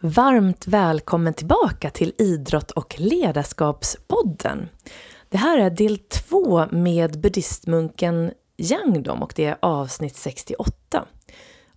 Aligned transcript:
Varmt 0.00 0.66
välkommen 0.66 1.34
tillbaka 1.34 1.90
till 1.90 2.12
Idrott 2.18 2.70
och 2.70 2.94
ledarskapspodden. 2.98 4.68
Det 5.28 5.38
här 5.38 5.58
är 5.58 5.70
del 5.70 5.98
två 5.98 6.66
med 6.70 7.20
buddhistmunken 7.20 8.30
Yangdom 8.56 9.22
och 9.22 9.32
det 9.36 9.44
är 9.44 9.56
avsnitt 9.62 10.16
68. 10.16 11.06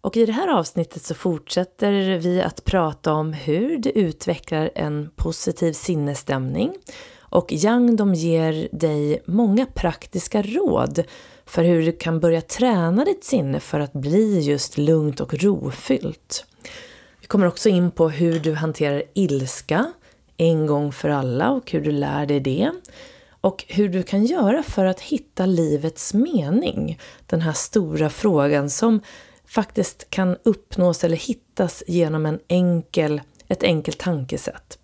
Och 0.02 0.18
i 0.18 0.26
det 0.26 0.32
här 0.32 0.48
avsnittet 0.48 1.04
så 1.04 1.16
fortsätter 1.16 2.18
vi 2.18 2.42
att 2.42 2.64
prata 2.66 3.14
om 3.14 3.34
hur 3.34 3.78
du 3.78 3.90
utvecklar 3.90 4.72
en 4.76 5.10
positiv 5.16 5.74
sinnesstämning 5.74 6.74
och 7.20 7.52
Yangdom 7.52 8.14
ger 8.14 8.70
dig 8.72 9.22
många 9.26 9.66
praktiska 9.66 10.42
råd 10.42 11.04
för 11.46 11.64
hur 11.64 11.86
du 11.86 11.92
kan 11.92 12.20
börja 12.20 12.42
träna 12.42 13.06
ditt 13.06 13.24
sinne 13.24 13.60
för 13.60 13.80
att 13.80 13.94
bli 13.94 14.40
just 14.40 14.78
lugnt 14.78 15.20
och 15.20 15.34
rofyllt 15.34 16.46
kommer 17.32 17.48
också 17.48 17.70
in 17.70 17.92
på 17.92 18.10
hur 18.10 18.40
du 18.40 18.54
hanterar 18.54 19.04
ilska 19.14 19.94
en 20.38 20.68
gång 20.68 20.92
för 20.92 21.10
alla 21.10 21.52
och 21.52 21.72
hur 21.72 21.82
du 21.82 21.92
lär 21.92 22.26
dig 22.26 22.40
det. 22.40 22.72
Och 23.42 23.66
hur 23.68 23.90
du 23.90 24.04
kan 24.04 24.26
göra 24.26 24.64
för 24.64 24.86
att 24.86 25.00
hitta 25.00 25.46
livets 25.46 26.14
mening. 26.14 27.00
Den 27.26 27.42
här 27.42 27.54
stora 27.54 28.10
frågan 28.10 28.70
som 28.70 29.02
faktiskt 29.46 30.10
kan 30.10 30.38
uppnås 30.44 31.04
eller 31.04 31.18
hittas 31.18 31.84
genom 31.88 32.26
en 32.26 32.40
enkel, 32.48 33.22
ett 33.48 33.64
enkelt 33.64 34.00
tankesätt. 34.00 34.80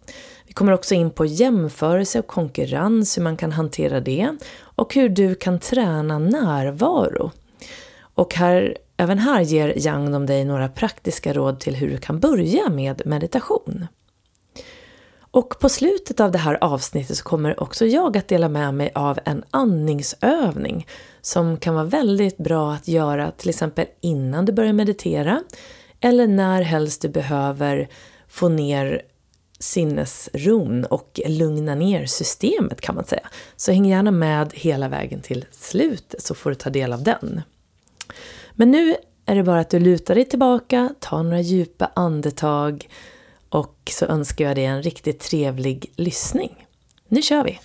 Vi 0.45 0.53
kommer 0.53 0.71
också 0.71 0.95
in 0.95 1.11
på 1.11 1.25
jämförelse 1.25 2.19
och 2.19 2.27
konkurrens, 2.27 3.17
hur 3.17 3.23
man 3.23 3.37
kan 3.37 3.51
hantera 3.51 3.99
det 3.99 4.37
och 4.59 4.95
hur 4.95 5.09
du 5.09 5.35
kan 5.35 5.59
träna 5.59 6.19
närvaro. 6.19 7.31
Och 7.99 8.35
här 8.35 8.77
Även 8.97 9.19
här 9.19 9.41
ger 9.41 9.87
Yang 9.87 10.25
dig 10.25 10.45
några 10.45 10.69
praktiska 10.69 11.33
råd 11.33 11.59
till 11.59 11.75
hur 11.75 11.89
du 11.89 11.97
kan 11.97 12.19
börja 12.19 12.69
med 12.69 13.01
meditation. 13.05 13.87
Och 15.31 15.59
på 15.59 15.69
slutet 15.69 16.19
av 16.19 16.31
det 16.31 16.37
här 16.37 16.57
avsnittet 16.61 17.17
så 17.17 17.23
kommer 17.23 17.63
också 17.63 17.85
jag 17.85 18.17
att 18.17 18.27
dela 18.27 18.49
med 18.49 18.73
mig 18.73 18.91
av 18.95 19.19
en 19.25 19.43
andningsövning 19.51 20.87
som 21.21 21.57
kan 21.57 21.73
vara 21.73 21.85
väldigt 21.85 22.37
bra 22.37 22.73
att 22.73 22.87
göra 22.87 23.31
till 23.31 23.49
exempel 23.49 23.85
innan 24.01 24.45
du 24.45 24.51
börjar 24.51 24.73
meditera 24.73 25.43
eller 25.99 26.27
när 26.27 26.61
helst 26.61 27.01
du 27.01 27.09
behöver 27.09 27.89
få 28.27 28.49
ner 28.49 29.01
sinnesron 29.59 30.85
och 30.85 31.19
lugna 31.27 31.75
ner 31.75 32.05
systemet 32.05 32.81
kan 32.81 32.95
man 32.95 33.05
säga. 33.05 33.27
Så 33.55 33.71
häng 33.71 33.85
gärna 33.85 34.11
med 34.11 34.53
hela 34.53 34.89
vägen 34.89 35.21
till 35.21 35.45
slutet 35.51 36.21
så 36.21 36.35
får 36.35 36.49
du 36.49 36.55
ta 36.55 36.69
del 36.69 36.93
av 36.93 37.03
den. 37.03 37.41
Men 38.59 38.71
nu 38.71 38.95
är 39.25 39.35
det 39.35 39.43
bara 39.43 39.59
att 39.59 39.69
du 39.69 39.79
lutar 39.79 40.15
dig 40.15 40.25
tillbaka, 40.25 40.89
tar 40.99 41.23
några 41.23 41.41
djupa 41.41 41.91
andetag 41.95 42.89
och 43.49 43.91
så 43.91 44.05
önskar 44.05 44.45
jag 44.45 44.55
dig 44.55 44.65
en 44.65 44.83
riktigt 44.83 45.19
trevlig 45.19 45.91
lyssning. 45.95 46.65
Nu 47.07 47.21
kör 47.21 47.43
vi! 47.43 47.59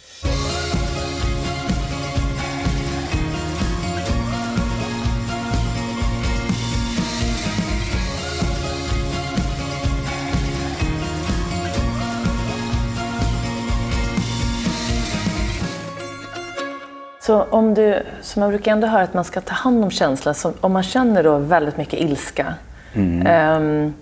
Så 17.23 17.43
om 17.43 17.75
du, 17.75 18.03
som 18.21 18.41
man 18.41 18.49
brukar 18.49 18.73
ändå 18.73 18.87
höra 18.87 19.03
att 19.03 19.15
man 19.15 19.25
ska 19.25 19.41
ta 19.41 19.55
hand 19.55 19.85
om 19.85 19.91
känslan, 19.91 20.35
så 20.35 20.53
om 20.61 20.73
man 20.73 20.83
känner 20.83 21.23
då 21.23 21.39
väldigt 21.39 21.77
mycket 21.77 22.01
ilska. 22.01 22.55
Mm. 22.95 23.57
Um, 23.57 23.95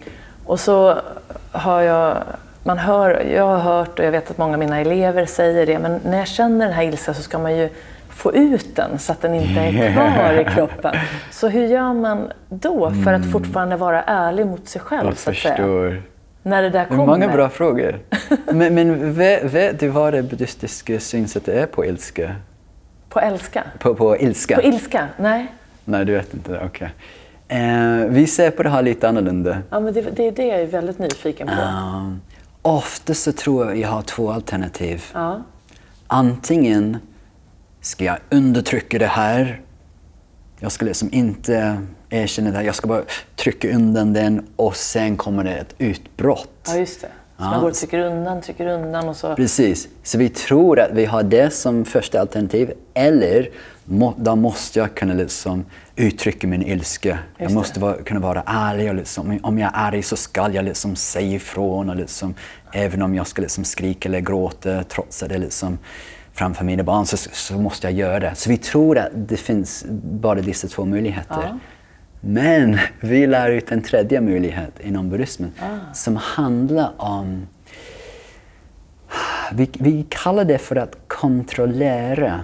och 0.44 0.60
så 0.60 0.98
har 1.53 1.81
jag, 1.81 2.16
man 2.62 2.78
hör, 2.78 3.22
jag 3.34 3.47
har 3.47 3.58
hört 3.58 3.98
och 3.98 4.04
jag 4.04 4.12
vet 4.12 4.31
att 4.31 4.38
många 4.38 4.53
av 4.53 4.58
mina 4.58 4.81
elever 4.81 5.26
säger 5.26 5.66
det, 5.66 5.78
men 5.78 6.00
när 6.04 6.19
jag 6.19 6.28
känner 6.28 6.66
den 6.66 6.75
här 6.75 6.82
ilskan 6.82 7.14
så 7.14 7.22
ska 7.22 7.38
man 7.38 7.56
ju 7.56 7.69
få 8.08 8.34
ut 8.34 8.76
den 8.76 8.98
så 8.98 9.12
att 9.12 9.20
den 9.20 9.34
inte 9.34 9.60
är 9.60 9.92
kvar 10.14 10.41
i 10.41 10.54
kroppen. 10.54 10.94
Så 11.31 11.48
hur 11.48 11.66
gör 11.66 11.92
man 11.92 12.32
då 12.48 12.91
för 12.91 13.12
att 13.12 13.20
mm. 13.20 13.32
fortfarande 13.32 13.76
vara 13.76 14.02
ärlig 14.02 14.47
mot 14.47 14.69
sig 14.69 14.81
själv? 14.81 15.06
Jag 15.08 15.16
så 15.19 15.31
att 15.31 15.37
förstår. 15.37 15.88
Säga? 15.91 16.02
När 16.42 16.62
det 16.62 16.70
där 16.70 16.84
kommer. 16.84 17.06
Många 17.06 17.28
bra 17.28 17.48
frågor. 17.48 17.98
men, 18.52 18.75
men 18.75 19.12
vet, 19.14 19.44
vet 19.44 19.81
du 19.81 19.88
vad 19.88 20.12
det 20.12 20.22
buddhistiska 20.22 21.00
synsättet 21.00 21.54
är 21.54 21.66
på 21.66 21.84
ilska? 21.84 22.34
På 23.10 23.21
älska? 23.21 23.65
På, 23.78 23.94
på 23.94 24.19
ilska? 24.19 24.56
På 24.56 24.62
ilska? 24.62 25.09
Nej. 25.16 25.54
Nej, 25.84 26.04
du 26.04 26.12
vet 26.12 26.34
inte. 26.34 26.60
Okej. 26.65 26.66
Okay. 26.66 26.88
Eh, 27.59 28.06
vi 28.06 28.26
ser 28.26 28.50
på 28.50 28.62
det 28.62 28.69
här 28.69 28.82
lite 28.82 29.09
annorlunda. 29.09 29.59
Ja, 29.71 29.81
men 29.81 29.94
det, 29.94 30.00
det 30.00 30.26
är 30.26 30.32
det 30.32 30.47
jag 30.47 30.60
är 30.60 30.66
väldigt 30.66 30.98
nyfiken 30.98 31.47
på. 31.47 31.53
Uh, 31.53 32.15
ofta 32.62 33.15
så 33.15 33.32
tror 33.32 33.66
jag 33.66 33.76
jag 33.76 33.88
har 33.88 34.03
två 34.03 34.31
alternativ. 34.31 35.04
Uh. 35.16 35.37
Antingen 36.06 36.97
ska 37.81 38.04
jag 38.04 38.19
undertrycka 38.31 38.99
det 38.99 39.06
här. 39.06 39.60
Jag 40.59 40.72
ska 40.72 40.84
liksom 40.84 41.09
inte 41.12 41.82
erkänna 42.10 42.50
det 42.50 42.56
här. 42.56 42.65
Jag 42.65 42.75
ska 42.75 42.88
bara 42.88 43.03
trycka 43.37 43.75
undan 43.75 44.12
den 44.12 44.47
och 44.56 44.76
sen 44.76 45.16
kommer 45.16 45.44
det 45.44 45.54
ett 45.54 45.75
utbrott. 45.78 46.66
Ja, 46.66 46.76
just 46.76 47.00
det. 47.00 47.09
Så 47.40 47.46
man 47.46 47.60
går 47.60 47.68
och 47.68 47.74
trycker 47.74 47.98
undan, 47.98 48.40
trycker 48.40 48.66
undan 48.66 49.08
och 49.08 49.16
så... 49.16 49.36
Precis. 49.36 49.88
Så 50.02 50.18
vi 50.18 50.28
tror 50.28 50.80
att 50.80 50.90
vi 50.92 51.04
har 51.04 51.22
det 51.22 51.50
som 51.50 51.84
första 51.84 52.20
alternativ. 52.20 52.72
Eller 52.94 53.48
då 54.16 54.36
måste 54.36 54.78
jag 54.78 54.94
kunna 54.94 55.14
liksom 55.14 55.64
uttrycka 55.96 56.46
min 56.46 56.62
ilska. 56.62 57.18
Jag 57.38 57.52
måste 57.52 57.80
vara, 57.80 57.94
kunna 57.94 58.20
vara 58.20 58.42
ärlig. 58.46 58.88
Och 58.88 58.94
liksom, 58.94 59.38
om 59.42 59.58
jag 59.58 59.70
är 59.74 59.86
arg 59.86 60.02
så 60.02 60.16
ska 60.16 60.50
jag 60.52 60.64
liksom 60.64 60.96
säga 60.96 61.36
ifrån. 61.36 61.90
Och 61.90 61.96
liksom, 61.96 62.34
även 62.72 63.02
om 63.02 63.14
jag 63.14 63.26
ska 63.26 63.42
liksom 63.42 63.64
skrika 63.64 64.08
eller 64.08 64.20
gråta 64.20 64.84
trots 64.84 65.22
att 65.22 65.28
det 65.28 65.38
liksom 65.38 65.78
framför 66.32 66.64
mina 66.64 66.82
barn 66.82 67.06
så, 67.06 67.16
så 67.16 67.54
måste 67.54 67.86
jag 67.86 67.94
göra 67.94 68.20
det. 68.20 68.34
Så 68.34 68.50
vi 68.50 68.56
tror 68.56 68.98
att 68.98 69.08
det 69.14 69.36
finns 69.36 69.84
bara 70.02 70.40
dessa 70.40 70.68
två 70.68 70.84
möjligheter. 70.84 71.42
Ja. 71.42 71.58
Men 72.20 72.78
vi 73.00 73.26
lär 73.26 73.50
ut 73.50 73.72
en 73.72 73.82
tredje 73.82 74.20
möjlighet 74.20 74.81
inom 74.81 75.10
buddhismen 75.10 75.53
ah. 75.60 75.94
som 75.94 76.16
handlar 76.16 76.92
om... 76.97 77.47
Vi, 79.53 79.70
vi 79.72 80.06
kallar 80.08 80.44
det 80.44 80.58
för 80.58 80.76
att 80.76 80.97
kontrollera 81.06 82.41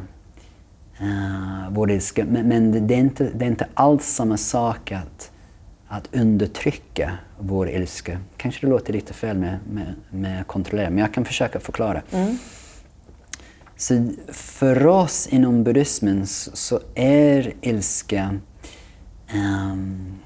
uh, 1.00 1.70
vår 1.70 1.90
ilska, 1.90 2.24
men, 2.24 2.48
men 2.48 2.86
det, 2.86 2.94
är 2.94 2.98
inte, 2.98 3.30
det 3.34 3.44
är 3.44 3.48
inte 3.48 3.66
alls 3.74 4.06
samma 4.06 4.36
sak 4.36 4.92
att, 4.92 5.30
att 5.88 6.14
undertrycka 6.14 7.12
vår 7.38 7.70
ilska. 7.70 8.18
Kanske 8.36 8.66
det 8.66 8.70
låter 8.70 8.92
lite 8.92 9.14
fel 9.14 9.38
med, 9.38 9.58
med, 9.70 9.94
med 10.10 10.46
kontrollera, 10.46 10.90
men 10.90 10.98
jag 10.98 11.14
kan 11.14 11.24
försöka 11.24 11.60
förklara. 11.60 12.02
Mm. 12.12 12.38
Så 13.76 14.08
för 14.28 14.86
oss 14.86 15.26
inom 15.26 15.64
buddhismen 15.64 16.26
så, 16.26 16.50
så 16.56 16.80
är 16.94 17.52
ilska 17.60 18.38
um, 19.34 20.18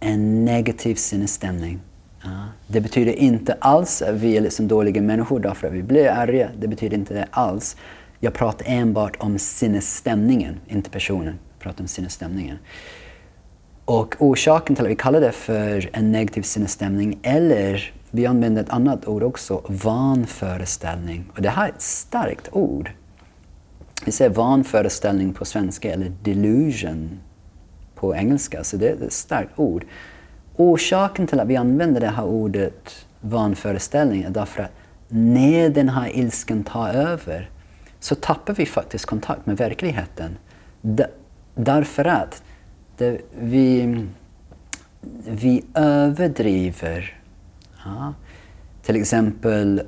en 0.00 0.44
negativ 0.44 0.94
sinnesstämning. 0.94 1.80
Ja. 2.22 2.30
Det 2.66 2.80
betyder 2.80 3.12
inte 3.12 3.56
alls 3.60 4.02
att 4.02 4.14
vi 4.14 4.36
är 4.36 4.40
liksom 4.40 4.68
dåliga 4.68 5.02
människor 5.02 5.40
därför 5.40 5.66
att 5.66 5.72
vi 5.72 5.82
blir 5.82 6.08
arga. 6.08 6.50
Det 6.58 6.68
betyder 6.68 6.96
inte 6.96 7.14
det 7.14 7.26
alls. 7.30 7.76
Jag 8.20 8.34
pratar 8.34 8.66
enbart 8.68 9.16
om 9.18 9.38
sinnesstämningen, 9.38 10.60
inte 10.68 10.90
personen. 10.90 11.38
Jag 11.50 11.58
pratar 11.58 11.84
om 11.84 11.88
sinnesstämningen. 11.88 12.58
Och 13.84 14.14
orsaken 14.18 14.76
till 14.76 14.84
att 14.84 14.90
vi 14.90 14.96
kallar 14.96 15.20
det 15.20 15.32
för 15.32 15.90
en 15.92 16.12
negativ 16.12 16.42
sinnesstämning, 16.42 17.18
eller 17.22 17.92
vi 18.10 18.26
använder 18.26 18.62
ett 18.62 18.70
annat 18.70 19.08
ord 19.08 19.22
också, 19.22 19.62
vanföreställning. 19.68 21.24
Och 21.36 21.42
det 21.42 21.50
här 21.50 21.68
är 21.68 21.72
ett 21.72 21.82
starkt 21.82 22.48
ord. 22.52 22.90
Vi 24.04 24.12
säger 24.12 24.30
vanföreställning 24.30 25.32
på 25.32 25.44
svenska, 25.44 25.92
eller 25.92 26.12
delusion 26.22 27.20
på 27.94 28.14
engelska, 28.14 28.64
så 28.64 28.76
det 28.76 28.88
är 28.88 29.06
ett 29.06 29.12
starkt 29.12 29.58
ord. 29.58 29.84
Orsaken 30.56 31.26
till 31.26 31.40
att 31.40 31.48
vi 31.48 31.56
använder 31.56 32.00
det 32.00 32.08
här 32.08 32.24
ordet 32.24 33.06
vanföreställning 33.20 34.22
är 34.22 34.30
därför 34.30 34.62
att 34.62 34.72
när 35.08 35.68
den 35.68 35.88
här 35.88 36.16
ilskan 36.16 36.64
tar 36.64 36.88
över 36.88 37.50
så 38.00 38.14
tappar 38.14 38.54
vi 38.54 38.66
faktiskt 38.66 39.06
kontakt 39.06 39.46
med 39.46 39.56
verkligheten. 39.56 40.36
därför 41.54 42.04
att 42.04 42.42
det, 42.96 43.20
vi, 43.38 44.04
vi 45.28 45.64
överdriver. 45.74 47.20
Ja. 47.84 48.14
Till 48.82 48.96
exempel 48.96 49.82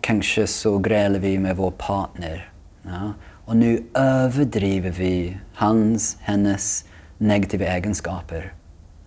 kanske 0.00 0.46
så 0.46 0.78
grälar 0.78 1.18
vi 1.18 1.38
med 1.38 1.56
vår 1.56 1.70
partner. 1.70 2.50
Ja. 2.82 3.12
Och 3.44 3.56
nu 3.56 3.84
överdriver 3.94 4.90
vi 4.90 5.36
hans, 5.54 6.16
hennes 6.20 6.84
negativa 7.18 7.64
egenskaper. 7.64 8.52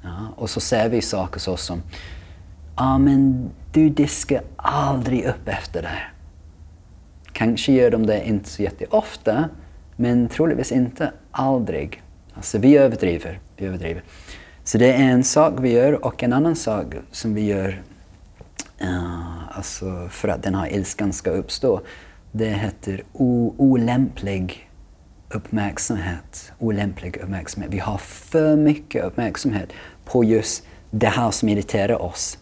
Ja, 0.01 0.33
och 0.35 0.49
så 0.49 0.59
säger 0.59 0.89
vi 0.89 1.01
saker 1.01 1.39
så 1.39 1.57
som 1.57 1.81
ah, 2.75 2.97
men 2.97 3.49
du 3.71 3.89
diskar 3.89 4.41
aldrig 4.55 5.25
upp 5.25 5.47
efter 5.47 5.81
det. 5.81 5.99
Kanske 7.31 7.71
gör 7.71 7.91
de 7.91 8.05
det 8.05 8.27
inte 8.27 8.49
så 8.49 8.63
jätteofta, 8.63 9.49
men 9.95 10.27
troligtvis 10.27 10.71
inte 10.71 11.11
aldrig. 11.31 12.03
Alltså 12.33 12.57
vi 12.57 12.77
överdriver. 12.77 13.39
Vi 13.57 13.65
överdriver. 13.65 14.03
Så 14.63 14.77
det 14.77 14.93
är 14.93 15.03
en 15.03 15.23
sak 15.23 15.53
vi 15.59 15.71
gör 15.71 16.05
och 16.05 16.23
en 16.23 16.33
annan 16.33 16.55
sak 16.55 16.85
som 17.11 17.33
vi 17.33 17.45
gör 17.45 17.81
uh, 18.81 19.57
alltså 19.57 20.07
för 20.11 20.27
att 20.27 20.43
den 20.43 20.55
här 20.55 20.73
ilskan 20.73 21.13
ska 21.13 21.29
uppstå. 21.29 21.81
Det 22.31 22.49
heter 22.49 23.03
olämplig 23.13 24.66
uppmärksamhet. 25.29 26.51
Olämplig 26.59 27.17
uppmärksamhet. 27.17 27.73
Vi 27.73 27.79
har 27.79 27.97
för 27.97 28.55
mycket 28.55 29.03
uppmärksamhet 29.03 29.69
på 30.05 30.23
just 30.23 30.63
det 30.91 31.07
här 31.07 31.31
som 31.31 31.49
irriterar 31.49 32.01
oss. 32.01 32.37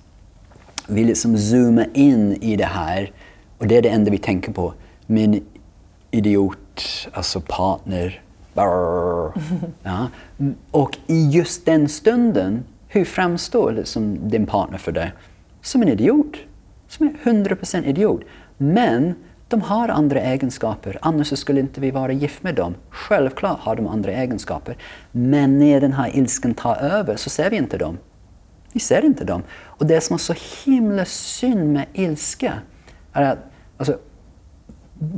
Vi 0.87 1.03
liksom 1.03 1.37
zoomar 1.37 1.87
in 1.93 2.33
i 2.33 2.55
det 2.55 2.65
här 2.65 3.11
och 3.57 3.67
det 3.67 3.77
är 3.77 3.81
det 3.81 3.89
enda 3.89 4.11
vi 4.11 4.17
tänker 4.17 4.51
på. 4.51 4.73
Min 5.05 5.43
idiot, 6.11 7.09
alltså 7.13 7.41
partner. 7.47 8.21
Ja. 9.83 10.07
Och 10.71 10.97
i 11.07 11.29
just 11.29 11.65
den 11.65 11.89
stunden, 11.89 12.63
hur 12.87 13.05
framstår 13.05 13.71
liksom 13.71 14.29
din 14.29 14.45
partner 14.45 14.77
för 14.77 14.91
dig? 14.91 15.11
Som 15.61 15.81
en 15.81 15.87
idiot. 15.87 16.35
Som 16.87 17.07
en 17.07 17.45
100% 17.45 17.85
idiot. 17.85 18.21
Men 18.57 19.15
de 19.47 19.61
har 19.61 19.89
andra 19.89 20.19
egenskaper, 20.19 20.97
annars 21.01 21.39
skulle 21.39 21.59
inte 21.59 21.81
vi 21.81 21.91
vara 21.91 22.11
gift 22.11 22.43
med 22.43 22.55
dem. 22.55 22.75
Självklart 22.89 23.59
har 23.59 23.75
de 23.75 23.87
andra 23.87 24.11
egenskaper. 24.11 24.77
Men 25.11 25.59
när 25.59 25.81
den 25.81 25.93
här 25.93 26.17
ilskan 26.17 26.53
tar 26.53 26.75
över 26.75 27.15
så 27.15 27.29
ser 27.29 27.49
vi 27.49 27.57
inte 27.57 27.77
dem. 27.77 27.97
Vi 28.73 28.79
ser 28.79 29.05
inte 29.05 29.23
dem. 29.23 29.43
Och 29.51 29.85
det 29.85 30.01
som 30.01 30.13
är 30.13 30.17
så 30.17 30.35
himla 30.65 31.05
synd 31.05 31.73
med 31.73 31.85
ilska 31.93 32.53
är 33.13 33.23
att 33.23 33.39
alltså, 33.77 33.97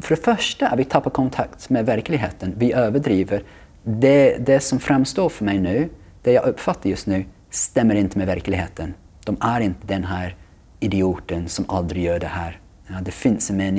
för 0.02 0.16
det 0.16 0.22
första, 0.22 0.76
vi 0.76 0.84
tappar 0.84 1.12
kontakt 1.12 1.70
med 1.70 1.86
verkligheten. 1.86 2.54
Vi 2.58 2.74
överdriver. 2.74 3.44
Det, 3.84 4.38
det 4.38 4.60
som 4.60 4.80
framstår 4.80 5.30
för 5.30 5.46
mig 5.46 5.60
nu, 5.60 5.90
det 6.24 6.32
jag 6.32 6.46
uppfattar 6.46 6.90
just 6.90 7.08
nu, 7.08 7.26
stämmer 7.50 7.96
inte 7.96 8.18
med 8.18 8.28
verkligheten. 8.28 8.94
De 9.26 9.38
är 9.42 9.60
inte 9.60 9.88
den 9.88 10.04
här 10.04 10.36
idioten 10.80 11.50
som 11.50 11.66
aldrig 11.68 12.04
gör 12.04 12.20
det 12.20 12.28
här. 12.28 12.60
Ja, 12.88 12.96
det 13.02 13.12
finns 13.12 13.50
en 13.50 13.58
mer 13.58 13.72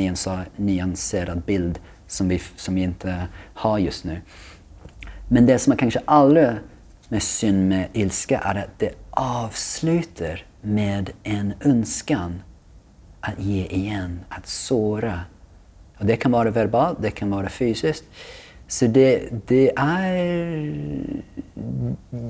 nyanserad 0.56 1.42
bild 1.42 1.78
som 2.06 2.28
vi, 2.28 2.42
som 2.56 2.74
vi 2.74 2.82
inte 2.82 3.26
har 3.54 3.78
just 3.78 4.04
nu. 4.04 4.20
Men 5.28 5.46
det 5.46 5.58
som 5.58 5.72
är 5.72 5.76
kanske 5.76 6.00
allra 6.04 6.56
mest 7.08 7.38
synd 7.38 7.68
med 7.68 7.88
ilska 7.92 8.38
är 8.38 8.54
att 8.54 8.78
det 8.78 8.92
avslutar 9.10 10.44
med 10.60 11.10
en 11.22 11.52
önskan 11.60 12.42
att 13.20 13.40
ge 13.40 13.66
igen, 13.66 14.20
att 14.28 14.46
såra. 14.46 15.20
Och 15.98 16.06
det 16.06 16.16
kan 16.16 16.32
vara 16.32 16.50
verbalt, 16.50 16.98
det 17.02 17.10
kan 17.10 17.30
vara 17.30 17.48
fysiskt. 17.48 18.04
Så 18.68 18.86
det, 18.86 19.28
det 19.46 19.72
är... 19.76 20.74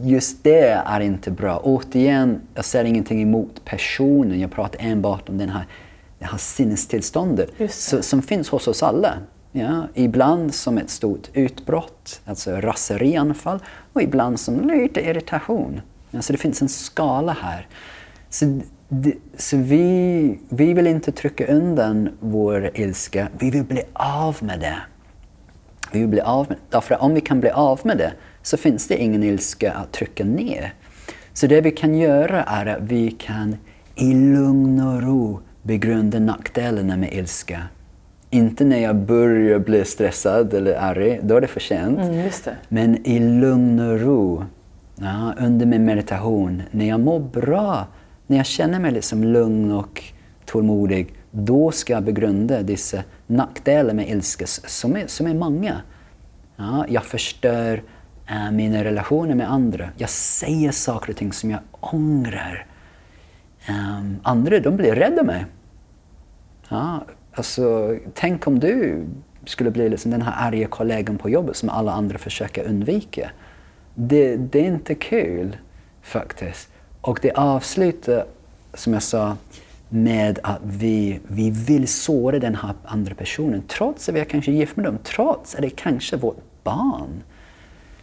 Just 0.03 0.45
det 0.45 0.69
är 0.69 1.01
inte 1.01 1.31
bra. 1.31 1.59
Återigen, 1.59 2.41
jag 2.55 2.65
säger 2.65 2.85
ingenting 2.85 3.23
emot 3.23 3.65
personen. 3.65 4.41
Jag 4.41 4.53
pratar 4.53 4.79
enbart 4.83 5.29
om 5.29 5.39
den 5.39 5.49
här, 5.49 5.67
här 6.27 6.39
sinnestillståndet 6.39 7.51
så, 7.71 8.03
som 8.03 8.23
finns 8.23 8.49
hos 8.49 8.69
oss 8.69 8.83
alla. 8.83 9.15
Ja, 9.53 9.89
ibland 9.95 10.55
som 10.55 10.79
ett 10.79 10.91
stort 10.91 11.29
utbrott, 11.33 12.21
alltså 12.25 12.51
raserianfall, 12.51 13.59
och 13.93 14.03
ibland 14.03 14.41
som 14.41 14.69
lite 14.69 15.01
irritation. 15.01 15.81
Ja, 16.11 16.23
så 16.23 16.33
det 16.33 16.39
finns 16.39 16.63
en 16.63 16.69
skala 16.69 17.33
här. 17.33 17.67
Så, 18.31 18.61
det, 18.89 19.15
så 19.37 19.57
vi, 19.57 20.39
vi 20.49 20.73
vill 20.75 20.87
inte 20.87 21.13
trycka 21.13 21.47
undan 21.47 22.09
vår 22.21 22.71
ilska, 22.75 23.29
vi 23.39 23.51
vill 23.51 23.65
bli 23.65 23.83
av 23.93 24.37
med 24.41 24.61
det. 24.61 24.79
Vi 25.93 25.99
vill 25.99 26.09
bli 26.09 26.21
av 26.21 26.47
med 26.49 26.57
det. 26.57 26.63
Därför 26.71 27.03
om 27.03 27.15
vi 27.15 27.21
kan 27.21 27.41
bli 27.41 27.51
av 27.51 27.81
med 27.85 27.99
det 27.99 28.13
så 28.43 28.57
finns 28.57 28.89
det 28.89 28.97
ingen 28.97 29.23
ilska 29.23 29.73
att 29.73 29.93
trycka 29.93 30.25
ner. 30.25 30.75
Så 31.33 31.47
det 31.47 31.61
vi 31.61 31.71
kan 31.71 31.95
göra 31.95 32.43
är 32.43 32.67
att 32.67 32.83
vi 32.83 33.11
kan 33.11 33.57
i 33.95 34.15
lugn 34.15 34.81
och 34.81 35.03
ro 35.03 35.41
begrunda 35.69 36.19
nackdelarna 36.19 36.97
med 36.97 37.13
ilska. 37.13 37.63
Inte 38.31 38.65
när 38.65 38.79
jag 38.79 38.97
börjar 38.97 39.59
bli 39.59 39.85
stressad 39.85 40.55
eller 40.55 40.75
arg, 40.75 41.21
då 41.23 41.37
är 41.37 41.41
det 41.41 41.47
för 41.47 41.61
sent. 41.61 41.99
Mm, 41.99 42.31
Men 42.69 43.07
i 43.07 43.19
lugn 43.19 43.81
och 43.81 44.01
ro, 44.01 44.45
ja, 44.95 45.35
under 45.39 45.67
min 45.67 45.85
meditation, 45.85 46.63
när 46.71 46.89
jag 46.89 47.01
mår 47.01 47.21
bra, 47.21 47.87
när 48.27 48.37
jag 48.37 48.47
känner 48.47 48.81
mig 48.81 48.93
liksom 48.93 49.25
lugn 49.25 49.73
och 49.73 50.03
tålmodig, 50.45 51.15
då 51.31 51.71
ska 51.71 51.93
jag 51.93 52.05
begrunda 52.05 52.63
dessa 52.63 53.03
nackdelar 53.27 53.95
med 53.95 54.09
ilska 54.09 54.47
som 54.47 54.97
är, 54.97 55.07
som 55.07 55.27
är 55.27 55.35
många. 55.35 55.81
Ja, 56.57 56.87
jag 56.89 57.05
förstör 57.05 57.83
äh, 58.27 58.51
mina 58.53 58.85
relationer 58.85 59.35
med 59.35 59.53
andra. 59.53 59.89
Jag 59.97 60.11
säger 60.11 60.71
saker 60.73 61.11
och 61.11 61.17
ting 61.17 61.33
som 61.33 61.51
jag 61.51 61.61
ångrar. 61.71 62.67
Um, 63.69 64.17
andra 64.23 64.61
de 64.61 64.77
blir 64.77 64.95
rädda 64.95 65.23
mig. 65.23 65.45
Ja, 66.69 67.05
alltså, 67.33 67.97
tänk 68.15 68.47
om 68.47 68.59
du 68.59 69.05
skulle 69.45 69.71
bli 69.71 69.89
liksom 69.89 70.11
den 70.11 70.23
här 70.23 70.49
arga 70.49 70.67
kollegan 70.67 71.19
på 71.19 71.31
jobbet 71.31 71.57
som 71.57 71.69
alla 71.69 71.93
andra 71.93 72.19
försöker 72.19 72.65
undvika. 72.65 73.31
Det, 73.95 74.37
det 74.37 74.61
är 74.61 74.65
inte 74.65 74.95
kul 74.95 75.57
faktiskt. 76.03 76.69
Och 77.01 77.19
det 77.23 77.33
avslutar, 77.33 78.25
som 78.75 78.93
jag 78.93 79.03
sa, 79.03 79.37
med 79.89 80.39
att 80.43 80.61
vi, 80.63 81.21
vi 81.27 81.51
vill 81.51 81.89
såra 81.89 82.39
den 82.39 82.55
här 82.55 82.75
andra 82.85 83.15
personen 83.15 83.63
trots 83.69 84.09
att 84.09 84.15
vi 84.15 84.21
är 84.21 84.25
kanske 84.25 84.53
gift 84.53 84.77
med 84.77 84.87
dem, 84.87 84.99
trots 85.03 85.55
att 85.55 85.61
det 85.61 85.67
är 85.67 85.71
kanske 85.71 86.17
vårt 86.17 86.65
barn. 86.65 87.23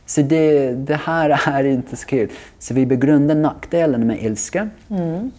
Så 0.05 0.21
det, 0.21 0.71
det 0.71 0.95
här 0.95 1.29
är 1.47 1.63
inte 1.63 1.95
så 1.95 2.05
kul. 2.05 2.29
Så 2.59 2.73
vi 2.73 2.85
begrundar 2.85 3.35
nackdelen 3.35 4.07
med 4.07 4.23
ilska. 4.23 4.69
Mm. 4.89 5.31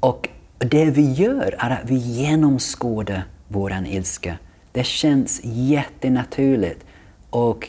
Och 0.00 0.28
det 0.60 0.84
vi 0.84 1.12
gör 1.12 1.54
är 1.58 1.70
att 1.70 1.90
vi 1.90 1.94
genomskådar 1.94 3.22
vår 3.48 3.74
ilska. 3.86 4.38
Det 4.72 4.84
känns 4.84 5.40
jättenaturligt. 5.44 6.84
Och 7.30 7.68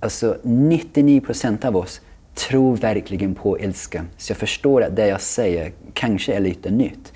alltså 0.00 0.36
99 0.42 1.20
procent 1.20 1.64
av 1.64 1.76
oss 1.76 2.00
tror 2.34 2.76
verkligen 2.76 3.34
på 3.34 3.60
ilska. 3.60 4.04
Så 4.16 4.30
jag 4.30 4.38
förstår 4.38 4.82
att 4.82 4.96
det 4.96 5.06
jag 5.06 5.20
säger 5.20 5.72
kanske 5.92 6.34
är 6.34 6.40
lite 6.40 6.70
nytt. 6.70 7.12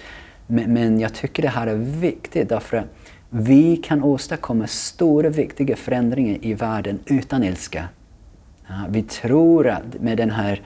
Men, 0.46 0.72
men 0.72 1.00
jag 1.00 1.14
tycker 1.14 1.42
det 1.42 1.48
här 1.48 1.66
är 1.66 1.74
viktigt 1.74 2.48
därför 2.48 2.76
att 2.76 2.86
vi 3.30 3.76
kan 3.76 4.02
åstadkomma 4.02 4.66
stora 4.66 5.28
viktiga 5.28 5.76
förändringar 5.76 6.38
i 6.42 6.54
världen 6.54 6.98
utan 7.06 7.44
ilska. 7.44 7.88
Ja, 8.68 8.84
vi 8.88 9.02
tror 9.02 9.68
att 9.68 10.00
med 10.00 10.16
den 10.16 10.30
här 10.30 10.62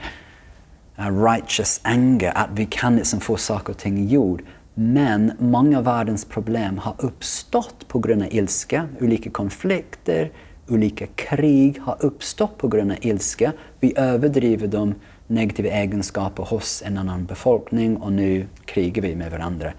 Eh, 0.99 1.25
righteous 1.25 1.81
anger 1.85 2.33
att 2.35 2.51
vi 2.55 2.67
kan 2.67 2.97
liksom 2.97 3.21
få 3.21 3.37
saker 3.37 3.73
och 3.73 3.79
ting 3.79 4.09
gjord. 4.09 4.43
Men 4.75 5.33
många 5.39 5.79
av 5.79 5.85
världens 5.85 6.25
problem 6.25 6.79
har 6.79 6.95
uppstått 6.99 7.89
på 7.89 7.99
grund 7.99 8.23
av 8.23 8.29
ilska, 8.31 8.89
olika 9.01 9.31
konflikter, 9.31 10.31
olika 10.69 11.07
krig 11.07 11.79
har 11.81 11.97
uppstått 12.01 12.59
på 12.59 12.69
grund 12.69 12.93
av 12.93 12.99
ilska. 13.01 13.53
Vi 13.81 13.93
överdriver 13.97 14.67
de 14.67 14.95
negativa 15.27 15.69
egenskaper 15.69 16.43
hos 16.43 16.83
en 16.87 16.99
annan 16.99 17.25
befolkning 17.25 17.97
och 17.97 18.13
nu 18.13 18.47
krigar 18.65 19.03
vi 19.03 19.17
med 19.17 19.31
varandra. 19.31 19.73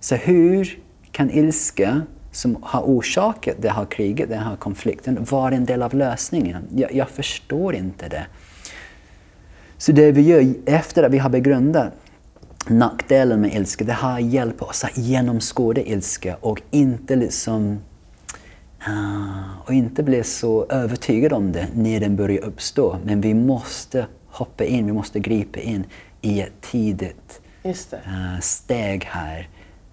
Så 0.00 0.14
hur 0.14 0.78
kan 1.12 1.30
ilska 1.30 2.02
som 2.32 2.56
har 2.62 2.82
orsakat 2.82 3.56
det 3.58 3.70
här 3.70 3.84
kriget, 3.84 4.28
den 4.28 4.42
här 4.42 4.56
konflikten, 4.56 5.26
vara 5.30 5.54
en 5.54 5.64
del 5.64 5.82
av 5.82 5.94
lösningen? 5.94 6.62
Jag, 6.74 6.94
jag 6.94 7.08
förstår 7.08 7.74
inte 7.74 8.08
det. 8.08 8.26
Så 9.78 9.92
det 9.92 10.12
vi 10.12 10.22
gör 10.22 10.54
efter 10.66 11.02
att 11.02 11.12
vi 11.12 11.18
har 11.18 11.30
begrundat 11.30 11.92
nackdelen 12.68 13.40
med 13.40 13.54
ilska, 13.54 13.84
det 13.84 13.92
här 13.92 14.18
hjälper 14.18 14.68
oss 14.68 14.84
att 14.84 14.98
genomskåda 14.98 15.80
ilska 15.80 16.36
och 16.40 16.62
inte 16.70 17.16
liksom 17.16 17.78
uh, 18.88 19.60
och 19.64 19.72
inte 19.74 20.02
bli 20.02 20.22
så 20.22 20.66
övertygad 20.68 21.32
om 21.32 21.52
det 21.52 21.66
när 21.74 22.00
den 22.00 22.16
börjar 22.16 22.44
uppstå. 22.44 22.98
Men 23.04 23.20
vi 23.20 23.34
måste 23.34 24.06
hoppa 24.26 24.64
in, 24.64 24.86
vi 24.86 24.92
måste 24.92 25.18
gripa 25.18 25.60
in 25.60 25.84
i 26.20 26.40
ett 26.40 26.60
tidigt 26.60 27.40
uh, 27.64 28.40
steg 28.40 29.04
här. 29.04 29.48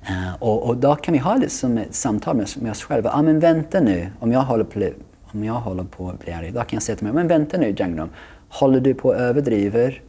Uh, 0.10 0.36
och, 0.40 0.64
och, 0.64 0.78
då 0.78 0.96
kan 0.96 1.14
vi 1.14 1.20
ha 1.20 1.36
liksom 1.36 1.78
ett 1.78 1.96
samtal 1.96 2.36
med, 2.36 2.50
med 2.62 2.72
oss 2.72 2.84
själva. 2.84 3.12
Ah, 3.12 3.22
men 3.22 3.40
vänta 3.40 3.80
nu, 3.80 4.08
om 4.20 4.32
jag 4.32 4.42
håller 4.42 4.64
på, 4.64 4.90
om 5.22 5.44
jag 5.44 5.54
håller 5.54 5.84
på 5.84 6.10
att 6.10 6.20
bli 6.20 6.34
arg, 6.34 6.52
då 6.52 6.60
kan 6.60 6.68
jag 6.72 6.84
säga 6.84 6.96
till 6.96 7.06
mig, 7.06 7.14
men 7.14 7.28
vänta 7.28 7.58
nu 7.58 7.76
Jangnom, 7.78 8.10
håller 8.54 8.80
du 8.80 8.94
på 8.94 9.08
och 9.08 9.16
överdriver? 9.16 10.02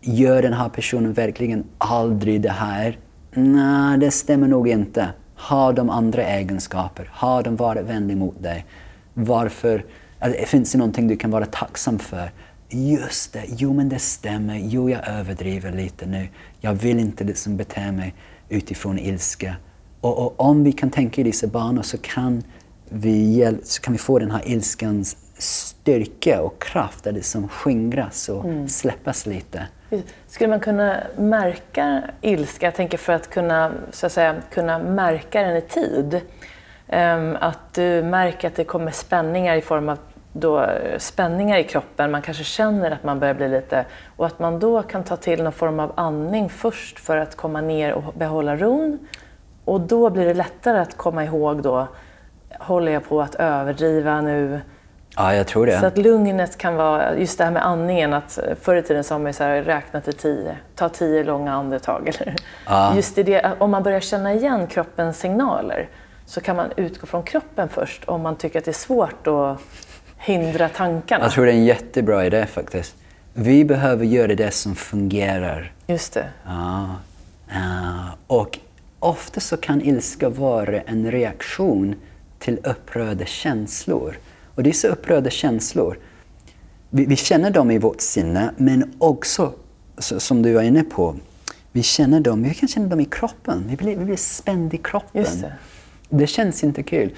Gör 0.00 0.42
den 0.42 0.52
här 0.52 0.68
personen 0.68 1.12
verkligen 1.12 1.64
aldrig 1.78 2.40
det 2.40 2.50
här? 2.50 2.98
Nej, 3.34 3.98
det 3.98 4.10
stämmer 4.10 4.48
nog 4.48 4.68
inte. 4.68 5.08
Har 5.34 5.72
de 5.72 5.90
andra 5.90 6.22
egenskaper? 6.22 7.10
Har 7.12 7.42
de 7.42 7.56
varit 7.56 7.84
vänliga 7.84 8.16
mot 8.16 8.42
dig? 8.42 8.66
Varför? 9.14 9.84
Alltså, 10.18 10.46
finns 10.46 10.72
det 10.72 10.78
någonting 10.78 11.08
du 11.08 11.16
kan 11.16 11.30
vara 11.30 11.46
tacksam 11.46 11.98
för? 11.98 12.30
Just 12.68 13.32
det, 13.32 13.44
jo 13.48 13.72
men 13.72 13.88
det 13.88 13.98
stämmer. 13.98 14.58
Jo, 14.58 14.90
jag 14.90 15.08
överdriver 15.08 15.72
lite 15.72 16.06
nu. 16.06 16.28
Jag 16.60 16.74
vill 16.74 16.98
inte 16.98 17.24
liksom 17.24 17.56
bete 17.56 17.92
mig 17.92 18.14
utifrån 18.48 18.98
ilska. 18.98 19.56
Och, 20.00 20.18
och 20.18 20.40
om 20.40 20.64
vi 20.64 20.72
kan 20.72 20.90
tänka 20.90 21.20
i 21.20 21.24
dessa 21.24 21.46
banor 21.46 21.82
så 21.82 21.98
kan 21.98 22.42
vi, 22.88 23.50
så 23.62 23.82
kan 23.82 23.92
vi 23.92 23.98
få 23.98 24.18
den 24.18 24.30
här 24.30 24.42
ilskans 24.46 25.16
styrka 25.42 26.42
och 26.42 26.62
kraft 26.62 27.06
att 27.06 27.14
liksom 27.14 27.48
skingras 27.48 28.28
och 28.28 28.44
mm. 28.44 28.68
släppas 28.68 29.26
lite. 29.26 29.66
Skulle 30.26 30.50
man 30.50 30.60
kunna 30.60 30.96
märka 31.16 32.02
ilska, 32.20 32.66
jag 32.66 32.74
tänker 32.74 32.98
för 32.98 33.12
att 33.12 33.30
kunna, 33.30 33.72
så 33.90 34.06
att 34.06 34.12
säga, 34.12 34.36
kunna 34.50 34.78
märka 34.78 35.42
den 35.42 35.56
i 35.56 35.60
tid? 35.60 36.20
Um, 36.88 37.36
att 37.40 37.74
du 37.74 38.02
märker 38.02 38.48
att 38.48 38.54
det 38.54 38.64
kommer 38.64 38.90
spänningar 38.90 39.56
i 39.56 39.60
form 39.60 39.88
av 39.88 39.98
då, 40.32 40.66
spänningar 40.98 41.58
i 41.58 41.64
kroppen, 41.64 42.10
man 42.10 42.22
kanske 42.22 42.44
känner 42.44 42.90
att 42.90 43.04
man 43.04 43.20
börjar 43.20 43.34
bli 43.34 43.48
lite... 43.48 43.84
Och 44.16 44.26
att 44.26 44.38
man 44.38 44.58
då 44.58 44.82
kan 44.82 45.04
ta 45.04 45.16
till 45.16 45.42
någon 45.42 45.52
form 45.52 45.80
av 45.80 45.92
andning 45.94 46.48
först 46.48 46.98
för 46.98 47.16
att 47.16 47.36
komma 47.36 47.60
ner 47.60 47.92
och 47.92 48.14
behålla 48.14 48.56
ron. 48.56 48.98
Och 49.64 49.80
då 49.80 50.10
blir 50.10 50.26
det 50.26 50.34
lättare 50.34 50.78
att 50.78 50.96
komma 50.96 51.24
ihåg 51.24 51.62
då, 51.62 51.86
håller 52.60 52.92
jag 52.92 53.08
på 53.08 53.22
att 53.22 53.34
överdriva 53.34 54.20
nu? 54.20 54.60
Ja, 55.16 55.34
jag 55.34 55.46
tror 55.46 55.66
det. 55.66 55.80
Så 55.80 55.86
att 55.86 55.98
lugnet 55.98 56.58
kan 56.58 56.74
vara, 56.74 57.18
just 57.18 57.38
det 57.38 57.44
här 57.44 57.50
med 57.50 57.66
andningen, 57.66 58.12
att 58.12 58.38
förr 58.60 58.76
i 58.76 58.82
tiden 58.82 59.04
sa 59.04 59.18
man 59.18 59.26
ju 59.26 59.32
så 59.32 59.44
här, 59.44 59.62
räkna 59.62 60.00
till 60.00 60.12
tio, 60.12 60.56
ta 60.74 60.88
tio 60.88 61.24
långa 61.24 61.52
andetag. 61.52 62.08
Eller? 62.20 62.36
Ja. 62.66 62.96
Just 62.96 63.16
det, 63.16 63.52
om 63.58 63.70
man 63.70 63.82
börjar 63.82 64.00
känna 64.00 64.34
igen 64.34 64.66
kroppens 64.66 65.18
signaler 65.18 65.88
så 66.26 66.40
kan 66.40 66.56
man 66.56 66.66
utgå 66.76 67.06
från 67.06 67.22
kroppen 67.22 67.68
först 67.68 68.04
om 68.04 68.22
man 68.22 68.36
tycker 68.36 68.58
att 68.58 68.64
det 68.64 68.70
är 68.70 68.72
svårt 68.72 69.26
att 69.26 69.58
hindra 70.18 70.68
tankarna. 70.68 71.24
Jag 71.24 71.32
tror 71.32 71.46
det 71.46 71.52
är 71.52 71.56
en 71.56 71.64
jättebra 71.64 72.26
idé 72.26 72.46
faktiskt. 72.46 72.94
Vi 73.34 73.64
behöver 73.64 74.04
göra 74.04 74.34
det 74.34 74.50
som 74.50 74.74
fungerar. 74.74 75.72
Just 75.86 76.14
det. 76.14 76.28
Ja. 76.44 76.96
Uh, 77.50 78.14
och 78.26 78.58
ofta 78.98 79.40
så 79.40 79.56
kan 79.56 79.80
ilska 79.80 80.28
vara 80.28 80.80
en 80.80 81.10
reaktion 81.10 81.94
till 82.38 82.58
upprörda 82.64 83.24
känslor. 83.24 84.16
Och 84.54 84.62
dessa 84.62 84.88
upprörda 84.88 85.30
känslor, 85.30 85.98
vi, 86.90 87.06
vi 87.06 87.16
känner 87.16 87.50
dem 87.50 87.70
i 87.70 87.78
vårt 87.78 88.00
sinne, 88.00 88.50
men 88.56 88.92
också, 88.98 89.52
som 89.98 90.42
du 90.42 90.52
var 90.52 90.62
inne 90.62 90.84
på, 90.84 91.16
vi 91.72 91.82
känner 91.82 92.20
dem, 92.20 92.42
vi 92.42 92.54
kan 92.54 92.68
känna 92.68 92.86
dem 92.86 93.00
i 93.00 93.04
kroppen. 93.04 93.64
Vi 93.68 93.76
blir, 93.76 93.96
vi 93.96 94.04
blir 94.04 94.16
spända 94.16 94.74
i 94.74 94.78
kroppen. 94.78 95.24
Det. 95.40 95.52
det. 96.08 96.26
känns 96.26 96.64
inte 96.64 96.82
kul. 96.82 97.10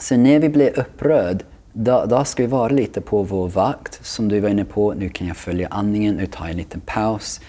Så 0.00 0.16
när 0.16 0.38
vi 0.38 0.48
blir 0.48 0.78
upprörda, 0.78 1.44
då, 1.72 2.04
då, 2.08 2.24
ska 2.24 2.42
vi 2.42 2.46
vara 2.46 2.68
lite 2.68 3.00
på 3.00 3.22
vår 3.22 3.48
vakt. 3.48 4.06
Som 4.06 4.28
du 4.28 4.40
var 4.40 4.48
inne 4.48 4.64
på, 4.64 4.94
nu 4.94 5.08
kan 5.08 5.26
jag 5.26 5.36
följa 5.36 5.68
andningen, 5.68 6.14
nu 6.14 6.26
tar 6.26 6.44
jag 6.44 6.50
en 6.50 6.56
liten 6.56 6.80
paus. 6.80 7.40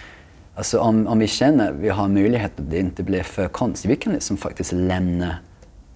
Alltså 0.56 0.80
om, 0.80 1.08
om 1.08 1.20
vi 1.20 1.28
känner 1.28 1.72
att 1.72 1.76
vi 1.76 1.90
har 1.90 2.08
möjlighet 2.08 2.60
att 2.60 2.72
det 2.72 2.80
inte 2.80 3.04
blir 3.04 3.24
för 3.24 3.48
konstigt, 3.48 3.92
vi 3.92 3.96
kan 3.96 4.14
liksom 4.14 4.38
faktiskt 4.38 4.72
lämna, 4.72 5.38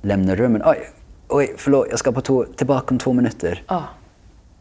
lämna 0.01 0.35
rummet. 0.35 0.61
Oj, 0.65 0.89
oj, 1.27 1.53
förlåt, 1.57 1.87
jag 1.89 1.99
ska 1.99 2.11
på 2.11 2.21
to 2.21 2.43
tillbaka 2.43 2.95
om 2.95 2.99
två 2.99 3.13
minuter. 3.13 3.63
Ah. 3.65 3.83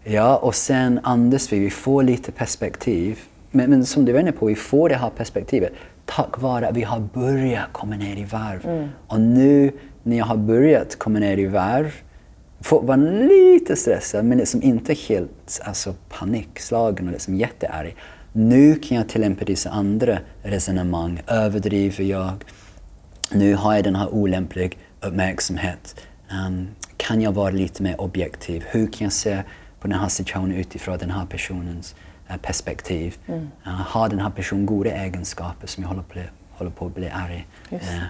Ja, 0.04 0.36
och 0.36 0.54
sen 0.54 1.00
andas 1.02 1.52
vi, 1.52 1.58
vi 1.58 1.70
får 1.70 2.02
lite 2.02 2.32
perspektiv. 2.32 3.18
Men, 3.50 3.70
men, 3.70 3.86
som 3.86 4.04
du 4.04 4.12
var 4.12 4.20
inne 4.20 4.32
på, 4.32 4.46
vi 4.46 4.54
får 4.54 4.88
det 4.88 4.94
här 4.94 5.10
perspektivet 5.10 5.72
tack 6.04 6.40
vare 6.40 6.68
att 6.68 6.76
vi 6.76 6.82
har 6.82 7.00
börjat 7.00 7.72
komma 7.72 7.96
ner 7.96 8.16
i 8.16 8.24
varv. 8.24 8.66
Mm. 8.66 8.88
Och 9.06 9.20
nu 9.20 9.72
när 10.02 10.18
jag 10.18 10.24
har 10.24 10.36
börjat 10.36 10.98
komma 10.98 11.18
ner 11.18 11.38
i 11.38 11.46
varv, 11.46 11.92
får 12.60 12.82
vara 12.82 12.96
lite 12.96 13.76
stressad 13.76 14.24
men 14.24 14.38
liksom 14.38 14.62
inte 14.62 14.94
helt 14.94 15.60
alltså, 15.64 15.94
panikslagen 16.08 17.06
och 17.06 17.12
liksom 17.12 17.34
jättearg. 17.34 17.96
Nu 18.32 18.74
kan 18.74 18.96
jag 18.96 19.08
tillämpa 19.08 19.44
dessa 19.44 19.70
andra 19.70 20.18
resonemang. 20.42 21.22
Överdriver 21.26 22.04
jag? 22.04 22.44
Nu 23.32 23.54
har 23.54 23.74
jag 23.74 23.84
den 23.84 23.96
här 23.96 24.14
olämpliga 24.14 24.70
uppmärksamhet. 25.00 26.05
Um, 26.30 26.68
kan 26.96 27.20
jag 27.20 27.32
vara 27.32 27.50
lite 27.50 27.82
mer 27.82 28.00
objektiv? 28.00 28.64
Hur 28.66 28.86
kan 28.86 29.04
jag 29.04 29.12
se 29.12 29.42
på 29.80 29.88
den 29.88 29.98
här 29.98 30.08
situationen 30.08 30.56
utifrån 30.56 30.98
den 30.98 31.10
här 31.10 31.26
personens 31.26 31.94
uh, 32.30 32.36
perspektiv? 32.36 33.16
Mm. 33.26 33.50
Uh, 33.66 33.72
har 33.72 34.08
den 34.08 34.18
här 34.18 34.30
personen 34.30 34.66
goda 34.66 34.90
egenskaper 34.90 35.66
som 35.66 35.82
jag 35.82 35.88
håller 35.88 36.02
på, 36.02 36.20
håller 36.50 36.70
på 36.70 36.86
att 36.86 36.94
bli 36.94 37.08
arg? 37.08 37.46
Uh, 37.72 38.02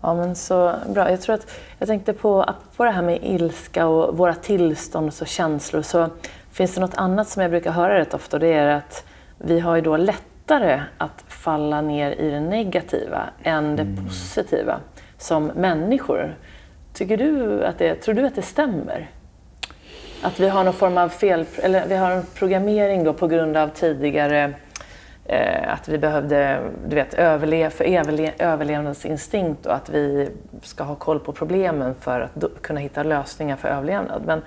Ja, 0.00 0.14
men 0.14 0.36
så 0.36 0.74
bra. 0.88 1.10
Jag 1.10 1.20
tror 1.20 1.34
att 1.34 1.50
jag 1.78 1.88
tänkte 1.88 2.12
på, 2.12 2.54
på 2.76 2.84
det 2.84 2.90
här 2.90 3.02
med 3.02 3.18
ilska 3.22 3.86
och 3.86 4.16
våra 4.16 4.34
tillstånd 4.34 5.12
och 5.20 5.26
känslor. 5.26 5.82
Så 5.82 6.10
finns 6.50 6.74
det 6.74 6.80
något 6.80 6.94
annat 6.94 7.28
som 7.28 7.42
jag 7.42 7.50
brukar 7.50 7.72
höra 7.72 7.98
rätt 7.98 8.14
ofta 8.14 8.36
och 8.36 8.40
det 8.40 8.52
är 8.52 8.66
att 8.66 9.04
vi 9.38 9.60
har 9.60 9.76
ju 9.76 9.82
då 9.82 9.96
lättare 9.96 10.80
att 10.98 11.24
falla 11.28 11.80
ner 11.80 12.10
i 12.10 12.30
det 12.30 12.40
negativa 12.40 13.22
än 13.42 13.76
det 13.76 13.82
mm. 13.82 14.06
positiva 14.06 14.80
som 15.18 15.46
människor. 15.46 16.34
Tycker 16.92 17.16
du 17.16 17.64
att 17.64 17.78
det, 17.78 17.94
tror 17.94 18.14
du 18.14 18.26
att 18.26 18.34
det 18.34 18.42
stämmer? 18.42 19.10
Att 20.22 20.40
vi 20.40 20.48
har 20.48 20.64
någon 20.64 20.74
form 20.74 20.98
av 20.98 21.08
fel, 21.08 21.46
eller 21.56 21.86
vi 21.86 21.96
har 21.96 22.10
en 22.10 22.22
programmering 22.34 23.04
då 23.04 23.12
på 23.12 23.26
grund 23.26 23.56
av 23.56 23.68
tidigare 23.68 24.54
eh, 25.24 25.72
att 25.72 25.88
vi 25.88 25.98
behövde, 25.98 26.60
du 26.88 26.96
vet, 26.96 27.14
överle 27.14 27.70
för 27.70 27.84
överle 27.84 28.32
överlevnadsinstinkt 28.38 29.66
och 29.66 29.74
att 29.74 29.88
vi 29.88 30.30
ska 30.62 30.84
ha 30.84 30.94
koll 30.94 31.20
på 31.20 31.32
problemen 31.32 31.94
för 32.00 32.20
att 32.20 32.62
kunna 32.62 32.80
hitta 32.80 33.02
lösningar 33.02 33.56
för 33.56 33.68
överlevnad. 33.68 34.22
Men 34.26 34.42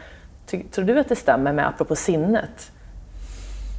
tror 0.71 0.85
du 0.85 0.99
att 0.99 1.09
det 1.09 1.15
stämmer 1.15 1.53
med 1.53 1.67
apropå 1.67 1.95
sinnet? 1.95 2.71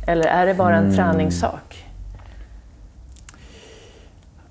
Eller 0.06 0.26
är 0.26 0.46
det 0.46 0.54
bara 0.54 0.76
en 0.76 0.84
mm. 0.84 0.96
träningssak? 0.96 1.81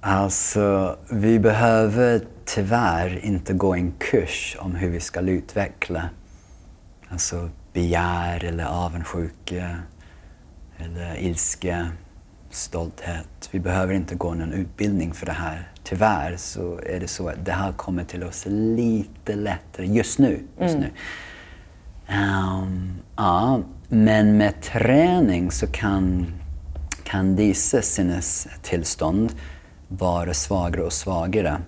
Alltså, 0.04 0.98
vi 1.10 1.40
behöver 1.40 2.22
tyvärr 2.46 3.26
inte 3.26 3.54
gå 3.54 3.76
en 3.76 3.92
kurs 3.92 4.58
om 4.60 4.76
hur 4.76 4.90
vi 4.90 5.00
ska 5.00 5.22
utveckla 5.22 6.10
alltså 7.12 7.50
begär 7.74 8.44
eller 8.44 8.66
avundsjuka 8.66 9.78
eller 10.78 11.18
ilska, 11.18 11.90
stolthet. 12.50 13.50
Vi 13.52 13.60
behöver 13.60 13.94
inte 13.94 14.16
gå 14.16 14.34
någon 14.34 14.54
utbildning 14.54 15.14
för 15.14 15.26
det 15.26 15.32
här. 15.32 15.72
Tyvärr 15.84 16.38
så 16.38 16.80
är 16.86 17.00
det 17.00 17.08
så 17.08 17.30
att 17.30 17.46
det 17.46 17.52
här 17.52 17.72
kommer 17.72 18.04
till 18.04 18.24
oss 18.24 18.44
lite 18.48 19.36
lättare 19.36 19.86
just 19.88 20.20
nu. 20.20 20.44
Just 20.60 20.76
mm. 20.76 20.88
nu. 20.88 20.92
Um, 22.16 22.94
ja, 23.16 23.62
men 23.88 24.38
med 24.38 24.62
träning 24.62 25.52
så 25.52 25.68
kan, 25.68 26.26
kan 27.04 27.36
dessa 27.36 27.82
sinnestillstånd 27.82 29.36
vara 29.98 30.34
svagare 30.34 30.84
och 30.84 30.94
svagare. 30.94 31.62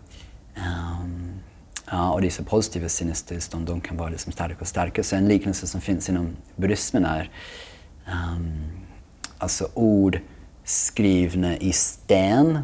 Um, 0.56 1.34
ja, 1.92 2.12
och 2.12 2.22
dessa 2.22 2.44
positiva 2.44 2.90
sinnestillstånd 2.90 3.68
de 3.68 3.82
kan 3.82 3.98
vara 3.98 4.10
liksom 4.10 4.32
starkare 4.32 4.58
och 4.62 4.68
starkare. 4.68 5.04
Så 5.04 5.16
en 5.16 5.28
liknelse 5.28 5.68
som 5.68 5.82
finns 5.82 6.10
inom 6.10 6.36
buddhismen 6.56 7.06
är 7.06 7.32
um, 8.08 8.64
alltså 9.38 9.68
ord 9.74 10.20
skrivna 10.64 11.58
i 11.58 11.72
sten, 11.72 12.60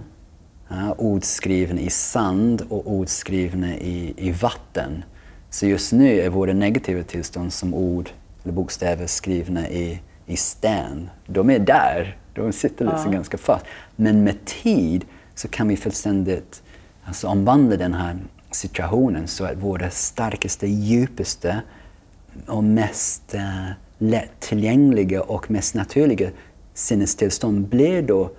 ja, 0.68 0.96
ord 0.98 1.24
skrivna 1.24 1.82
i 1.82 1.89
sand 1.89 2.66
och 2.70 2.92
ord 2.92 3.10
skrivna 3.10 3.75
i, 3.75 4.13
i 4.18 4.32
vatten. 4.32 5.04
Så 5.50 5.66
just 5.66 5.92
nu 5.92 6.20
är 6.20 6.30
våra 6.30 6.54
negativa 6.54 7.04
tillstånd 7.04 7.54
som 7.54 7.74
ord 7.74 8.10
eller 8.44 8.54
bokstäver 8.54 9.08
skrivna 9.08 9.70
i, 9.70 10.01
i 10.25 10.38
sten. 10.38 11.10
De 11.28 11.50
är 11.50 11.60
där, 11.60 12.18
de 12.34 12.54
sitter 12.54 12.86
liksom 12.86 13.06
ja. 13.06 13.12
ganska 13.12 13.38
fast. 13.38 13.66
Men 13.96 14.24
med 14.24 14.46
tid 14.46 15.06
så 15.39 15.48
kan 15.48 15.67
vi 15.67 15.77
fullständigt 15.77 16.63
alltså, 17.03 17.27
omvandla 17.27 17.77
den 17.77 17.93
här 17.93 18.17
situationen 18.51 19.27
så 19.27 19.46
att 19.46 19.58
våra 19.58 19.89
starkaste, 19.89 20.67
djupaste 20.67 21.62
och 22.48 22.63
mest 22.63 23.34
eh, 23.34 23.41
uh, 23.41 23.72
lättillgängliga 23.98 25.22
och 25.22 25.51
mest 25.51 25.75
naturliga 25.75 26.29
sinnestillstånd 26.74 27.67
blir 27.67 28.01
då 28.01 28.31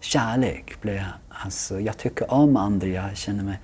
kärlek. 0.00 0.82
Blir, 0.82 1.06
alltså, 1.28 1.80
jag 1.80 1.98
tycker 1.98 2.32
om 2.32 2.56
andra, 2.56 2.86
jag 2.86 3.16
känner 3.16 3.44
mig 3.44 3.60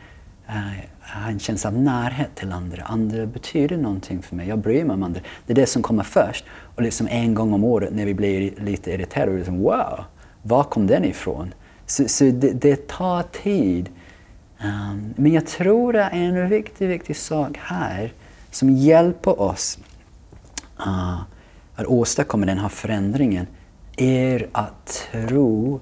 eh, 0.49 0.78
jag 1.14 1.21
har 1.21 1.30
en 1.30 1.38
känsla 1.38 1.71
av 1.71 1.76
närhet 1.76 2.35
till 2.35 2.52
andra. 2.52 2.83
Andra 2.83 3.26
betyder 3.26 3.76
någonting 3.76 4.23
för 4.23 4.37
mig. 4.37 4.49
Jag 4.49 4.59
bryr 4.59 4.85
mig 4.85 4.95
om 4.95 5.02
andra. 5.02 5.21
Det 5.47 5.52
är 5.52 5.54
det 5.54 5.66
som 5.66 5.83
kommer 5.83 6.02
först. 6.02 6.45
Och 6.75 6.83
liksom 6.83 7.09
en 7.11 7.35
gång 7.35 7.52
om 7.52 7.64
året 7.64 7.92
när 7.92 8.07
vi 8.07 8.14
blir 8.14 8.54
lite 8.61 8.90
irriterade, 8.92 9.37
liksom, 9.37 9.59
wow, 9.62 10.04
var 10.42 10.64
kom 10.64 10.87
den 10.87 11.04
ifrån? 11.04 11.54
Så, 11.88 12.09
så 12.09 12.25
det, 12.25 12.52
det, 12.52 12.88
tar 12.88 13.23
tid. 13.23 13.88
Um, 14.64 15.14
men 15.16 15.33
jag 15.33 15.47
tror 15.47 15.92
det 15.92 16.00
är 16.00 16.12
en 16.12 16.49
viktig, 16.49 16.88
viktig 16.88 17.16
sak 17.16 17.59
här 17.61 18.12
som 18.50 18.71
hjälper 18.71 19.40
oss 19.40 19.78
uh, 20.87 21.21
att 21.75 21.87
åstadkomma 21.87 22.47
den 22.47 22.59
här 22.59 22.68
förändringen 22.68 23.47
är 23.97 24.49
att 24.52 25.09
tro 25.12 25.80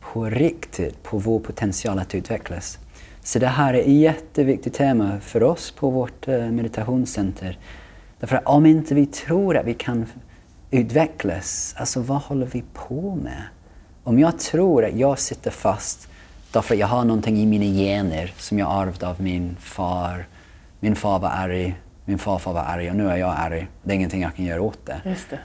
på 0.00 0.24
riktigt 0.24 1.02
på 1.02 1.18
vår 1.18 1.38
potential 1.38 1.98
att 1.98 2.14
utvecklas. 2.14 2.78
Så 3.22 3.38
det 3.38 3.46
här 3.46 3.74
är 3.74 3.80
ett 3.80 3.88
jätteviktigt 3.88 4.74
tema 4.74 5.20
för 5.20 5.42
oss 5.42 5.70
på 5.70 5.90
vårt 5.90 6.28
eh, 6.28 6.50
meditationscenter. 6.50 7.58
Därför 8.20 8.36
att 8.36 8.46
om 8.46 8.66
inte 8.66 8.94
vi 8.94 9.06
tror 9.06 9.56
att 9.56 9.66
vi 9.66 9.74
kan 9.74 10.06
utvecklas, 10.70 11.74
alltså 11.78 12.00
vad 12.00 12.18
håller 12.18 12.46
vi 12.46 12.64
på 12.74 13.14
med? 13.14 13.42
Om 14.10 14.18
jag 14.18 14.38
tror 14.38 14.84
att 14.84 14.96
jag 14.96 15.18
sitter 15.18 15.50
fast 15.50 16.08
därför 16.52 16.74
att 16.74 16.80
jag 16.80 16.86
har 16.86 17.04
någonting 17.04 17.38
i 17.38 17.46
mina 17.46 17.64
gener 17.64 18.32
som 18.36 18.58
jag 18.58 18.82
ärvt 18.82 19.02
av 19.02 19.22
min 19.22 19.56
far. 19.60 20.26
Min 20.80 20.96
far 20.96 21.18
var 21.18 21.28
arg, 21.28 21.80
min 22.04 22.18
farfar 22.18 22.52
var 22.52 22.60
arg 22.60 22.90
och 22.90 22.96
nu 22.96 23.08
är 23.08 23.16
jag 23.16 23.34
arg. 23.38 23.68
Det 23.82 23.92
är 23.92 23.96
ingenting 23.96 24.22
jag 24.22 24.34
kan 24.36 24.44
göra 24.44 24.62
åt 24.62 24.86
det. 24.86 25.00
Det. 25.04 25.38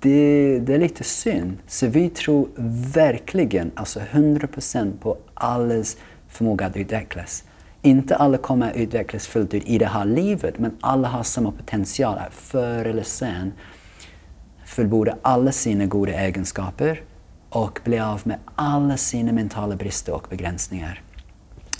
Det, 0.00 0.58
det 0.58 0.74
är 0.74 0.78
lite 0.78 1.04
synd. 1.04 1.56
Så 1.66 1.86
vi 1.86 2.10
tror 2.10 2.48
verkligen, 2.94 3.70
alltså 3.74 4.00
100% 4.00 4.98
på 4.98 5.18
allas 5.34 5.96
förmåga 6.28 6.66
att 6.66 6.76
utvecklas. 6.76 7.44
Inte 7.82 8.16
alla 8.16 8.38
kommer 8.38 8.70
att 8.70 8.76
utvecklas 8.76 9.26
fullt 9.26 9.54
ut 9.54 9.64
i 9.64 9.78
det 9.78 9.86
här 9.86 10.04
livet, 10.04 10.58
men 10.58 10.76
alla 10.80 11.08
har 11.08 11.22
samma 11.22 11.52
potential 11.52 12.18
att 12.18 12.34
förr 12.34 12.84
eller 12.84 13.02
sen 13.02 13.52
fullborda 14.64 15.16
alla 15.22 15.52
sina 15.52 15.86
goda 15.86 16.12
egenskaper 16.12 17.02
och 17.56 17.80
bli 17.84 17.98
av 17.98 18.20
med 18.24 18.38
alla 18.54 18.96
sina 18.96 19.32
mentala 19.32 19.76
brister 19.76 20.12
och 20.12 20.26
begränsningar. 20.30 21.02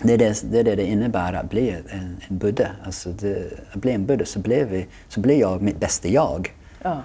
Det 0.03 0.13
är 0.13 0.19
det 0.19 0.43
det, 0.51 0.61
är 0.61 0.65
det, 0.65 0.75
det 0.75 0.87
innebär 0.87 1.33
att 1.33 1.51
bli 1.51 1.71
en, 1.71 2.21
en 2.29 2.39
buddha. 2.39 2.69
Alltså 2.85 3.11
det, 3.11 3.53
att 3.73 3.81
bli 3.81 3.93
en 3.93 4.07
buddha 4.07 4.25
så 4.25 4.39
blir, 4.39 4.65
vi, 4.65 4.87
så 5.09 5.21
blir 5.21 5.41
jag 5.41 5.63
mitt 5.63 5.81
bästa 5.81 6.09
jag. 6.09 6.55
Ja. 6.83 7.03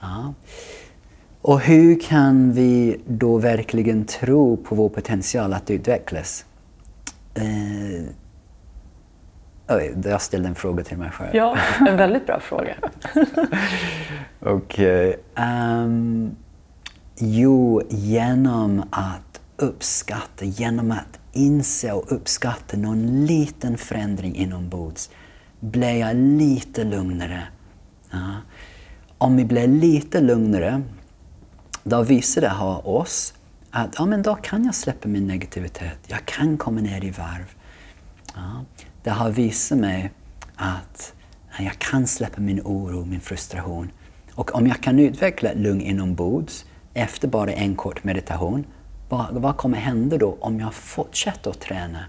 Ja. 0.00 0.34
Och 1.42 1.60
hur 1.60 2.00
kan 2.00 2.52
vi 2.52 3.00
då 3.06 3.38
verkligen 3.38 4.04
tro 4.04 4.56
på 4.56 4.74
vår 4.74 4.88
potential 4.88 5.52
att 5.52 5.70
utvecklas? 5.70 6.44
Eh, 7.34 8.04
oj, 9.68 9.94
jag 10.04 10.22
ställde 10.22 10.48
en 10.48 10.54
fråga 10.54 10.84
till 10.84 10.98
mig 10.98 11.10
själv. 11.10 11.30
ja, 11.36 11.58
en 11.88 11.96
väldigt 11.96 12.26
bra 12.26 12.40
fråga. 12.40 12.74
Okej. 14.40 15.16
ehm, 15.34 16.36
jo, 17.16 17.82
genom 17.88 18.84
att 18.90 19.40
uppskatta, 19.56 20.44
genom 20.44 20.90
att 20.90 21.18
inse 21.32 21.92
och 21.92 22.12
uppskatta 22.12 22.76
någon 22.76 23.26
liten 23.26 23.78
förändring 23.78 24.34
inombords 24.34 25.10
blir 25.60 25.94
jag 25.94 26.16
lite 26.16 26.84
lugnare. 26.84 27.42
Ja. 28.10 28.34
Om 29.18 29.36
vi 29.36 29.44
blir 29.44 29.66
lite 29.66 30.20
lugnare, 30.20 30.82
då 31.82 32.02
visar 32.02 32.40
det 32.40 32.48
här 32.48 32.88
oss 32.88 33.34
att 33.70 33.94
ja, 33.98 34.06
men 34.06 34.22
då 34.22 34.34
kan 34.34 34.64
jag 34.64 34.74
släppa 34.74 35.08
min 35.08 35.26
negativitet. 35.26 35.98
Jag 36.06 36.24
kan 36.24 36.56
komma 36.56 36.80
ner 36.80 37.04
i 37.04 37.10
varv. 37.10 37.54
Ja. 38.34 38.64
Det 39.02 39.10
har 39.10 39.30
visat 39.30 39.78
mig 39.78 40.12
att 40.56 41.14
jag 41.58 41.78
kan 41.78 42.06
släppa 42.06 42.40
min 42.40 42.60
oro, 42.60 43.04
min 43.04 43.20
frustration. 43.20 43.90
Och 44.34 44.54
om 44.54 44.66
jag 44.66 44.80
kan 44.80 44.98
utveckla 44.98 45.50
ett 45.50 45.58
lugn 45.58 45.80
inombords 45.80 46.64
efter 46.94 47.28
bara 47.28 47.52
en 47.52 47.76
kort 47.76 48.04
meditation, 48.04 48.64
vad, 49.08 49.34
vad 49.34 49.56
kommer 49.56 49.78
hända 49.78 50.18
då 50.18 50.36
om 50.40 50.60
jag 50.60 50.74
fortsätter 50.74 51.50
att 51.50 51.60
träna? 51.60 52.04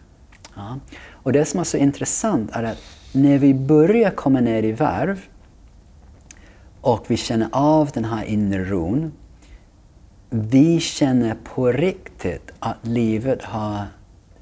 Ja. 0.56 0.80
Och 1.12 1.34
det 1.34 1.46
som 1.46 1.60
är 1.60 1.64
så 1.64 1.78
intressant 1.78 2.50
är 2.54 2.64
att 2.64 2.82
när 3.12 3.38
vi 3.38 3.54
börjar 3.54 4.12
komma 4.12 4.40
ner 4.40 4.64
i 4.64 4.72
varv 4.72 5.22
och 6.82 7.06
vi 7.08 7.18
känner 7.18 7.48
av 7.52 7.90
den 7.94 8.06
här 8.06 8.26
inre 8.26 8.66
ron, 8.66 9.12
vi 10.30 10.80
känner 10.80 11.36
på 11.44 11.72
riktigt 11.72 12.52
att 12.60 12.78
livet 12.82 13.44
har 13.44 13.84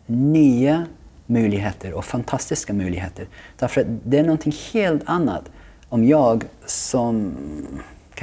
nya 0.06 0.86
möjligheter 1.26 1.94
och 1.94 2.06
fantastiska 2.06 2.74
möjligheter. 2.74 3.28
Därför 3.60 3.82
att 3.82 3.88
det 4.04 4.20
är 4.20 4.24
någonting 4.24 4.54
helt 4.74 5.02
annat 5.06 5.52
om 5.90 6.06
jag 6.06 6.44
som 6.66 7.34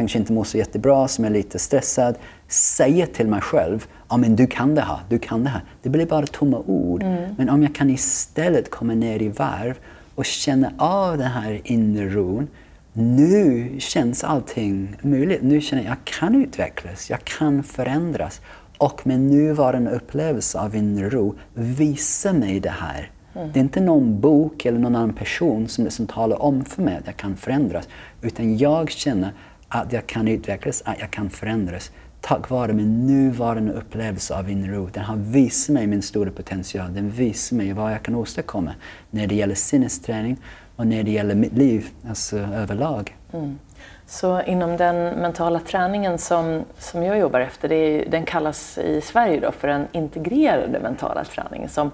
kanske 0.00 0.19
inte 0.19 0.33
mår 0.33 0.45
så 0.45 0.59
jättebra, 0.59 1.09
som 1.09 1.25
är 1.25 1.30
lite 1.30 1.59
stressad, 1.59 2.14
säger 2.49 3.07
till 3.07 3.26
mig 3.26 3.40
själv 3.40 3.87
ja 4.11 4.16
men 4.16 4.37
du 4.37 4.47
kan 4.47 4.75
det 4.75 4.80
här, 4.80 4.99
du 5.08 5.19
kan 5.19 5.45
det 5.45 5.50
här. 5.50 5.63
Det 5.82 5.89
blir 5.89 6.06
bara 6.06 6.26
tomma 6.26 6.58
ord. 6.67 7.04
Men 7.36 7.49
om 7.49 7.63
jag 7.63 7.75
kan 7.75 7.91
istället 7.91 8.71
komma 8.71 8.95
ner 8.95 9.23
i 9.23 9.28
varv 9.28 9.78
och 10.15 10.25
känna 10.25 10.73
av 10.78 11.19
den 11.19 11.30
här 11.30 11.60
inre 11.65 12.08
ron. 12.08 12.49
Nu 12.93 13.71
känns 13.78 14.25
allting 14.25 14.97
möjligt. 15.02 15.43
Nu 15.43 15.60
känner 15.60 15.82
jag 15.82 15.93
att 15.93 15.99
jag 15.99 16.15
kan 16.21 16.43
utvecklas, 16.45 17.10
jag 17.10 17.25
kan 17.25 17.63
förändras. 17.63 18.41
Och 18.78 19.06
med 19.06 19.21
nuvarande 19.21 19.91
upplevelse 19.91 20.58
av 20.58 20.76
inre 20.76 21.10
ro, 21.10 21.34
visa 21.54 22.32
mig 22.32 22.60
det 22.60 22.71
här. 22.71 23.10
Det 23.32 23.58
är 23.58 23.60
inte 23.60 23.80
någon 23.80 24.21
bok 24.21 24.65
eller 24.65 24.78
någon 24.78 24.97
annan 24.97 25.13
person 25.13 25.69
som 25.69 25.84
liksom 25.84 26.06
talar 26.06 26.43
om 26.43 26.65
för 26.65 26.82
mig 26.82 26.97
att 26.97 27.06
jag 27.06 27.17
kan 27.17 27.36
förändras. 27.36 27.89
Utan 28.23 28.58
jag 28.58 28.91
känner 28.91 29.32
att 29.71 29.93
jag 29.93 30.06
kan 30.06 30.28
utvecklas, 30.28 30.83
att 30.85 31.00
jag 31.00 31.11
kan 31.11 31.30
förändras. 31.30 31.91
Tack 32.21 32.50
vare 32.50 32.73
min 32.73 33.06
nuvarande 33.06 33.73
upplevelse 33.73 34.39
av 34.39 34.50
inre 34.50 34.76
ro. 34.76 34.89
Den 34.93 35.04
har 35.04 35.17
visat 35.17 35.75
mig 35.75 35.87
min 35.87 36.02
stora 36.02 36.30
potential. 36.30 36.95
Den 36.95 37.11
visar 37.11 37.56
mig 37.56 37.73
vad 37.73 37.93
jag 37.93 38.02
kan 38.02 38.15
åstadkomma 38.15 38.75
när 39.11 39.26
det 39.26 39.35
gäller 39.35 39.54
sinnesträning 39.54 40.37
och 40.76 40.87
när 40.87 41.02
det 41.02 41.11
gäller 41.11 41.35
mitt 41.35 41.52
liv 41.52 41.89
alltså 42.09 42.39
överlag. 42.39 43.17
Mm. 43.33 43.59
Så 44.06 44.43
inom 44.43 44.76
den 44.76 44.97
mentala 45.21 45.61
träningen 45.61 46.19
som, 46.19 46.65
som 46.78 47.02
jag 47.02 47.19
jobbar 47.19 47.41
efter, 47.41 47.69
det 47.69 47.75
är, 47.75 48.11
den 48.11 48.25
kallas 48.25 48.78
i 48.78 49.00
Sverige 49.00 49.41
då 49.41 49.52
för 49.52 49.69
den 49.69 49.87
integrerade 49.93 50.80
mentala 50.80 51.25
träningen 51.25 51.69
som 51.69 51.91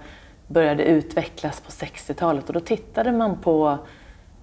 började 0.46 0.84
utvecklas 0.84 1.60
på 1.60 1.70
60-talet 1.70 2.48
och 2.48 2.52
då 2.52 2.60
tittade 2.60 3.12
man 3.12 3.36
på 3.40 3.78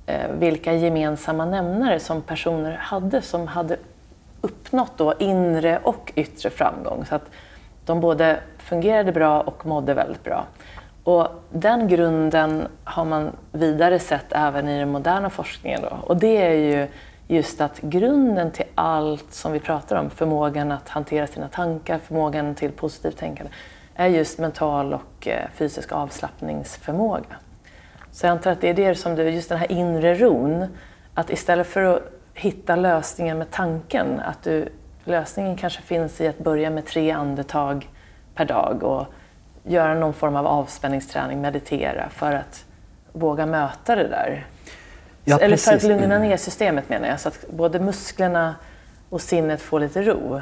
Eh, 0.06 0.32
vilka 0.32 0.74
gemensamma 0.74 1.46
nämnare 1.46 2.00
som 2.00 2.22
personer 2.22 2.72
hade 2.72 3.22
som 3.22 3.48
hade 3.48 3.78
uppnått 4.42 4.92
då 4.98 5.14
inre 5.20 5.80
och 5.84 6.12
yttre 6.16 6.50
framgång. 6.50 7.06
Så 7.06 7.16
att 7.16 7.30
de 7.86 8.00
både 8.00 8.40
fungerade 8.58 9.12
bra 9.12 9.42
och 9.42 9.66
mådde 9.66 9.94
väldigt 9.94 10.24
bra. 10.24 10.46
Och 11.04 11.28
den 11.50 11.88
grunden 11.88 12.68
har 12.84 13.06
man 13.06 13.32
vidare 13.52 14.00
sett 14.00 14.26
även 14.30 14.70
i 14.70 14.80
den 14.80 14.92
moderna 14.92 15.30
forskningen. 15.30 15.82
Då. 15.82 15.98
Och 16.08 16.18
det 16.18 16.38
är 16.38 16.54
ju 16.54 16.88
just 17.28 17.62
att 17.62 17.82
grunden 17.82 18.52
till 18.52 18.66
allt 18.76 19.34
som 19.34 19.52
vi 19.52 19.60
pratar 19.60 19.96
om, 19.96 20.10
förmågan 20.10 20.72
att 20.72 20.90
hantera 20.90 21.28
sina 21.28 21.48
tankar, 21.48 21.98
förmågan 21.98 22.56
till 22.56 22.72
positivt 22.72 23.18
tänkande, 23.18 23.52
är 23.96 24.08
just 24.08 24.40
mental 24.40 24.94
och 24.94 25.28
eh, 25.28 25.48
fysisk 25.56 25.92
avslappningsförmåga. 25.92 27.36
Så 28.14 28.26
jag 28.26 28.32
antar 28.32 28.52
att 28.52 28.62
det 28.62 28.70
är 28.70 28.74
det 28.74 28.96
som 28.96 29.16
du, 29.16 29.30
just 29.30 29.50
den 29.50 29.58
här 29.58 29.72
inre 29.72 30.16
ron, 30.16 30.66
att 31.14 31.30
istället 31.30 31.68
för 31.68 31.82
att 31.84 32.02
hitta 32.34 32.76
lösningen 32.76 33.38
med 33.38 33.52
tanken, 33.52 34.20
att 34.20 34.44
du, 34.44 34.70
lösningen 35.06 35.58
kanske 35.58 35.82
finns 35.82 36.22
i 36.22 36.28
att 36.28 36.38
börja 36.40 36.70
med 36.70 36.86
tre 36.86 37.12
andetag 37.12 37.90
per 38.36 38.46
dag 38.46 38.84
och 38.84 39.06
göra 39.64 39.94
någon 39.94 40.14
form 40.14 40.36
av 40.36 40.48
avspänningsträning, 40.48 41.42
meditera 41.42 42.10
för 42.10 42.32
att 42.32 42.66
våga 43.12 43.46
möta 43.46 43.96
det 43.96 44.08
där. 44.08 44.46
Ja, 45.26 45.40
Eller 45.40 45.58
för 45.58 45.74
att 45.76 45.84
lugna 45.84 46.06
Mm. 46.16 46.22
ner 46.30 46.38
systemet 46.38 46.90
menar 46.90 47.08
jag, 47.08 47.20
så 47.20 47.28
att 47.28 47.46
både 47.50 47.80
musklerna 47.80 48.56
och 49.10 49.22
sinnet 49.22 49.62
får 49.62 49.80
lite 49.80 50.02
ro. 50.02 50.42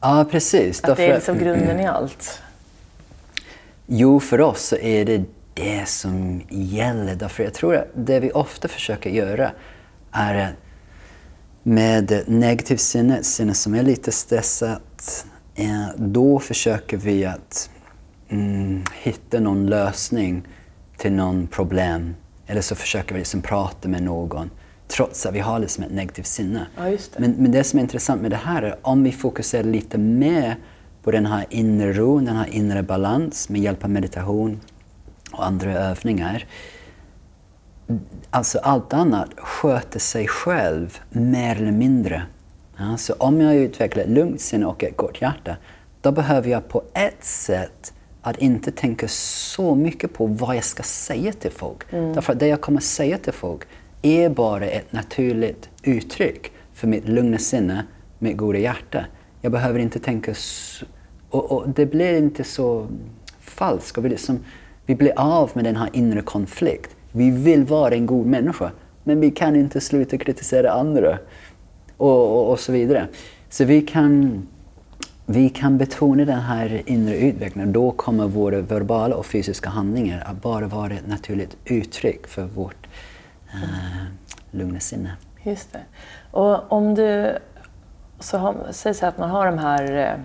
Ja, 0.00 0.24
precis. 0.30 0.84
Att 0.84 0.96
det 0.96 1.02
är 1.04 1.08
Därför- 1.08 1.14
liksom 1.14 1.38
grunden 1.38 1.80
i 1.80 1.86
allt. 1.86 2.42
Jo, 3.86 4.20
för 4.20 4.40
oss 4.40 4.62
så 4.62 4.76
är 4.76 5.04
det 5.04 5.22
det 5.54 5.88
som 5.88 6.42
gäller. 6.48 7.14
Därför 7.14 7.44
jag 7.44 7.54
tror 7.54 7.76
att 7.76 7.88
det 7.94 8.20
vi 8.20 8.30
ofta 8.30 8.68
försöker 8.68 9.10
göra 9.10 9.50
är 10.12 10.34
att 10.34 10.54
med 11.62 12.24
negativt 12.26 12.80
sinne, 12.80 13.18
ett 13.18 13.26
sinne 13.26 13.54
som 13.54 13.74
är 13.74 13.82
lite 13.82 14.12
stressat, 14.12 15.26
eh, 15.54 15.86
då 15.96 16.38
försöker 16.38 16.96
vi 16.96 17.24
att 17.24 17.70
mm, 18.28 18.84
hitta 19.02 19.40
någon 19.40 19.66
lösning 19.66 20.42
till 20.96 21.12
någon 21.12 21.46
problem. 21.46 22.14
Eller 22.46 22.60
så 22.60 22.74
försöker 22.74 23.14
vi 23.14 23.18
liksom 23.18 23.42
prata 23.42 23.88
med 23.88 24.02
någon 24.02 24.50
trots 24.88 25.26
att 25.26 25.34
vi 25.34 25.40
har 25.40 25.58
liksom 25.58 25.84
ett 25.84 25.92
negativt 25.92 26.26
sinne. 26.26 26.66
Ja, 26.76 26.82
det. 26.84 26.98
Men, 27.16 27.30
men 27.30 27.52
det 27.52 27.64
som 27.64 27.78
är 27.78 27.82
intressant 27.82 28.22
med 28.22 28.30
det 28.30 28.36
här 28.36 28.62
är 28.62 28.76
om 28.82 29.02
vi 29.02 29.12
fokuserar 29.12 29.64
lite 29.64 29.98
mer 29.98 30.56
på 31.02 31.10
den 31.10 31.26
här 31.26 31.46
inre 31.50 31.92
ron, 31.92 32.24
den 32.24 32.36
här 32.36 32.48
inre 32.50 32.82
balans 32.82 33.48
med 33.48 33.60
hjälp 33.60 33.84
av 33.84 33.90
meditation 33.90 34.60
och 35.32 35.46
andra 35.46 35.72
övningar. 35.72 36.46
Alltså 38.30 38.58
allt 38.58 38.92
annat 38.92 39.28
sköter 39.36 40.00
sig 40.00 40.28
själv 40.28 40.98
mer 41.10 41.56
eller 41.56 41.72
mindre. 41.72 42.22
Ja, 42.76 42.96
så 42.96 43.12
om 43.12 43.40
jag 43.40 43.54
utvecklar 43.54 44.02
ett 44.02 44.10
lugnt 44.10 44.40
sinne 44.40 44.66
och 44.66 44.84
ett 44.84 44.96
gott 44.96 45.22
hjärta, 45.22 45.56
då 46.00 46.12
behöver 46.12 46.50
jag 46.50 46.68
på 46.68 46.82
ett 46.94 47.24
sätt 47.24 47.92
att 48.22 48.38
inte 48.38 48.72
tänka 48.72 49.08
så 49.08 49.74
mycket 49.74 50.12
på 50.12 50.26
vad 50.26 50.56
jag 50.56 50.64
ska 50.64 50.82
säga 50.82 51.32
till 51.32 51.50
folk. 51.50 51.90
Därför 51.90 52.32
att 52.32 52.40
det 52.40 52.46
jag 52.46 52.60
kommer 52.60 52.80
säga 52.80 53.18
till 53.18 53.32
folk 53.32 53.62
är 54.02 54.30
bara 54.30 54.66
ett 54.66 54.92
naturligt 54.92 55.68
uttryck 55.82 56.52
för 56.72 56.86
mitt 56.86 57.08
lugna 57.08 57.38
sinne, 57.38 57.86
mitt 58.18 58.36
goda 58.36 58.58
hjärta. 58.58 59.04
Jag 59.40 59.52
behöver 59.52 59.78
inte 59.78 59.98
tänka 59.98 60.34
så, 60.34 60.86
och, 61.30 61.52
och 61.52 61.68
det 61.68 61.86
blir 61.86 62.18
inte 62.18 62.44
så 62.44 62.86
falskt. 63.40 63.98
Och 63.98 64.04
vi, 64.04 64.08
liksom, 64.08 64.44
vi 64.86 64.94
blir 64.94 65.12
av 65.16 65.50
med 65.54 65.64
den 65.64 65.76
här 65.76 65.88
inre 65.92 66.22
konflikt. 66.22 66.96
Vi 67.12 67.30
vill 67.30 67.64
vara 67.64 67.94
en 67.94 68.06
god 68.06 68.26
människa, 68.26 68.70
men 69.04 69.20
vi 69.20 69.30
kan 69.30 69.56
inte 69.56 69.80
sluta 69.80 70.18
kritisera 70.18 70.72
andra. 70.72 71.18
Och, 71.96 72.38
och, 72.38 72.50
och 72.50 72.60
så 72.60 72.72
vidare. 72.72 73.08
Så 73.48 73.64
vi 73.64 73.82
kan, 73.82 74.42
vi 75.26 75.48
kan 75.48 75.78
betona 75.78 76.24
den 76.24 76.40
här 76.40 76.82
inre 76.86 77.16
utvecklingen. 77.16 77.72
Då 77.72 77.90
kommer 77.90 78.26
våra 78.26 78.60
verbala 78.60 79.16
och 79.16 79.26
fysiska 79.26 79.70
handlingar 79.70 80.22
att 80.26 80.42
bara 80.42 80.66
vara 80.66 80.92
ett 80.92 81.06
naturligt 81.06 81.56
uttryck 81.64 82.26
för 82.26 82.44
vårt, 82.44 82.86
eh, 83.54 84.04
lugna 84.50 84.78
Just 85.42 85.72
det. 85.72 85.82
Och 86.30 86.72
om 86.72 86.94
du, 86.94 87.38
så 88.20 88.38
har, 88.38 88.54
säg 88.70 88.94
så 88.94 89.06
att 89.06 89.18
man 89.18 89.30
har 89.30 89.46
de 89.46 89.58
här 89.58 89.92
eh, 89.98 90.20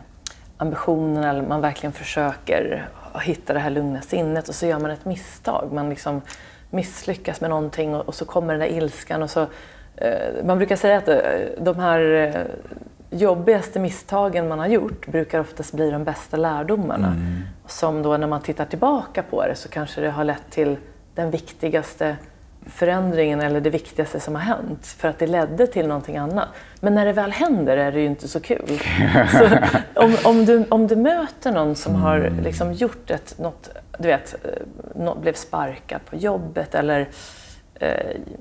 ambitionerna, 0.57 1.29
eller 1.29 1.47
man 1.47 1.61
verkligen 1.61 1.93
försöker 1.93 2.89
hitta 3.21 3.53
det 3.53 3.59
här 3.59 3.69
lugna 3.69 4.01
sinnet 4.01 4.49
och 4.49 4.55
så 4.55 4.65
gör 4.65 4.79
man 4.79 4.91
ett 4.91 5.05
misstag. 5.05 5.69
Man 5.73 5.89
liksom 5.89 6.21
misslyckas 6.69 7.41
med 7.41 7.49
någonting 7.49 7.95
och, 7.95 8.07
och 8.07 8.15
så 8.15 8.25
kommer 8.25 8.53
den 8.53 8.59
där 8.59 8.77
ilskan 8.77 9.23
och 9.23 9.29
så 9.29 9.41
eh, 9.95 10.45
man 10.45 10.57
brukar 10.57 10.75
säga 10.75 10.97
att 10.97 11.07
eh, 11.07 11.17
de 11.59 11.79
här 11.79 12.13
eh, 12.13 12.41
jobbigaste 13.09 13.79
misstagen 13.79 14.47
man 14.47 14.59
har 14.59 14.67
gjort 14.67 15.07
brukar 15.07 15.39
oftast 15.39 15.73
bli 15.73 15.91
de 15.91 16.03
bästa 16.03 16.37
lärdomarna. 16.37 17.07
Mm. 17.07 17.41
Som 17.67 18.03
då 18.03 18.17
när 18.17 18.27
man 18.27 18.41
tittar 18.41 18.65
tillbaka 18.65 19.23
på 19.23 19.47
det 19.47 19.55
så 19.55 19.69
kanske 19.69 20.01
det 20.01 20.09
har 20.09 20.23
lett 20.23 20.49
till 20.49 20.77
den 21.15 21.31
viktigaste 21.31 22.17
förändringen 22.69 23.41
eller 23.41 23.61
det 23.61 23.69
viktigaste 23.69 24.19
som 24.19 24.35
har 24.35 24.41
hänt 24.41 24.85
för 24.85 25.07
att 25.07 25.19
det 25.19 25.27
ledde 25.27 25.67
till 25.67 25.87
någonting 25.87 26.17
annat. 26.17 26.47
Men 26.79 26.95
när 26.95 27.05
det 27.05 27.13
väl 27.13 27.31
händer 27.31 27.77
är 27.77 27.91
det 27.91 27.99
ju 27.99 28.05
inte 28.05 28.27
så 28.27 28.39
kul. 28.39 28.81
Så 29.31 29.49
om, 30.01 30.17
om, 30.23 30.45
du, 30.45 30.65
om 30.69 30.87
du 30.87 30.95
möter 30.95 31.51
någon 31.51 31.75
som 31.75 31.91
mm. 31.91 32.03
har 32.03 32.33
liksom 32.43 32.73
gjort 32.73 33.11
ett, 33.11 33.35
något, 33.39 33.69
du 33.99 34.07
vet, 34.07 34.35
något, 34.95 35.21
blev 35.21 35.33
sparkad 35.33 36.05
på 36.05 36.15
jobbet 36.15 36.75
eller 36.75 37.07
eh, 37.75 37.89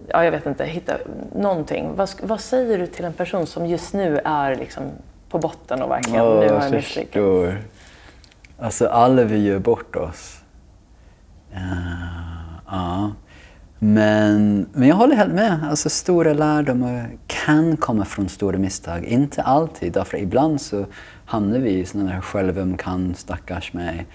ja, 0.09 0.25
jag 0.25 0.31
vet 0.31 0.47
inte, 0.47 0.65
hitta 0.65 0.97
någonting. 1.35 1.93
Vad, 1.97 2.11
vad, 2.23 2.41
säger 2.41 2.79
du 2.79 2.87
till 2.87 3.05
en 3.05 3.13
person 3.13 3.47
som 3.47 3.67
just 3.67 3.95
nu 3.95 4.21
är 4.25 4.57
liksom 4.57 4.83
på 5.29 5.39
botten 5.39 5.83
och 5.83 5.91
verkligen, 5.91 6.23
oh, 6.23 6.41
nu 6.41 6.49
har 6.49 6.63
jag 6.63 6.73
misslyckats? 6.73 7.57
Alltså 8.59 8.87
alla 8.87 9.25
vi 9.25 9.47
gör 9.47 9.59
bort 9.59 9.97
oss. 9.97 10.41
Uh, 11.53 12.75
uh. 12.75 13.09
Men, 13.79 14.67
men 14.73 14.89
jag 14.89 14.97
håller 14.97 15.17
helt 15.17 15.35
med. 15.35 15.65
Alltså, 15.71 15.91
stora 15.91 16.33
lärdomar 16.33 17.11
kan 17.27 17.77
komma 17.77 18.05
från 18.05 18.29
stora 18.29 18.59
misstag. 18.59 19.05
Inte 19.05 19.43
alltid, 19.43 19.93
därför 19.93 20.19
ibland 20.19 20.61
så 20.61 20.87
hamnar 21.25 21.59
vi 21.59 21.71
i 21.71 21.87
sådana 21.87 22.13
där 22.13 22.21
självömkan, 22.21 23.15
stackars 23.15 23.73
mig. 23.73 24.07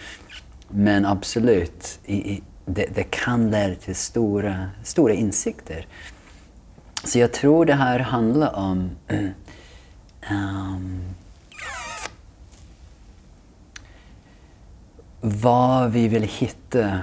Men 0.68 1.06
absolut, 1.06 2.00
i, 2.06 2.16
i, 2.16 2.44
det, 2.66 2.86
det, 2.96 3.04
kan 3.04 3.52
leda 3.52 3.76
till 3.76 3.96
stora, 3.96 4.70
stora 4.84 5.14
insikter. 5.14 5.88
Så 7.04 7.20
jag 7.20 7.34
tror 7.34 7.66
det 7.66 7.74
här 7.74 8.00
handlar 8.00 8.56
om 8.56 8.90
um, 10.32 11.02
vad 15.42 15.92
vi 15.92 16.08
vill 16.08 16.24
hitta 16.24 17.00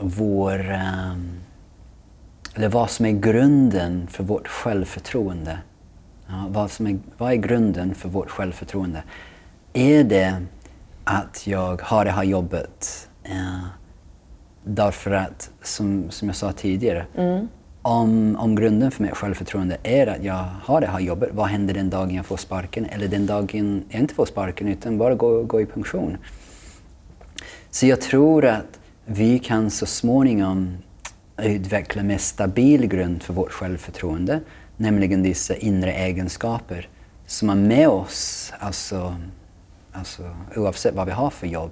vår... 0.00 0.58
Um, 1.12 1.30
eller 2.54 2.68
vad 2.68 2.90
som 2.90 3.06
är 3.06 3.12
grunden 3.12 4.06
för 4.06 4.24
vårt 4.24 4.48
självförtroende. 4.48 5.58
Ja, 6.26 6.46
vad, 6.48 6.70
som 6.70 6.86
är, 6.86 6.98
vad 7.18 7.32
är 7.32 7.36
grunden 7.36 7.94
för 7.94 8.08
vårt 8.08 8.30
självförtroende? 8.30 9.02
Är 9.72 10.04
det 10.04 10.42
att 11.04 11.46
jag 11.46 11.82
har 11.82 12.04
det 12.04 12.10
här 12.10 12.24
jobbet 12.24 13.08
uh, 13.26 13.66
därför 14.64 15.10
att, 15.10 15.50
som, 15.62 16.10
som 16.10 16.28
jag 16.28 16.36
sa 16.36 16.52
tidigare, 16.52 17.06
mm. 17.16 17.48
om, 17.82 18.36
om 18.36 18.54
grunden 18.54 18.90
för 18.90 19.02
mitt 19.02 19.16
självförtroende 19.16 19.76
är 19.82 20.06
att 20.06 20.24
jag 20.24 20.44
har 20.62 20.80
det 20.80 20.86
här 20.86 21.00
jobbet, 21.00 21.30
vad 21.32 21.46
händer 21.46 21.74
den 21.74 21.90
dagen 21.90 22.14
jag 22.14 22.26
får 22.26 22.36
sparken? 22.36 22.86
Eller 22.86 23.08
den 23.08 23.26
dagen 23.26 23.84
jag 23.88 24.00
inte 24.00 24.14
får 24.14 24.26
sparken 24.26 24.68
utan 24.68 24.98
bara 24.98 25.14
går, 25.14 25.42
går 25.42 25.60
i 25.60 25.66
pension? 25.66 26.16
Så 27.70 27.86
jag 27.86 28.00
tror 28.00 28.44
att 28.44 28.79
vi 29.06 29.38
kan 29.38 29.70
så 29.70 29.86
småningom 29.86 30.78
utveckla 31.42 32.02
en 32.02 32.18
stabil 32.18 32.86
grund 32.86 33.22
för 33.22 33.34
vårt 33.34 33.52
självförtroende, 33.52 34.40
nämligen 34.76 35.22
dessa 35.22 35.56
inre 35.56 35.92
egenskaper 35.92 36.88
som 37.26 37.50
är 37.50 37.54
med 37.54 37.88
oss, 37.88 38.52
alltså, 38.58 39.16
alltså, 39.92 40.36
oavsett 40.56 40.94
vad 40.94 41.06
vi 41.06 41.12
har 41.12 41.30
för 41.30 41.46
jobb. 41.46 41.70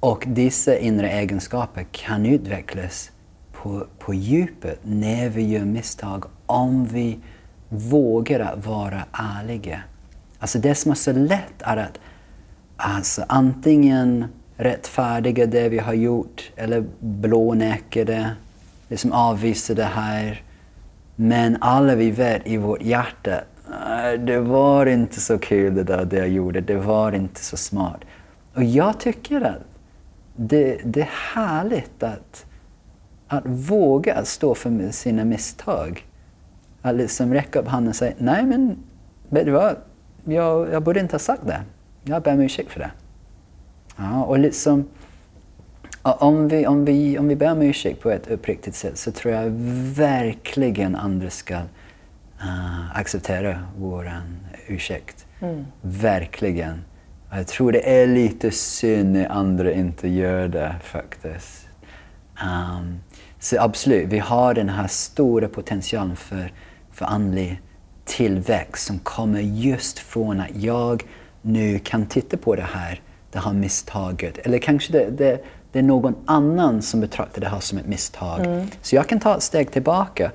Och 0.00 0.24
dessa 0.26 0.78
inre 0.78 1.10
egenskaper 1.10 1.86
kan 1.90 2.26
utvecklas 2.26 3.10
på, 3.52 3.86
på 3.98 4.14
djupet 4.14 4.78
när 4.82 5.28
vi 5.28 5.42
gör 5.48 5.64
misstag, 5.64 6.24
om 6.46 6.84
vi 6.84 7.18
vågar 7.68 8.40
att 8.40 8.66
vara 8.66 9.04
ärliga. 9.12 9.82
Alltså 10.38 10.58
det 10.58 10.74
som 10.74 10.90
är 10.90 10.94
så 10.94 11.12
lätt 11.12 11.62
är 11.62 11.76
att 11.76 12.00
alltså, 12.76 13.24
antingen 13.28 14.24
rättfärdiga 14.60 15.46
det 15.46 15.68
vi 15.68 15.78
har 15.78 15.94
gjort 15.94 16.52
eller 16.56 16.84
blåneka 17.00 18.04
det, 18.04 18.30
liksom 18.88 19.12
avvisa 19.12 19.74
det 19.74 19.84
här. 19.84 20.42
Men 21.16 21.56
alla 21.60 21.94
vi 21.94 22.10
vet 22.10 22.46
i 22.46 22.56
vårt 22.56 22.82
hjärta, 22.82 23.40
det 24.18 24.40
var 24.40 24.86
inte 24.86 25.20
så 25.20 25.38
kul 25.38 25.74
det 25.74 25.82
där 25.82 26.04
det 26.04 26.16
jag 26.16 26.28
gjorde, 26.28 26.60
det 26.60 26.76
var 26.76 27.12
inte 27.12 27.40
så 27.44 27.56
smart. 27.56 28.00
Och 28.54 28.64
jag 28.64 29.00
tycker 29.00 29.40
att 29.40 29.62
det, 30.36 30.80
det 30.84 31.00
är 31.00 31.10
härligt 31.34 32.02
att, 32.02 32.46
att 33.28 33.46
våga 33.46 34.24
stå 34.24 34.54
för 34.54 34.90
sina 34.92 35.24
misstag. 35.24 36.06
Att 36.82 36.94
liksom 36.94 37.34
räcka 37.34 37.58
upp 37.58 37.68
handen 37.68 37.88
och 37.88 37.96
säga, 37.96 38.14
nej 38.18 38.44
men 38.44 38.76
vet 39.28 39.44
du 39.44 39.50
vad, 39.50 39.76
jag, 40.24 40.72
jag 40.72 40.82
borde 40.82 41.00
inte 41.00 41.14
ha 41.14 41.18
sagt 41.18 41.46
det. 41.46 41.60
Jag 42.04 42.22
ber 42.22 42.32
om 42.32 42.40
ursäkt 42.40 42.70
för 42.70 42.80
det. 42.80 42.90
Ja, 44.00 44.24
och 44.24 44.38
liksom, 44.38 44.88
om, 46.02 46.48
vi, 46.48 46.66
om, 46.66 46.84
vi, 46.84 47.18
om 47.18 47.28
vi 47.28 47.36
ber 47.36 47.52
om 47.52 47.62
ursäkt 47.62 48.02
på 48.02 48.10
ett 48.10 48.26
uppriktigt 48.30 48.76
sätt 48.76 48.98
så 48.98 49.12
tror 49.12 49.34
jag 49.34 49.50
verkligen 49.96 50.96
andra 50.96 51.30
ska 51.30 51.54
uh, 51.54 52.96
acceptera 52.98 53.62
vår 53.76 54.12
ursäkt. 54.66 55.26
Mm. 55.40 55.66
Verkligen. 55.82 56.84
Jag 57.30 57.46
tror 57.46 57.72
det 57.72 58.00
är 58.00 58.06
lite 58.06 58.50
synd 58.50 59.12
när 59.12 59.28
andra 59.28 59.72
inte 59.72 60.08
gör 60.08 60.48
det 60.48 60.74
faktiskt. 60.82 61.68
Um, 62.42 63.00
så 63.38 63.60
absolut, 63.60 64.08
vi 64.08 64.18
har 64.18 64.54
den 64.54 64.68
här 64.68 64.86
stora 64.86 65.48
potentialen 65.48 66.16
för, 66.16 66.52
för 66.92 67.06
andlig 67.06 67.60
tillväxt 68.04 68.86
som 68.86 68.98
kommer 68.98 69.40
just 69.40 69.98
från 69.98 70.40
att 70.40 70.56
jag 70.56 71.02
nu 71.42 71.78
kan 71.78 72.06
titta 72.06 72.36
på 72.36 72.56
det 72.56 72.66
här 72.72 73.00
det 73.32 73.38
här 73.38 73.52
misstaget. 73.52 74.38
Eller 74.38 74.58
kanske 74.58 74.92
det, 74.92 75.10
det, 75.10 75.44
det 75.72 75.78
är 75.78 75.82
någon 75.82 76.14
annan 76.24 76.82
som 76.82 77.00
betraktar 77.00 77.40
det 77.40 77.48
här 77.48 77.60
som 77.60 77.78
ett 77.78 77.86
misstag. 77.86 78.40
Mm. 78.40 78.66
Så 78.82 78.96
jag 78.96 79.06
kan 79.06 79.20
ta 79.20 79.36
ett 79.36 79.42
steg 79.42 79.70
tillbaka 79.70 80.30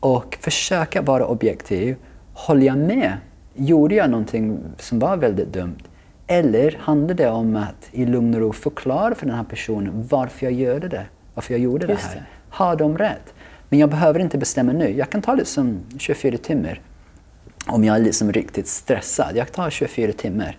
och 0.00 0.38
försöka 0.40 1.02
vara 1.02 1.26
objektiv. 1.26 1.96
Håller 2.34 2.66
jag 2.66 2.78
med? 2.78 3.12
Gjorde 3.54 3.94
jag 3.94 4.10
någonting 4.10 4.58
som 4.78 4.98
var 4.98 5.16
väldigt 5.16 5.52
dumt? 5.52 5.78
Eller 6.26 6.78
handlar 6.80 7.14
det 7.14 7.30
om 7.30 7.56
att 7.56 7.88
i 7.92 8.06
lugn 8.06 8.34
och 8.34 8.40
ro 8.40 8.52
förklara 8.52 9.14
för 9.14 9.26
den 9.26 9.34
här 9.34 9.44
personen 9.44 10.06
varför 10.10 10.46
jag 10.46 10.52
gör 10.52 10.80
det, 10.80 11.06
varför 11.34 11.54
jag 11.54 11.60
gjorde 11.60 11.86
Just 11.86 12.02
det 12.02 12.08
här? 12.08 12.16
Det. 12.16 12.26
Har 12.50 12.76
de 12.76 12.98
rätt? 12.98 13.34
Men 13.68 13.78
jag 13.78 13.90
behöver 13.90 14.20
inte 14.20 14.38
bestämma 14.38 14.72
nu. 14.72 14.96
Jag 14.96 15.10
kan 15.10 15.22
ta 15.22 15.34
liksom 15.34 15.80
24 15.98 16.38
timmar. 16.38 16.80
Om 17.66 17.84
jag 17.84 17.96
är 17.96 18.00
liksom 18.00 18.32
riktigt 18.32 18.68
stressad. 18.68 19.36
Jag 19.36 19.52
tar 19.52 19.70
24 19.70 20.12
timmar. 20.12 20.56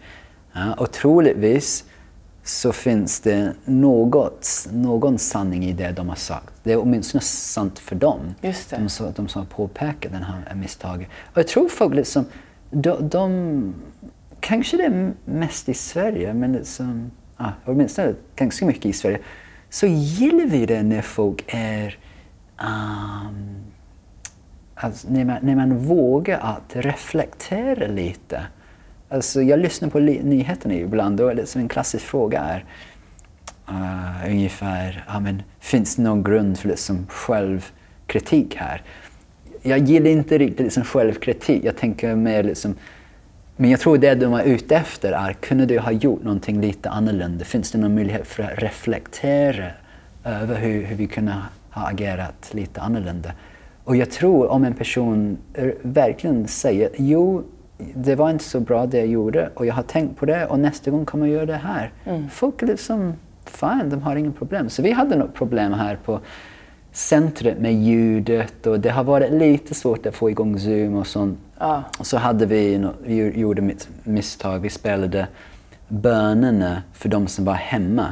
Ja, 0.57 0.73
och 0.73 0.91
troligtvis 0.91 1.85
så 2.43 2.71
finns 2.71 3.19
det 3.19 3.53
något, 3.65 4.67
någon 4.71 5.17
sanning 5.17 5.65
i 5.65 5.73
det 5.73 5.91
de 5.91 6.09
har 6.09 6.15
sagt. 6.15 6.53
Det 6.63 6.71
är 6.71 6.77
åtminstone 6.77 7.21
sant 7.21 7.79
för 7.79 7.95
dem. 7.95 8.19
Just 8.41 8.69
det. 8.69 8.77
De, 8.77 8.89
som, 8.89 9.13
de 9.15 9.27
som 9.27 9.41
har 9.41 9.47
påpekat 9.47 10.11
den 10.11 10.23
här 10.23 10.55
misstaget. 10.55 11.09
Och 11.31 11.37
jag 11.37 11.47
tror 11.47 11.69
folk 11.69 11.95
liksom, 11.95 12.25
de, 12.71 13.09
de 13.09 13.73
kanske 14.39 14.77
det 14.77 14.83
är 14.83 15.13
mest 15.25 15.69
i 15.69 15.73
Sverige, 15.73 16.33
men 16.33 16.53
liksom, 16.53 17.11
ah, 17.35 17.51
åtminstone 17.65 18.13
ganska 18.35 18.65
mycket 18.65 18.85
i 18.85 18.93
Sverige, 18.93 19.19
så 19.69 19.87
gillar 19.87 20.45
vi 20.45 20.65
det 20.65 20.83
när 20.83 21.01
folk 21.01 21.43
är 21.47 21.97
um, 22.61 23.57
alltså 24.75 25.07
när, 25.09 25.25
man, 25.25 25.37
när 25.41 25.55
man 25.55 25.77
vågar 25.77 26.39
att 26.39 26.75
reflektera 26.75 27.87
lite 27.87 28.41
Alltså, 29.09 29.41
jag 29.41 29.59
lyssnar 29.59 29.89
på 29.89 29.99
nyheterna 29.99 30.73
ibland 30.73 31.21
och 31.21 31.35
liksom 31.35 31.61
en 31.61 31.67
klassisk 31.67 32.05
fråga 32.05 32.39
är 32.39 32.65
uh, 33.69 34.31
ungefär, 34.31 35.05
ja, 35.07 35.19
men, 35.19 35.43
finns 35.59 35.95
det 35.95 36.01
någon 36.01 36.23
grund 36.23 36.59
för 36.59 36.67
liksom 36.67 37.07
självkritik 37.09 38.55
här? 38.55 38.81
Jag 39.61 39.79
gillar 39.79 40.09
inte 40.09 40.37
riktigt 40.37 40.59
liksom 40.59 40.83
självkritik. 40.83 41.63
Jag 41.63 41.77
tänker 41.77 42.15
mer 42.15 42.43
liksom, 42.43 42.75
men 43.55 43.69
jag 43.69 43.79
tror 43.79 43.97
det 43.97 44.15
de 44.15 44.33
är 44.33 44.43
ute 44.43 44.75
efter 44.75 45.11
är, 45.11 45.33
kunde 45.33 45.65
du 45.65 45.79
ha 45.79 45.91
gjort 45.91 46.23
någonting 46.23 46.61
lite 46.61 46.89
annorlunda? 46.89 47.45
Finns 47.45 47.71
det 47.71 47.77
någon 47.77 47.95
möjlighet 47.95 48.27
för 48.27 48.43
att 48.43 48.59
reflektera 48.63 49.65
över 50.23 50.55
hur, 50.55 50.83
hur 50.83 50.95
vi 50.95 51.07
kunde 51.07 51.35
ha 51.71 51.89
agerat 51.89 52.49
lite 52.51 52.81
annorlunda? 52.81 53.31
Och 53.83 53.95
jag 53.95 54.11
tror 54.11 54.47
om 54.47 54.63
en 54.63 54.73
person 54.73 55.37
verkligen 55.81 56.47
säger, 56.47 56.89
jo, 56.97 57.43
det 57.77 58.15
var 58.15 58.29
inte 58.29 58.43
så 58.43 58.59
bra 58.59 58.85
det 58.85 58.97
jag 58.97 59.07
gjorde 59.07 59.49
och 59.53 59.65
jag 59.65 59.73
har 59.73 59.83
tänkt 59.83 60.19
på 60.19 60.25
det 60.25 60.45
och 60.45 60.59
nästa 60.59 60.91
gång 60.91 61.05
kommer 61.05 61.25
jag 61.25 61.35
göra 61.35 61.45
det 61.45 61.55
här. 61.55 61.91
Mm. 62.05 62.29
Folk 62.29 62.61
är 62.61 62.67
liksom 62.67 63.13
fine, 63.45 63.89
de 63.89 64.01
har 64.01 64.15
inga 64.15 64.31
problem. 64.31 64.69
Så 64.69 64.81
vi 64.81 64.91
hade 64.91 65.15
något 65.15 65.33
problem 65.33 65.73
här 65.73 65.97
på 66.05 66.19
centret 66.91 67.59
med 67.59 67.73
ljudet 67.73 68.67
och 68.67 68.79
det 68.79 68.89
har 68.89 69.03
varit 69.03 69.31
lite 69.31 69.73
svårt 69.73 70.05
att 70.05 70.15
få 70.15 70.29
igång 70.29 70.59
Zoom 70.59 70.95
och 70.95 71.07
sånt. 71.07 71.39
Och 71.99 72.07
så 72.07 72.17
hade 72.17 72.45
vi, 72.45 72.87
vi 73.03 73.39
gjorde 73.39 73.61
mitt 73.61 73.89
misstag, 74.03 74.59
vi 74.59 74.69
spelade 74.69 75.27
bönerna 75.87 76.83
för 76.93 77.09
de 77.09 77.27
som 77.27 77.45
var 77.45 77.53
hemma. 77.53 78.05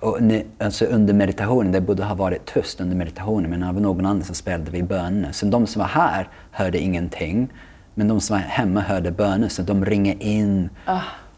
Och 0.00 0.22
ne, 0.22 0.42
alltså 0.58 0.84
under 0.84 1.14
meditationen, 1.14 1.72
det 1.72 1.80
borde 1.80 2.04
ha 2.04 2.14
varit 2.14 2.46
tyst 2.54 2.80
under 2.80 2.96
meditationen 2.96 3.50
men 3.50 3.62
av 3.62 3.80
någon 3.80 4.06
annan 4.06 4.24
så 4.24 4.34
spelade 4.34 4.70
vi 4.70 4.82
bönerna. 4.82 5.32
Så 5.32 5.46
de 5.46 5.66
som 5.66 5.80
var 5.80 5.86
här 5.86 6.28
hörde 6.50 6.78
ingenting. 6.78 7.48
Men 7.94 8.08
de 8.08 8.20
som 8.20 8.36
var 8.36 8.40
hemma 8.40 8.80
hörde 8.80 9.10
böner 9.10 9.48
så 9.48 9.62
de 9.62 9.84
ringer 9.84 10.22
in. 10.22 10.70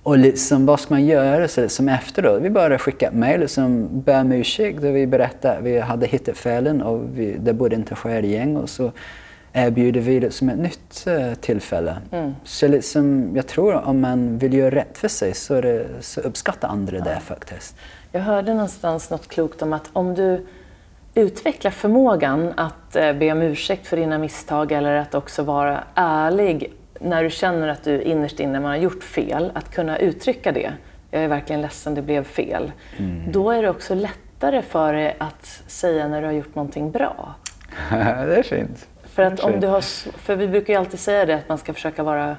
Och 0.03 0.19
liksom, 0.19 0.67
vad 0.67 0.81
ska 0.81 0.95
man 0.95 1.07
göra 1.07 1.49
så 1.49 1.69
som 1.69 1.88
efteråt? 1.88 2.43
Vi 2.43 2.51
bara 2.51 2.79
skickar 2.79 3.09
ett 3.09 3.15
mejl 3.15 3.49
som 3.49 3.88
ber 4.01 4.21
om 4.21 4.33
ursäkt 4.33 4.79
och 4.79 4.97
vi 4.97 5.07
berättar 5.07 5.57
att 5.57 5.65
vi 5.65 5.79
hade 5.79 6.07
hittat 6.07 6.37
felen 6.37 6.83
och 6.83 7.19
vi, 7.19 7.37
det 7.38 7.53
borde 7.53 7.77
inte 7.77 7.95
ske 7.95 8.19
igen. 8.19 8.57
Och 8.57 8.71
så 8.71 8.93
erbjuder 9.53 10.01
vi 10.01 10.21
det 10.21 10.31
som 10.31 10.49
ett 10.49 10.59
nytt 10.59 11.07
eh, 11.07 11.35
tillfälle. 11.35 11.97
Så 12.45 12.69
liksom, 12.69 13.33
jag 13.35 13.47
tror 13.47 13.75
om 13.75 14.01
man 14.01 14.38
vill 14.38 14.55
göra 14.55 14.75
rätt 14.75 14.99
för 14.99 15.09
sig 15.09 15.35
så, 15.35 15.61
det, 15.61 15.87
så 16.01 16.21
uppskattar 16.21 16.69
andra 16.69 16.99
det 16.99 17.21
faktiskt. 17.25 17.77
Jag 18.12 18.21
hörde 18.21 18.55
någonstans 18.55 19.11
något 19.11 19.29
klokt 19.29 19.62
om 19.62 19.73
att 19.73 19.91
om 19.93 20.15
du 20.15 20.47
utvecklar 21.14 21.70
förmågan 21.70 22.53
att 22.57 22.96
eh, 22.96 23.12
be 23.12 23.33
om 23.33 23.42
ursäkt 23.42 23.87
för 23.87 23.96
dina 23.96 24.18
misstag 24.18 24.72
eller 24.72 24.94
att 24.94 25.14
också 25.14 25.42
vara 25.42 25.85
ärlig 25.94 26.72
när 27.01 27.25
du 27.25 27.31
känner 27.31 27.68
att 27.68 27.85
du 27.85 28.03
innerst 28.03 28.40
inne 28.40 28.61
man 28.61 28.70
har 28.70 28.77
gjort 28.77 29.05
fel, 29.05 29.51
att 29.55 29.75
kunna 29.75 29.98
uttrycka 29.98 30.53
det. 30.53 30.72
Jag 31.11 31.22
är 31.22 31.29
verkligen 31.29 31.62
ledsen, 31.62 31.94
det 31.94 32.03
blev 32.03 32.25
fel. 32.25 32.72
Då 33.29 33.51
är 33.51 33.62
det 33.62 33.70
också 33.70 33.94
lättare 33.94 34.62
för 34.62 34.92
dig 34.92 35.16
att 35.18 35.62
säga 35.66 36.09
när 36.09 36.20
du 36.20 36.27
har 36.27 36.33
gjort 36.33 36.55
någonting 36.55 36.90
bra. 36.90 37.35
det 37.90 38.37
är 38.37 38.42
fint. 38.42 38.88
För, 39.05 39.22
att 39.22 39.40
om 39.40 39.61
du 39.61 39.66
har, 39.66 39.81
för 40.18 40.37
vi 40.37 40.48
brukar 40.48 40.72
ju 40.72 40.79
alltid 40.79 41.01
säga 41.01 41.27
det 41.27 41.35
att 41.35 41.48
man 41.48 41.59
ska 41.59 41.75
försöka 41.75 42.03
vara, 42.03 42.37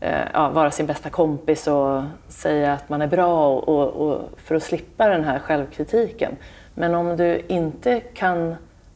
eh, 0.00 0.20
ja, 0.32 0.50
vara 0.50 0.70
sin 0.70 0.86
bästa 0.86 1.10
kompis 1.10 1.66
och 1.66 2.02
säga 2.28 2.72
att 2.72 2.88
man 2.88 3.02
är 3.02 3.06
bra 3.06 3.48
och, 3.48 3.68
och, 3.68 4.08
och 4.08 4.30
för 4.36 4.54
att 4.54 4.62
slippa 4.62 5.08
den 5.08 5.24
här 5.24 5.38
självkritiken. 5.38 6.36
Men 6.80 6.94
om 6.94 7.16
du 7.16 7.42
inte 7.48 8.00
kan 8.00 8.54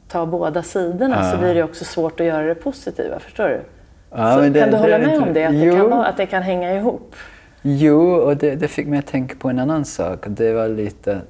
ta 0.08 0.26
båda 0.26 0.62
sidorna 0.62 1.32
så 1.32 1.38
blir 1.38 1.54
det 1.54 1.62
också 1.62 1.84
svårt 1.84 2.20
att 2.20 2.26
göra 2.26 2.46
det 2.46 2.54
positiva, 2.54 3.18
förstår 3.18 3.48
du? 3.48 3.60
Ja, 4.10 4.36
det- 4.40 4.60
kan 4.60 4.70
du 4.70 4.76
hålla 4.76 4.98
med 4.98 5.22
om 5.22 5.32
det? 5.32 5.44
Att 5.44 5.52
det, 5.60 5.70
kan 5.70 5.90
vara, 5.90 6.06
att 6.06 6.16
det 6.16 6.26
kan 6.26 6.42
hänga 6.42 6.74
ihop? 6.74 7.14
Jo, 7.62 8.00
och 8.14 8.36
det, 8.36 8.54
det 8.54 8.68
fick 8.68 8.86
mig 8.86 8.98
att 8.98 9.06
tänka 9.06 9.34
på 9.38 9.48
en 9.48 9.58
annan 9.58 9.84
sak. 9.84 10.24
Det 10.28 10.52
var 10.52 10.68
lite... 10.68 11.20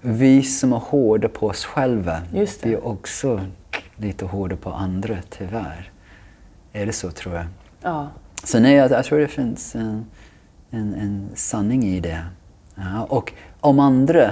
Vi 0.00 0.42
som 0.42 0.72
är 0.72 0.76
hårda 0.76 1.28
på 1.28 1.46
oss 1.46 1.64
själva, 1.64 2.16
vi 2.62 2.72
är 2.72 2.86
också 2.86 3.40
lite 3.96 4.24
hårda 4.24 4.56
på 4.56 4.70
andra, 4.70 5.16
tyvärr. 5.30 5.90
Är 6.72 6.86
det 6.86 6.92
så, 6.92 7.10
tror 7.10 7.34
jag? 7.34 7.44
Ja. 7.82 8.08
Så 8.44 8.60
nej, 8.60 8.74
jag, 8.74 8.90
jag 8.90 9.04
tror 9.04 9.18
det 9.18 9.28
finns 9.28 9.74
en, 9.74 10.06
en, 10.70 10.94
en 10.94 11.28
sanning 11.34 11.84
i 11.84 12.00
det. 12.00 12.18
Ja, 12.74 13.04
och 13.08 13.32
om 13.60 13.78
andra, 13.80 14.30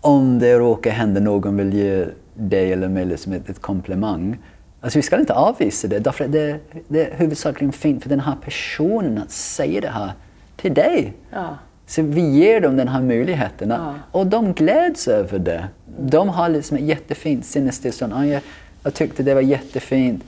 om 0.00 0.38
det 0.38 0.58
råkar 0.58 0.90
hända 0.90 1.20
någon 1.20 1.56
vill 1.56 1.74
ge 1.74 2.06
dig 2.34 2.72
eller 2.72 2.88
mig 2.88 3.04
liksom 3.04 3.32
ett, 3.32 3.48
ett 3.48 3.60
komplimang. 3.60 4.38
Alltså 4.80 4.98
vi 4.98 5.02
ska 5.02 5.20
inte 5.20 5.34
avvisa 5.34 5.88
det, 5.88 5.98
därför 5.98 6.24
att 6.24 6.32
det, 6.32 6.58
det 6.88 7.04
är 7.04 7.14
huvudsakligen 7.16 7.72
fint 7.72 8.02
för 8.02 8.10
den 8.10 8.20
här 8.20 8.36
personen 8.44 9.18
att 9.18 9.30
säga 9.30 9.80
det 9.80 9.88
här 9.88 10.12
till 10.56 10.74
dig. 10.74 11.12
Ja. 11.32 11.58
Så 11.86 12.02
vi 12.02 12.30
ger 12.30 12.60
dem 12.60 12.76
den 12.76 12.88
här 12.88 13.02
möjligheten. 13.02 13.70
Ja. 13.70 13.94
Och 14.12 14.26
de 14.26 14.52
gläds 14.52 15.08
över 15.08 15.38
det. 15.38 15.68
De 15.98 16.28
har 16.28 16.48
liksom 16.48 16.76
ett 16.76 16.82
jättefint 16.82 17.46
sinnestillstånd. 17.46 18.12
Jag, 18.12 18.42
jag 18.82 18.94
tyckte 18.94 19.22
det 19.22 19.34
var 19.34 19.40
jättefint, 19.40 20.24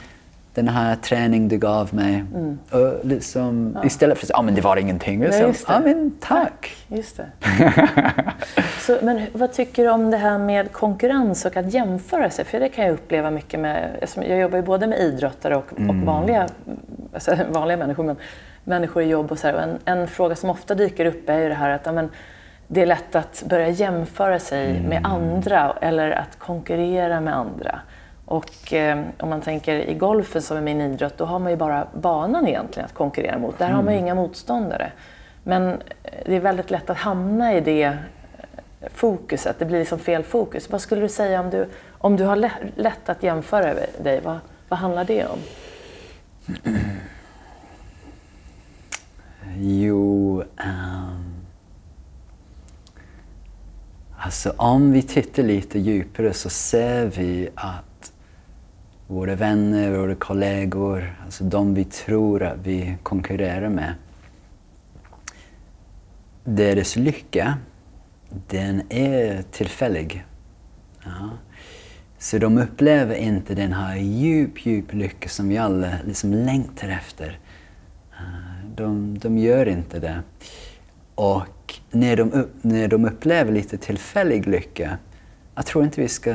den 0.54 0.68
här 0.68 0.96
träningen 0.96 1.48
du 1.48 1.58
gav 1.58 1.94
mig. 1.94 2.24
Och 2.70 3.06
liksom, 3.06 3.78
Istället 3.84 4.18
för 4.18 4.24
att 4.24 4.28
säga 4.28 4.36
ah, 4.36 4.42
men 4.42 4.54
det 4.54 4.60
var 4.60 4.76
ingenting. 4.76 5.20
Liksom, 5.20 5.52
det. 5.52 5.64
ah, 5.66 5.80
men 5.80 6.10
tack. 6.20 6.76
Just 6.88 7.16
det. 7.16 7.26
Så, 8.80 8.98
men 9.02 9.26
vad 9.32 9.52
tycker 9.52 9.84
du 9.84 9.90
om 9.90 10.10
det 10.10 10.16
här 10.16 10.38
med 10.38 10.72
konkurrens 10.72 11.44
och 11.44 11.56
att 11.56 11.72
jämföra 11.72 12.30
sig? 12.30 12.44
För 12.44 12.60
det 12.60 12.68
kan 12.68 12.84
jag 12.84 12.94
uppleva 12.94 13.30
mycket 13.30 13.60
med, 13.60 14.08
jag 14.14 14.38
jobbar 14.38 14.56
ju 14.56 14.62
både 14.62 14.86
med 14.86 14.98
idrottare 14.98 15.56
och, 15.56 15.72
och 15.72 15.94
vanliga, 15.94 16.48
alltså, 17.14 17.36
vanliga 17.50 17.76
människor, 17.76 18.04
men 18.04 18.16
människor 18.64 19.02
i 19.02 19.06
jobb 19.06 19.32
och 19.32 19.38
så 19.38 19.46
här. 19.46 19.54
Och 19.54 19.62
en, 19.62 19.78
en 19.84 20.08
fråga 20.08 20.36
som 20.36 20.50
ofta 20.50 20.74
dyker 20.74 21.04
upp 21.04 21.28
är 21.28 21.38
ju 21.38 21.48
det 21.48 21.54
här 21.54 21.70
att 21.70 21.86
ja, 21.86 21.92
men, 21.92 22.08
det 22.72 22.82
är 22.82 22.86
lätt 22.86 23.14
att 23.14 23.44
börja 23.48 23.68
jämföra 23.68 24.38
sig 24.38 24.80
med 24.80 25.06
andra 25.06 25.76
eller 25.80 26.10
att 26.10 26.38
konkurrera 26.38 27.20
med 27.20 27.36
andra. 27.36 27.80
Och 28.30 28.72
eh, 28.72 29.04
om 29.18 29.28
man 29.28 29.40
tänker 29.40 29.76
i 29.76 29.94
golfen 29.94 30.42
som 30.42 30.56
är 30.56 30.60
min 30.60 30.80
idrott, 30.80 31.18
då 31.18 31.24
har 31.24 31.38
man 31.38 31.50
ju 31.50 31.56
bara 31.56 31.86
banan 31.94 32.48
egentligen 32.48 32.86
att 32.86 32.94
konkurrera 32.94 33.38
mot. 33.38 33.58
Där 33.58 33.70
har 33.70 33.82
man 33.82 33.92
ju 33.94 33.98
inga 34.00 34.14
motståndare. 34.14 34.92
Men 35.44 35.68
eh, 35.68 35.78
det 36.26 36.36
är 36.36 36.40
väldigt 36.40 36.70
lätt 36.70 36.90
att 36.90 36.96
hamna 36.96 37.54
i 37.54 37.60
det 37.60 37.82
eh, 37.82 37.94
fokuset, 38.94 39.58
det 39.58 39.64
blir 39.64 39.78
liksom 39.78 39.98
fel 39.98 40.22
fokus. 40.22 40.70
Vad 40.70 40.80
skulle 40.80 41.00
du 41.00 41.08
säga 41.08 41.40
om 41.40 41.50
du, 41.50 41.66
om 41.98 42.16
du 42.16 42.24
har 42.24 42.36
lä- 42.36 42.70
lätt 42.76 43.08
att 43.08 43.22
jämföra 43.22 43.74
dig, 44.02 44.20
vad, 44.24 44.38
vad 44.68 44.78
handlar 44.78 45.04
det 45.04 45.26
om? 45.26 45.38
Jo, 49.58 50.42
ehm, 50.56 51.34
alltså 54.18 54.52
om 54.56 54.92
vi 54.92 55.02
tittar 55.02 55.42
lite 55.42 55.78
djupare 55.78 56.32
så 56.32 56.50
ser 56.50 57.06
vi 57.06 57.48
att 57.54 57.84
våra 59.10 59.34
vänner, 59.34 59.90
våra 59.90 60.14
kollegor, 60.14 61.16
alltså 61.24 61.44
de 61.44 61.74
vi 61.74 61.84
tror 61.84 62.42
att 62.42 62.58
vi 62.62 62.96
konkurrerar 63.02 63.68
med, 63.68 63.94
deras 66.44 66.96
lycka, 66.96 67.58
den 68.48 68.82
är 68.88 69.42
tillfällig. 69.42 70.24
Ja. 71.04 71.30
Så 72.18 72.38
de 72.38 72.58
upplever 72.58 73.14
inte 73.14 73.54
den 73.54 73.72
här 73.72 73.96
djup, 73.96 74.66
djup 74.66 74.92
lycka 74.92 75.28
som 75.28 75.48
vi 75.48 75.58
alla 75.58 75.88
liksom 76.06 76.32
längtar 76.32 76.88
efter. 76.88 77.38
De, 78.76 79.18
de 79.18 79.38
gör 79.38 79.68
inte 79.68 79.98
det. 79.98 80.22
Och 81.14 81.74
när 81.90 82.16
de, 82.16 82.32
upp, 82.32 82.54
när 82.62 82.88
de 82.88 83.04
upplever 83.04 83.52
lite 83.52 83.78
tillfällig 83.78 84.46
lycka, 84.46 84.98
jag 85.54 85.66
tror 85.66 85.84
inte 85.84 86.00
vi 86.00 86.08
ska 86.08 86.34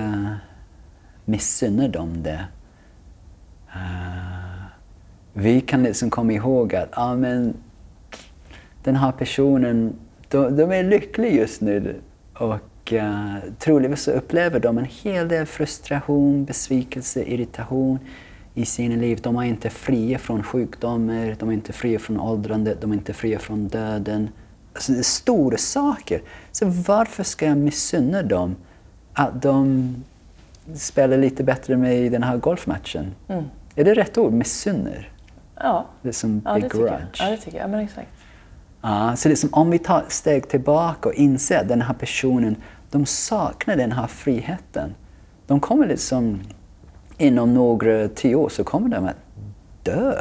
missunna 1.25 1.87
dem 1.87 2.23
det. 2.23 2.45
Vi 5.33 5.61
kan 5.61 5.83
liksom 5.83 6.09
komma 6.09 6.33
ihåg 6.33 6.75
att 6.75 6.89
ah, 6.91 7.15
men, 7.15 7.53
den 8.83 8.95
här 8.95 9.11
personen, 9.11 9.93
de, 10.29 10.57
de 10.57 10.71
är 10.71 10.83
lyckliga 10.83 11.31
just 11.31 11.61
nu. 11.61 11.95
Och 12.33 12.93
uh, 12.93 13.35
troligtvis 13.59 14.01
så 14.01 14.11
upplever 14.11 14.59
de 14.59 14.77
en 14.77 14.87
hel 15.03 15.27
del 15.27 15.45
frustration, 15.45 16.45
besvikelse, 16.45 17.23
irritation 17.23 17.99
i 18.53 18.65
sina 18.65 18.95
liv. 18.95 19.19
De 19.21 19.37
är 19.37 19.43
inte 19.43 19.69
fria 19.69 20.17
från 20.17 20.43
sjukdomar, 20.43 21.35
de 21.39 21.49
är 21.49 21.53
inte 21.53 21.73
fria 21.73 21.99
från 21.99 22.19
åldrandet, 22.19 22.81
de 22.81 22.91
är 22.91 22.95
inte 22.95 23.13
fria 23.13 23.39
från 23.39 23.67
döden. 23.67 24.29
Alltså, 24.73 24.91
det 24.91 24.97
är 24.99 25.03
stora 25.03 25.57
saker. 25.57 26.21
Så 26.51 26.65
varför 26.65 27.23
ska 27.23 27.45
jag 27.45 27.57
missunna 27.57 28.21
dem 28.21 28.55
att 29.13 29.41
de 29.41 29.95
spelar 30.75 31.17
lite 31.17 31.43
bättre 31.43 31.77
med 31.77 31.97
i 31.97 32.09
den 32.09 32.23
här 32.23 32.37
golfmatchen? 32.37 33.15
Mm. 33.27 33.43
Är 33.75 33.83
det 33.83 33.93
rätt 33.93 34.17
ord? 34.17 34.33
Missunnar? 34.33 35.09
Ja, 35.55 35.85
Det 36.01 36.07
är 36.07 36.13
som 36.13 36.41
ja 36.45 36.53
det 36.53 36.61
begrudge. 36.61 37.19
Ja, 37.19 37.29
det 37.29 37.37
tycker 37.37 37.57
jag. 37.57 37.63
Ja, 37.63 37.67
men 37.67 37.79
exakt. 37.79 38.09
Ja, 38.81 39.15
så 39.15 39.29
liksom, 39.29 39.49
om 39.53 39.69
vi 39.69 39.79
tar 39.79 40.01
ett 40.01 40.11
steg 40.11 40.49
tillbaka 40.49 41.09
och 41.09 41.15
inser 41.15 41.59
att 41.61 41.67
den 41.67 41.81
här 41.81 41.93
personen, 41.93 42.55
de 42.91 43.05
saknar 43.05 43.75
den 43.75 43.91
här 43.91 44.07
friheten. 44.07 44.95
De 45.47 45.59
kommer 45.59 45.87
liksom, 45.87 46.39
inom 47.17 47.53
några 47.53 48.07
tio 48.07 48.35
år 48.35 48.49
så 48.49 48.63
kommer 48.63 48.89
de 48.89 49.05
att 49.05 49.15
dö. 49.83 50.15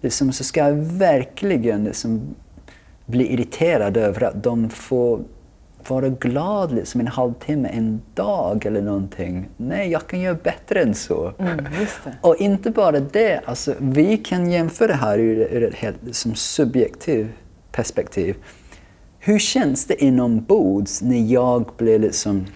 Liksom, 0.00 0.32
så 0.32 0.44
ska 0.44 0.60
jag 0.60 0.72
verkligen 0.74 1.84
liksom 1.84 2.20
bli 3.06 3.32
irriterad 3.32 3.96
över 3.96 4.22
att 4.24 4.42
de 4.42 4.70
får 4.70 5.20
vara 5.90 6.08
glad 6.08 6.72
liksom 6.72 7.00
en 7.00 7.08
halvtimme, 7.08 7.68
en 7.68 8.02
dag 8.14 8.66
eller 8.66 8.82
någonting. 8.82 9.48
Nej, 9.56 9.90
jag 9.90 10.06
kan 10.06 10.20
göra 10.20 10.38
bättre 10.42 10.82
än 10.82 10.94
så. 10.94 11.32
Mm. 11.38 11.66
Och 12.20 12.36
inte 12.36 12.70
bara 12.70 13.00
det, 13.00 13.40
alltså, 13.44 13.74
vi 13.78 14.16
kan 14.16 14.50
jämföra 14.50 14.88
det 14.88 14.94
här 14.94 15.18
ur, 15.18 15.38
ur 15.38 15.62
ett 15.62 15.74
helt 15.74 15.96
som 16.12 16.34
subjektivt 16.34 17.28
perspektiv. 17.72 18.36
Hur 19.18 19.38
känns 19.38 19.86
det 19.86 20.04
inombords 20.04 21.02
när 21.02 21.32
jag 21.32 21.70
blir 21.76 21.98
liksom 21.98 22.46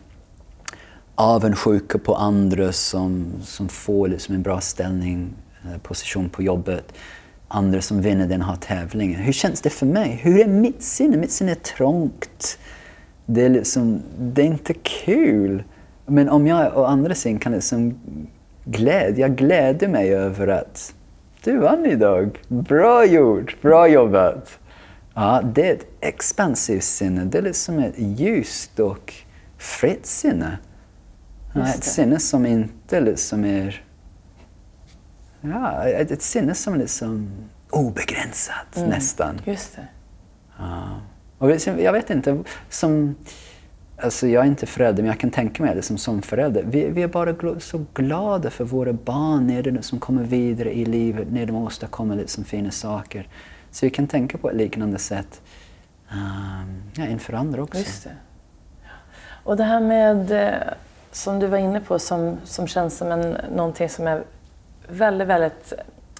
avundsjuka 1.14 1.98
på 1.98 2.14
andra 2.14 2.72
som, 2.72 3.32
som 3.42 3.68
får 3.68 4.08
liksom 4.08 4.34
en 4.34 4.42
bra 4.42 4.60
ställning, 4.60 5.34
eh, 5.64 5.78
position 5.82 6.28
på 6.28 6.42
jobbet, 6.42 6.92
andra 7.48 7.82
som 7.82 8.02
vinner 8.02 8.26
den 8.26 8.42
här 8.42 8.56
tävlingen. 8.56 9.20
Hur 9.20 9.32
känns 9.32 9.60
det 9.60 9.70
för 9.70 9.86
mig? 9.86 10.20
Hur 10.22 10.40
är 10.40 10.46
mitt 10.46 10.82
sinne? 10.82 11.16
Mitt 11.16 11.32
sinne 11.32 11.50
är 11.50 11.54
trångt. 11.54 12.58
Det 13.32 13.44
är, 13.44 13.48
liksom, 13.48 14.02
det 14.18 14.42
är 14.42 14.46
inte 14.46 14.74
kul. 14.74 15.64
Men 16.06 16.28
om 16.28 16.46
jag 16.46 16.78
å 16.78 16.84
andra 16.84 17.14
sidan 17.14 17.38
kan 17.38 17.52
liksom 17.52 17.98
glädja, 18.64 19.28
jag 19.28 19.36
gläder 19.36 19.88
mig 19.88 20.14
över 20.14 20.48
att 20.48 20.94
du 21.44 21.58
vann 21.58 21.86
idag. 21.86 22.38
Bra 22.48 23.04
gjort, 23.04 23.62
bra 23.62 23.88
jobbat. 23.88 24.58
Ja, 25.14 25.42
det 25.54 25.68
är 25.68 25.74
ett 25.74 25.86
expansivt 26.00 26.84
sinne. 26.84 27.24
Det 27.24 27.38
är 27.38 27.42
liksom 27.42 27.78
ett 27.78 27.98
ljust 27.98 28.80
och 28.80 29.14
fritt 29.58 30.06
sinne. 30.06 30.58
Ja, 31.54 31.66
ett 31.66 31.84
sinne 31.84 32.18
som 32.18 32.46
inte 32.46 33.00
liksom 33.00 33.44
är... 33.44 33.84
Ja, 35.40 35.84
ett, 35.84 36.10
ett 36.10 36.22
sinne 36.22 36.54
som 36.54 36.74
är 36.74 36.78
liksom 36.78 37.30
obegränsat 37.70 38.76
mm. 38.76 38.88
nästan. 38.88 39.40
Just 39.44 39.76
det. 39.76 39.88
Ja. 40.58 41.00
Och 41.40 41.50
jag 41.66 41.92
vet 41.92 42.10
inte, 42.10 42.38
som... 42.68 43.14
Alltså 43.96 44.26
jag 44.26 44.44
är 44.44 44.48
inte 44.48 44.66
förälder, 44.66 45.02
men 45.02 45.10
jag 45.10 45.20
kan 45.20 45.30
tänka 45.30 45.62
mig 45.62 45.74
det 45.74 45.82
som, 45.82 45.98
som 45.98 46.22
förälder. 46.22 46.62
Vi, 46.66 46.88
vi 46.88 47.02
är 47.02 47.08
bara 47.08 47.32
gl 47.32 47.58
så 47.58 47.84
glada 47.94 48.50
för 48.50 48.64
våra 48.64 48.92
barn 48.92 49.46
när 49.46 49.62
de 49.62 49.82
som 49.82 49.98
kommer 49.98 50.22
vidare 50.22 50.72
i 50.72 50.84
livet, 50.84 51.28
när 51.30 51.46
de 51.46 51.56
åstadkommer 51.56 52.16
liksom 52.16 52.44
fina 52.44 52.70
saker. 52.70 53.28
Så 53.70 53.86
vi 53.86 53.90
kan 53.90 54.06
tänka 54.06 54.38
på 54.38 54.50
ett 54.50 54.56
liknande 54.56 54.98
sätt 54.98 55.40
um, 56.12 56.82
ja, 56.96 57.06
inför 57.06 57.32
andra 57.32 57.62
också. 57.62 57.78
Just 57.78 58.04
det. 58.04 58.10
Och 59.44 59.56
det 59.56 59.64
här 59.64 59.80
med, 59.80 60.30
eh, 60.30 60.72
som 61.12 61.38
du 61.38 61.46
var 61.46 61.58
inne 61.58 61.80
på, 61.80 61.98
som, 61.98 62.36
som 62.44 62.66
känns 62.66 62.96
som 62.96 63.12
en, 63.12 63.36
någonting 63.54 63.88
som 63.88 64.06
är 64.06 64.22
väldigt, 64.88 65.28
väldigt 65.28 65.72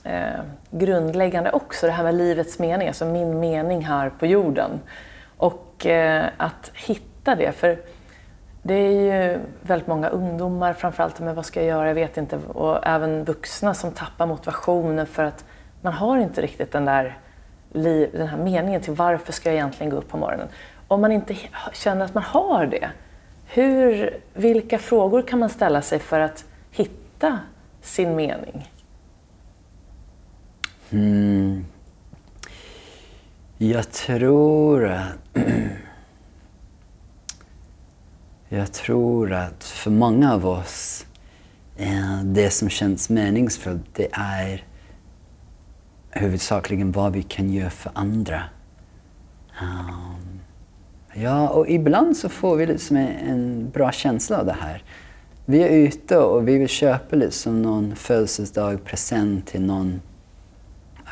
eh, 0.05 0.41
grundläggande 0.71 1.51
också, 1.51 1.87
det 1.87 1.93
här 1.93 2.05
med 2.05 2.15
livets 2.15 2.59
mening, 2.59 2.89
alltså 2.89 3.05
min 3.05 3.41
mening 3.41 3.85
här 3.85 4.11
på 4.11 4.27
jorden. 4.27 4.71
Och 5.81 5.87
eh, 5.87 6.31
att 6.37 6.71
hitta 6.75 7.35
det, 7.35 7.53
för 7.53 7.79
det 8.63 8.75
är 8.75 8.91
ju 8.91 9.39
väldigt 9.63 9.89
många 9.89 10.09
ungdomar 10.09 10.73
framförallt, 10.73 11.21
men 11.21 11.35
vad 11.35 11.47
ska 11.47 11.61
jag 11.61 11.69
göra, 11.69 11.89
jag 11.89 11.95
vet 11.95 12.17
inte, 12.17 12.37
och 12.37 12.87
även 12.87 13.25
vuxna 13.25 13.75
som 13.75 13.93
tappar 13.93 14.27
motivationen 14.27 15.07
för 15.07 15.25
att 15.25 15.45
man 15.83 15.93
har 15.93 16.19
inte 16.19 16.43
riktigt 16.43 16.73
den 16.73 16.85
där 16.85 17.19
liv, 17.73 18.11
den 18.13 18.27
här 18.29 18.39
meningen 18.39 18.81
till 18.81 18.93
varför 18.93 19.33
ska 19.33 19.49
jag 19.49 19.55
egentligen 19.55 19.91
gå 19.91 19.97
upp 19.97 20.09
på 20.09 20.17
morgonen. 20.17 20.49
Om 20.89 21.01
man 21.01 21.13
inte 21.13 21.37
känner 21.73 22.05
att 22.05 22.15
man 22.15 22.23
har 22.23 22.67
det, 22.67 22.91
hur, 23.47 24.17
vilka 24.35 24.79
frågor 24.79 25.23
kan 25.23 25.39
man 25.39 25.49
ställa 25.49 25.83
sig 25.83 25.99
för 25.99 26.21
att 26.21 26.45
hitta 26.71 27.39
sin 27.81 28.17
mening? 28.17 28.71
Mm. 30.91 31.65
Jag 33.63 33.93
tror 33.93 34.89
att 34.89 35.37
Jag 38.49 38.73
tror 38.73 39.33
att 39.33 39.65
för 39.65 39.91
många 39.91 40.35
av 40.35 40.47
oss, 40.47 41.07
eh, 41.77 42.23
det 42.25 42.51
som 42.51 42.69
känns 42.69 43.11
meningsfullt, 43.11 43.85
det 43.95 44.09
är 44.13 44.65
huvudsakligen 46.11 46.93
vad 46.93 47.13
vi 47.13 47.23
kan 47.23 47.51
göra 47.51 47.71
för 47.71 47.93
andra. 47.95 48.43
Um, 49.63 50.41
ja, 51.15 51.49
och 51.49 51.69
ibland 51.69 52.17
så 52.17 52.29
får 52.29 52.57
vi 52.57 52.67
liksom 52.67 52.97
en 52.97 53.71
bra 53.71 53.93
känsla 53.93 54.39
av 54.39 54.47
det 54.47 54.57
här. 54.61 54.83
Vi 55.45 55.63
är 55.63 55.69
ute 55.69 56.19
och 56.19 56.49
vi 56.49 56.59
vill 56.59 56.69
köpa 56.69 57.17
liksom 57.17 57.63
någon 57.63 57.97
födelsedagspresent 57.97 59.47
till 59.47 59.63
någon, 59.63 60.01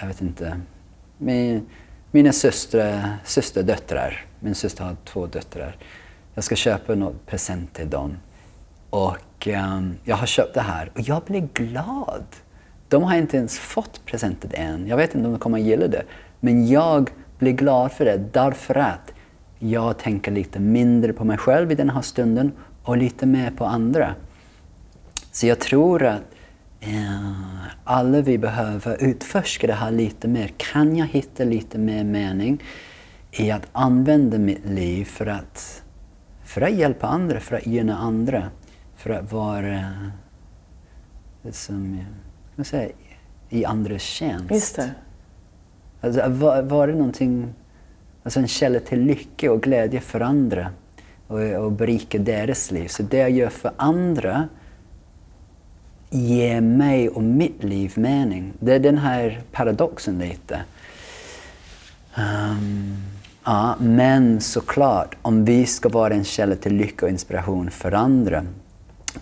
jag 0.01 0.07
vet 0.07 0.23
inte, 0.23 0.61
med 1.19 1.61
mina 2.11 2.33
systrar, 2.33 3.17
systerdöttrar. 3.25 4.25
Min 4.41 4.55
syster 4.55 4.85
har 4.85 4.97
två 5.05 5.27
döttrar. 5.27 5.77
Jag 6.35 6.45
ska 6.45 6.57
köpa 6.57 6.95
något 6.95 7.27
present 7.27 7.75
till 7.75 7.91
dem. 7.91 8.17
Och 8.91 9.47
um, 9.47 9.95
jag 10.05 10.17
har 10.17 10.27
köpt 10.27 10.55
det 10.55 10.61
här 10.61 10.91
och 10.95 11.01
jag 11.01 11.23
blir 11.23 11.49
glad. 11.55 12.25
De 12.89 13.03
har 13.03 13.17
inte 13.17 13.37
ens 13.37 13.59
fått 13.59 14.05
presenten 14.05 14.51
än. 14.55 14.87
Jag 14.87 14.97
vet 14.97 15.15
inte 15.15 15.27
om 15.27 15.33
de 15.33 15.39
kommer 15.39 15.59
att 15.59 15.65
gilla 15.65 15.87
det. 15.87 16.03
Men 16.41 16.69
jag 16.69 17.11
blir 17.39 17.53
glad 17.53 17.93
för 17.93 18.05
det 18.05 18.21
därför 18.33 18.75
att 18.75 19.13
jag 19.59 19.99
tänker 19.99 20.33
lite 20.33 20.61
mindre 20.61 21.13
på 21.13 21.25
mig 21.25 21.39
själv 21.39 21.73
i 21.73 21.75
den 21.75 21.91
här 21.91 22.03
stunden 22.03 22.53
och 22.83 22.97
lite 22.97 23.27
mer 23.27 23.51
på 23.51 23.65
andra. 23.65 24.15
Så 25.33 25.47
jag 25.47 25.59
tror 25.61 26.05
att 26.05 26.23
alla 27.85 28.21
vi 28.21 28.39
behöver 28.39 29.03
utforska 29.03 29.67
det 29.67 29.73
här 29.73 29.91
lite 29.91 30.29
mer. 30.29 30.51
Kan 30.57 30.97
jag 30.97 31.07
hitta 31.07 31.45
lite 31.45 31.79
mer 31.79 32.05
mening 32.05 32.63
i 33.33 33.51
att 33.51 33.69
använda 33.73 34.39
mitt 34.39 34.67
liv 34.67 35.05
för 35.05 35.27
att, 35.27 35.83
för 36.45 36.61
att 36.61 36.73
hjälpa 36.73 37.07
andra, 37.07 37.41
för 37.41 37.57
att 37.57 37.67
gynna 37.67 37.99
andra, 37.99 38.51
för 38.97 39.11
att 39.11 39.33
vara 39.33 39.93
liksom, 41.43 42.05
man 42.55 42.65
säga, 42.65 42.91
i 43.49 43.65
andras 43.65 44.03
tjänst. 44.03 44.51
Just 44.51 44.77
det. 44.77 44.91
Alltså, 46.01 46.29
var, 46.29 46.63
var 46.63 46.87
det 46.87 46.95
någonting, 46.95 47.55
alltså 48.23 48.41
en 48.41 48.49
källa 48.49 48.81
till 48.81 49.01
lycka 49.01 49.53
och 49.53 49.63
glädje 49.63 50.01
för 50.01 50.21
andra 50.21 50.71
och, 51.27 51.41
och 51.41 51.73
berika 51.73 52.19
deras 52.19 52.71
liv. 52.71 52.89
Så 52.89 53.03
det 53.03 53.19
jag 53.19 53.31
gör 53.31 53.49
för 53.49 53.73
andra 53.77 54.49
ger 56.11 56.61
mig 56.61 57.09
och 57.09 57.23
mitt 57.23 57.65
liv 57.65 57.93
mening. 57.97 58.53
Det 58.61 58.75
är 58.75 58.79
den 58.79 58.99
här 58.99 59.41
paradoxen 59.53 60.19
lite. 60.19 60.61
Um, 62.19 62.97
ja, 63.45 63.77
men 63.81 64.41
såklart, 64.41 65.17
om 65.23 65.45
vi 65.45 65.67
ska 65.67 65.89
vara 65.89 66.15
en 66.15 66.25
källa 66.25 66.57
till 66.57 66.75
lycka 66.75 67.07
och 67.07 67.11
inspiration 67.11 67.71
för 67.71 67.93
andra 67.93 68.45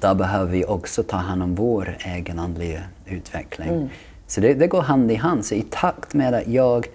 då 0.00 0.14
behöver 0.14 0.52
vi 0.52 0.64
också 0.64 1.02
ta 1.02 1.16
hand 1.16 1.42
om 1.42 1.54
vår 1.54 1.96
egen 2.00 2.38
andliga 2.38 2.82
utveckling. 3.06 3.68
Mm. 3.68 3.88
Så 4.26 4.40
det, 4.40 4.54
det, 4.54 4.66
går 4.66 4.82
hand 4.82 5.12
i 5.12 5.14
hand. 5.14 5.44
Så 5.44 5.54
i 5.54 5.64
takt 5.70 6.14
med 6.14 6.34
att 6.34 6.46
jag 6.46 6.86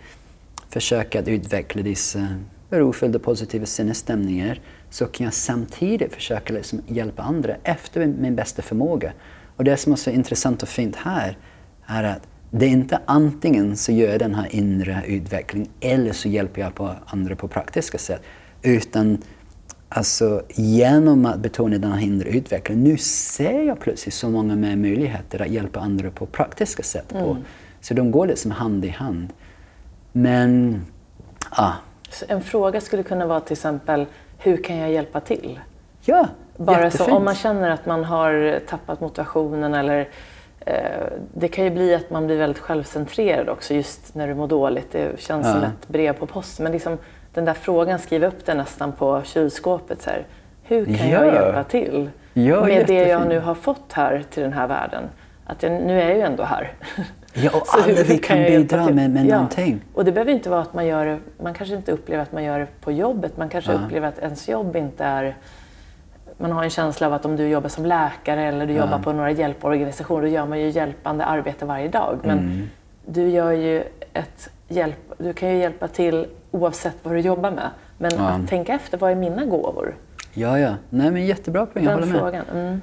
försöker 0.69 1.19
att 1.19 1.27
utveckla 1.27 1.82
dessa 1.82 2.27
rofyllda 2.69 3.19
positiva 3.19 3.65
sinnesstämningar 3.65 4.60
så 4.89 5.06
kan 5.06 5.25
jag 5.25 5.34
samtidigt 5.34 6.13
försöka 6.13 6.54
liksom 6.54 6.82
hjälpa 6.88 7.23
andra 7.23 7.56
efter 7.63 8.06
min 8.06 8.36
bästa 8.36 8.62
förmåga. 8.62 9.13
Och 9.62 9.65
det 9.65 9.78
som 9.78 9.93
är 9.93 9.97
så 9.97 10.10
intressant 10.10 10.63
och 10.63 10.69
fint 10.69 10.95
här 10.95 11.38
är 11.86 12.04
att 12.04 12.28
det 12.52 12.65
är 12.65 12.69
inte 12.69 13.00
antingen 13.06 13.78
så 13.78 13.91
gör 13.91 14.10
jag 14.10 14.19
den 14.19 14.36
här 14.36 14.56
inre 14.56 15.04
utvecklingen 15.08 15.69
eller 15.80 16.12
så 16.12 16.28
hjälper 16.28 16.62
jag 16.62 16.76
på 16.76 16.95
andra 17.06 17.36
på 17.36 17.47
praktiska 17.47 17.97
sätt. 17.97 18.21
Utan 18.62 19.17
Alltså 19.89 20.43
genom 20.50 21.26
att 21.26 21.39
betona 21.39 21.78
den 21.78 21.91
här 21.91 22.02
inre 22.02 22.30
utvecklingen, 22.30 22.84
nu 22.84 22.97
ser 22.97 23.62
jag 23.62 23.80
plötsligt 23.80 24.13
så 24.13 24.30
många 24.30 24.56
mer 24.56 24.76
möjligheter 24.76 25.41
att 25.41 25.50
hjälpa 25.50 25.80
andra 25.80 26.12
på 26.12 26.26
praktiska 26.26 26.84
sätt. 26.84 27.10
På. 27.10 27.17
Mm. 27.17 27.43
Så 27.82 27.93
de 27.93 28.12
går 28.12 28.28
liksom 28.28 28.52
hand 28.52 28.86
i 28.86 28.89
hand. 28.89 29.34
Men, 30.12 30.82
ja. 31.58 31.74
En 32.28 32.43
fråga 32.43 32.82
skulle 32.82 33.04
kunna 33.04 33.28
vara 33.28 33.39
till 33.39 33.54
exempel, 33.54 34.06
hur 34.38 34.63
kan 34.63 34.78
jag 34.78 34.91
hjälpa 34.91 35.19
till? 35.19 35.60
Ja, 36.02 36.28
Bara 36.57 36.83
jättefint. 36.83 37.09
så 37.09 37.15
om 37.15 37.25
man 37.25 37.35
känner 37.35 37.69
att 37.69 37.85
man 37.85 38.03
har 38.03 38.59
tappat 38.67 39.01
motivationen 39.01 39.73
eller 39.73 40.09
eh, 40.59 40.75
det 41.33 41.47
kan 41.47 41.63
ju 41.63 41.69
bli 41.69 41.95
att 41.95 42.09
man 42.09 42.25
blir 42.25 42.37
väldigt 42.37 42.59
självcentrerad 42.59 43.49
också 43.49 43.73
just 43.73 44.15
när 44.15 44.27
du 44.27 44.35
mår 44.35 44.47
dåligt. 44.47 44.91
Det 44.91 45.19
känns 45.19 45.47
ja. 45.47 45.53
som 45.53 45.63
ett 45.63 45.87
brev 45.87 46.13
på 46.13 46.25
posten. 46.25 46.63
Men 46.63 46.71
liksom, 46.71 46.97
den 47.33 47.45
där 47.45 47.53
frågan, 47.53 47.99
skriva 47.99 48.27
upp 48.27 48.45
den 48.45 48.57
nästan 48.57 48.91
på 48.91 49.21
kylskåpet. 49.23 50.01
Så 50.01 50.09
här, 50.09 50.25
hur 50.63 50.85
kan 50.85 51.09
ja. 51.09 51.25
jag 51.25 51.33
hjälpa 51.33 51.63
till 51.63 52.10
ja, 52.33 52.65
med 52.65 52.87
det 52.87 53.08
jag 53.08 53.27
nu 53.27 53.39
har 53.39 53.56
fått 53.56 53.93
här 53.93 54.23
till 54.29 54.43
den 54.43 54.54
här 54.54 54.67
världen? 54.67 55.04
Att 55.45 55.63
jag, 55.63 55.71
nu 55.71 56.02
är 56.02 56.08
jag 56.08 56.17
ju 56.17 56.21
ändå 56.21 56.43
här. 56.43 56.73
Ja, 57.33 57.52
och 57.54 57.65
alla 57.83 58.04
vi 58.04 58.17
kan, 58.17 58.37
bidra 58.37 58.89
med, 58.89 59.10
med 59.10 59.25
ja. 59.25 59.35
någonting. 59.35 59.81
Och 59.93 60.06
det 60.06 60.12
behöver 60.12 60.31
inte 60.31 60.49
vara 60.49 60.62
att 60.62 60.73
man 60.73 60.87
gör 60.87 61.06
det, 61.06 61.19
man 61.43 61.54
kanske 61.54 61.75
inte 61.75 61.91
upplever 61.91 62.23
att 62.23 62.31
man 62.31 62.43
gör 62.43 62.60
det 62.60 62.67
på 62.81 62.91
jobbet. 62.91 63.37
Man 63.37 63.49
kanske 63.49 63.71
ja. 63.71 63.79
upplever 63.79 64.08
att 64.08 64.19
ens 64.19 64.49
jobb 64.49 64.75
inte 64.75 65.04
är 65.04 65.35
man 66.42 66.52
har 66.52 66.63
en 66.63 66.69
känsla 66.69 67.08
av 67.08 67.13
att 67.13 67.25
om 67.25 67.35
du 67.35 67.48
jobbar 67.48 67.69
som 67.69 67.85
läkare 67.85 68.44
eller 68.44 68.65
du 68.65 68.73
jobbar 68.73 69.00
på 69.00 69.13
några 69.13 69.31
hjälporganisationer, 69.31 70.21
då 70.21 70.27
gör 70.27 70.46
man 70.46 70.60
ju 70.60 70.69
hjälpande 70.69 71.25
arbete 71.25 71.65
varje 71.65 71.87
dag. 71.87 72.19
Men 72.23 72.39
mm. 72.39 72.69
du 73.06 73.29
gör 73.29 73.52
ju 73.52 73.83
ett 74.13 74.50
hjälp, 74.67 75.13
du 75.17 75.33
kan 75.33 75.50
ju 75.50 75.58
hjälpa 75.58 75.87
till 75.87 76.27
oavsett 76.52 76.96
vad 77.04 77.13
du 77.13 77.19
jobbar 77.19 77.52
med. 77.52 77.69
Men 77.98 78.12
ja. 78.15 78.29
att 78.29 78.48
tänka 78.48 78.73
efter, 78.73 78.98
vad 78.98 79.12
är 79.12 79.15
mina 79.15 79.46
gåvor? 79.46 79.96
Ja, 80.33 80.60
ja. 80.60 80.75
Nej, 80.89 81.12
men 81.12 81.25
jättebra 81.25 81.65
poäng, 81.65 81.85
jag 81.85 81.92
håller 81.92 82.08
frågan. 82.08 82.46
med. 82.54 82.65
Mm. 82.65 82.81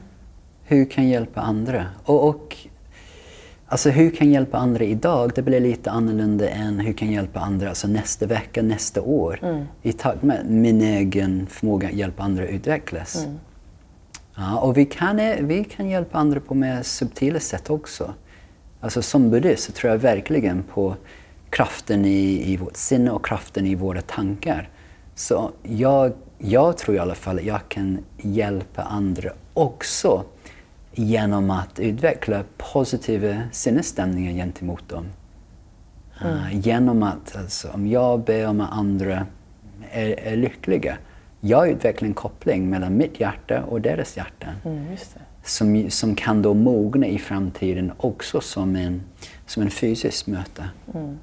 Hur 0.64 0.84
kan 0.84 1.04
jag 1.04 1.12
hjälpa 1.12 1.40
andra? 1.40 1.86
Och, 2.04 2.28
och, 2.28 2.56
alltså 3.66 3.90
hur 3.90 4.10
kan 4.10 4.26
jag 4.26 4.34
hjälpa 4.34 4.58
andra 4.58 4.84
idag? 4.84 5.32
Det 5.34 5.42
blir 5.42 5.60
lite 5.60 5.90
annorlunda 5.90 6.48
än 6.48 6.80
hur 6.80 6.92
kan 6.92 7.08
jag 7.08 7.14
hjälpa 7.14 7.40
andra 7.40 7.68
alltså 7.68 7.88
nästa 7.88 8.26
vecka, 8.26 8.62
nästa 8.62 9.02
år. 9.02 9.40
Mm. 9.42 9.64
I 9.82 9.92
takt 9.92 10.22
med 10.22 10.50
min 10.50 10.80
egen 10.80 11.46
förmåga 11.46 11.88
att 11.88 11.94
hjälpa 11.94 12.22
andra 12.22 12.46
utvecklas. 12.46 13.24
Mm. 13.24 13.38
Ja, 14.38 14.58
och 14.58 14.76
vi 14.76 14.84
kan, 14.84 15.16
vi 15.40 15.64
kan 15.64 15.88
hjälpa 15.88 16.18
andra 16.18 16.40
på 16.40 16.54
mer 16.54 16.82
subtila 16.82 17.40
sätt 17.40 17.70
också. 17.70 18.14
Alltså 18.80 19.02
som 19.02 19.30
buddhist 19.30 19.64
så 19.64 19.72
tror 19.72 19.92
jag 19.92 19.98
verkligen 19.98 20.62
på 20.62 20.96
kraften 21.50 22.04
i, 22.04 22.52
i 22.52 22.56
vårt 22.56 22.76
sinne 22.76 23.10
och 23.10 23.26
kraften 23.26 23.66
i 23.66 23.74
våra 23.74 24.00
tankar. 24.00 24.68
Så 25.14 25.50
jag 25.62 26.12
jag 26.38 26.78
tror 26.78 26.96
i 26.96 26.98
alla 26.98 27.14
fall 27.14 27.38
att 27.38 27.44
jag 27.44 27.68
kan 27.68 27.98
hjälpa 28.16 28.82
andra 28.82 29.30
också 29.54 30.24
genom 30.92 31.50
att 31.50 31.80
utveckla 31.80 32.44
positiva 32.56 33.42
sinnesstämningar 33.52 34.32
gentemot 34.32 34.88
dem. 34.88 35.04
Mm. 36.20 36.34
Uh, 36.34 36.60
genom 36.60 37.02
att, 37.02 37.36
alltså, 37.36 37.68
om 37.68 37.86
jag 37.86 38.20
ber 38.20 38.48
om 38.48 38.60
att 38.60 38.72
andra 38.72 39.26
är, 39.90 40.20
är 40.20 40.36
lyckliga, 40.36 40.96
jag 41.40 41.68
utvecklar 41.68 42.08
en 42.08 42.14
koppling 42.14 42.70
mellan 42.70 42.96
mitt 42.96 43.20
hjärta 43.20 43.62
och 43.62 43.80
deras 43.80 44.16
hjärta. 44.16 44.46
Mm, 44.64 44.96
som, 45.42 45.90
som 45.90 46.14
kan 46.14 46.42
då 46.42 46.54
mogna 46.54 47.06
i 47.06 47.18
framtiden 47.18 47.92
också 47.96 48.40
som 48.40 48.76
en, 48.76 49.02
som 49.46 49.62
en 49.62 49.70
fysisk 49.70 50.26
möte. 50.26 50.68
Mm. 50.94 51.18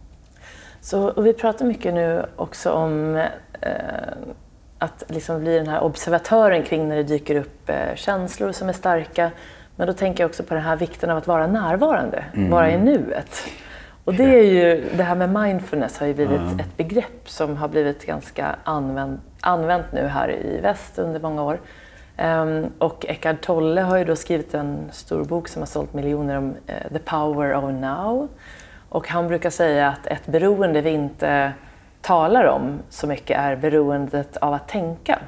Så, 0.82 1.10
och 1.10 1.26
vi 1.26 1.34
pratar 1.34 1.66
mycket 1.66 1.94
nu 1.94 2.26
också 2.36 2.72
om 2.72 3.16
eh, 3.62 3.70
att 4.78 5.04
liksom 5.08 5.40
bli 5.40 5.58
den 5.58 5.68
här 5.68 5.84
observatören 5.84 6.64
kring 6.64 6.88
när 6.88 6.96
det 6.96 7.04
dyker 7.04 7.36
upp 7.36 7.70
eh, 7.70 7.96
känslor 7.96 8.52
som 8.52 8.70
är 8.70 8.74
starka. 8.74 9.32
Men 9.76 9.88
då 9.88 9.94
tänker 9.94 10.24
jag 10.24 10.30
också 10.30 10.44
på 10.44 10.54
den 10.54 10.64
här 10.64 10.76
vikten 10.76 11.10
av 11.10 11.18
att 11.18 11.28
vara 11.28 11.48
närvarande, 11.48 12.26
mm. 12.34 12.50
vara 12.50 12.72
i 12.72 12.78
nuet. 12.78 13.44
Och 14.06 14.14
det 14.14 14.24
är 14.24 14.44
ju, 14.44 14.90
det 14.98 15.04
här 15.04 15.16
med 15.16 15.30
mindfulness 15.30 16.00
har 16.00 16.08
ju 16.08 16.14
blivit 16.14 16.40
mm. 16.40 16.60
ett 16.60 16.78
begrepp 16.78 17.30
som 17.30 17.58
har 17.58 17.68
blivit 17.68 18.06
ganska 18.06 18.56
använt, 18.64 19.22
använt 19.42 19.92
nu 19.92 20.08
här 20.08 20.32
i 20.32 20.60
väst 20.62 21.00
under 21.00 21.20
många 21.20 21.44
år. 21.44 21.60
Um, 22.24 22.72
och 22.78 23.06
Eckhart 23.10 23.42
Tolle 23.42 23.82
har 23.82 23.98
ju 23.98 24.06
då 24.06 24.16
skrivit 24.16 24.54
en 24.54 24.78
stor 24.92 25.24
bok 25.24 25.48
som 25.48 25.62
har 25.62 25.68
sålt 25.68 25.94
miljoner 25.94 26.38
om 26.38 26.50
uh, 26.50 26.94
The 26.94 27.00
Power 27.00 27.56
of 27.56 27.64
Now. 27.74 28.28
Och 28.90 29.08
han 29.10 29.28
brukar 29.28 29.50
säga 29.50 29.88
att 29.88 30.08
ett 30.08 30.28
beroende 30.28 30.82
vi 30.82 30.90
inte 30.90 31.52
talar 32.02 32.46
om 32.46 32.80
så 32.90 33.08
mycket 33.08 33.40
är 33.40 33.56
beroendet 33.56 34.38
av 34.38 34.54
att 34.54 34.68
tänka. 34.68 35.20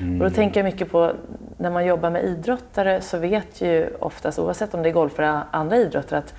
Mm. 0.00 0.20
Och 0.20 0.30
då 0.30 0.34
tänker 0.34 0.60
jag 0.60 0.64
mycket 0.64 0.90
på 0.90 1.12
när 1.56 1.70
man 1.70 1.86
jobbar 1.86 2.10
med 2.10 2.24
idrottare 2.24 3.00
så 3.00 3.18
vet 3.18 3.60
ju 3.60 3.88
oftast, 4.00 4.38
oavsett 4.38 4.74
om 4.74 4.82
det 4.82 4.88
är 4.88 4.92
golf 4.92 5.18
eller 5.18 5.40
andra 5.50 5.76
idrotter, 5.76 6.16
att 6.16 6.34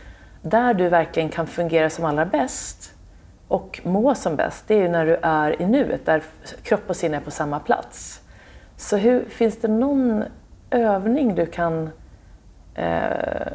där 0.46 0.74
du 0.74 0.90
verkligen 0.90 1.30
kan 1.30 1.48
fungera 1.48 1.90
som 1.90 2.06
allra 2.06 2.26
bäst 2.26 2.94
och 3.48 3.82
må 3.84 4.16
som 4.16 4.36
bäst, 4.36 4.64
det 4.68 4.74
är 4.76 4.82
ju 4.82 4.88
när 4.88 5.06
du 5.06 5.18
är 5.22 5.62
i 5.62 5.66
nuet, 5.66 6.06
där 6.06 6.24
kropp 6.64 6.84
och 6.88 6.96
sinne 6.96 7.18
är 7.18 7.22
på 7.22 7.32
samma 7.32 7.60
plats. 7.60 8.22
Så 8.78 8.98
hur, 8.98 9.26
finns 9.30 9.58
det 9.58 9.68
någon 9.68 10.24
övning 10.70 11.36
du 11.36 11.46
kan, 11.46 11.90
eh, 12.76 13.00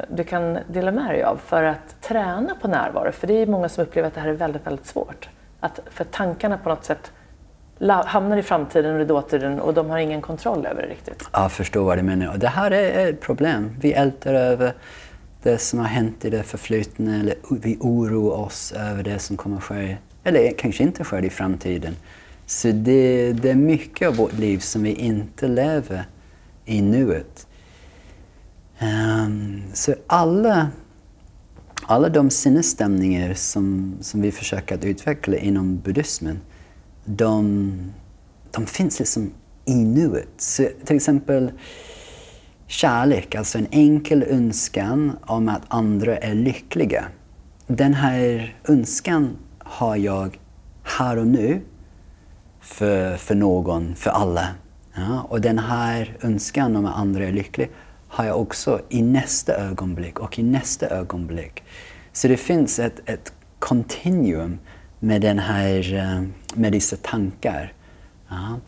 du 0.09 0.23
kan 0.23 0.57
dela 0.67 0.91
med 0.91 1.09
dig 1.09 1.23
av 1.23 1.37
för 1.45 1.63
att 1.63 2.01
träna 2.01 2.55
på 2.61 2.67
närvaro? 2.67 3.11
För 3.11 3.27
det 3.27 3.33
är 3.33 3.47
många 3.47 3.69
som 3.69 3.83
upplever 3.83 4.07
att 4.07 4.13
det 4.13 4.21
här 4.21 4.29
är 4.29 4.33
väldigt, 4.33 4.67
väldigt 4.67 4.85
svårt. 4.85 5.29
Att, 5.59 5.79
för 5.89 6.03
tankarna 6.03 6.57
på 6.57 6.69
något 6.69 6.85
sätt 6.85 7.11
hamnar 8.05 8.37
i 8.37 8.43
framtiden 8.43 8.95
och 8.95 9.01
i 9.01 9.05
dåtiden 9.05 9.59
och 9.59 9.73
de 9.73 9.89
har 9.89 9.97
ingen 9.97 10.21
kontroll 10.21 10.65
över 10.65 10.81
det 10.81 10.87
riktigt. 10.87 11.29
Jag 11.33 11.51
förstår 11.51 11.83
vad 11.83 11.97
du 11.97 12.03
menar. 12.03 12.37
Det 12.37 12.47
här 12.47 12.71
är 12.71 13.09
ett 13.09 13.21
problem. 13.21 13.75
Vi 13.79 13.93
ältar 13.93 14.33
över 14.33 14.73
det 15.43 15.57
som 15.57 15.79
har 15.79 15.87
hänt 15.87 16.25
i 16.25 16.29
det 16.29 16.43
förflutna 16.43 17.19
eller 17.19 17.35
vi 17.49 17.77
oroar 17.79 18.37
oss 18.37 18.71
över 18.71 19.03
det 19.03 19.19
som 19.19 19.37
kommer 19.37 19.57
att 19.57 19.63
ske, 19.63 19.97
eller 20.23 20.51
kanske 20.57 20.83
inte 20.83 21.03
sker 21.03 21.25
i 21.25 21.29
framtiden. 21.29 21.95
Så 22.45 22.67
det, 22.67 23.33
det 23.33 23.49
är 23.49 23.55
mycket 23.55 24.07
av 24.07 24.15
vårt 24.15 24.33
liv 24.33 24.59
som 24.59 24.83
vi 24.83 24.93
inte 24.93 25.47
lever 25.47 26.05
i 26.65 26.81
nuet. 26.81 27.47
Um, 28.81 29.61
så 29.73 29.95
alla, 30.07 30.69
alla 31.81 32.09
de 32.09 32.29
sinnesstämningar 32.29 33.33
som, 33.33 33.95
som 34.01 34.21
vi 34.21 34.31
försöker 34.31 34.75
att 34.75 34.85
utveckla 34.85 35.37
inom 35.37 35.77
buddhismen, 35.77 36.39
de, 37.05 37.71
de 38.51 38.65
finns 38.65 38.99
liksom 38.99 39.31
i 39.65 39.75
nuet. 39.75 40.29
Så 40.37 40.67
till 40.85 40.95
exempel 40.95 41.51
kärlek, 42.71 43.35
alltså 43.35 43.57
en 43.57 43.67
enkel 43.71 44.23
önskan 44.23 45.17
om 45.21 45.49
att 45.49 45.61
andra 45.67 46.17
är 46.17 46.35
lyckliga. 46.35 47.05
Den 47.67 47.93
här 47.93 48.55
önskan 48.67 49.37
har 49.59 49.95
jag 49.95 50.39
här 50.83 51.17
och 51.17 51.27
nu 51.27 51.61
för, 52.61 53.17
för 53.17 53.35
någon, 53.35 53.95
för 53.95 54.09
alla. 54.09 54.47
Ja, 54.93 55.25
och 55.29 55.41
den 55.41 55.59
här 55.59 56.17
önskan 56.21 56.75
om 56.75 56.85
att 56.85 56.95
andra 56.95 57.25
är 57.25 57.31
lyckliga 57.31 57.67
har 58.07 58.25
jag 58.25 58.41
också 58.41 58.81
i 58.89 59.01
nästa 59.01 59.53
ögonblick 59.53 60.19
och 60.19 60.39
i 60.39 60.43
nästa 60.43 60.87
ögonblick. 60.87 61.63
Så 62.13 62.27
det 62.27 62.37
finns 62.37 62.79
ett, 62.79 62.99
ett 63.05 63.33
continuum 63.59 64.59
med, 64.99 65.21
den 65.21 65.39
här, 65.39 65.93
eh, 65.93 66.23
med 66.55 66.71
dessa 66.71 66.95
tankar. 66.95 67.73
Ja. 68.29 68.59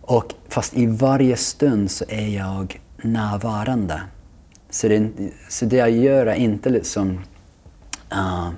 Och 0.00 0.34
fast 0.48 0.76
i 0.76 0.86
varje 0.86 1.36
stund 1.36 1.90
så 1.90 2.04
är 2.08 2.28
jag 2.28 2.80
närvarande. 3.02 4.00
Så 4.70 4.88
det, 4.88 5.10
så 5.48 5.64
det 5.64 5.76
jag 5.76 5.90
gör 5.90 6.26
är 6.26 6.34
inte 6.34 6.70
liksom 6.70 7.20
uh, 8.12 8.50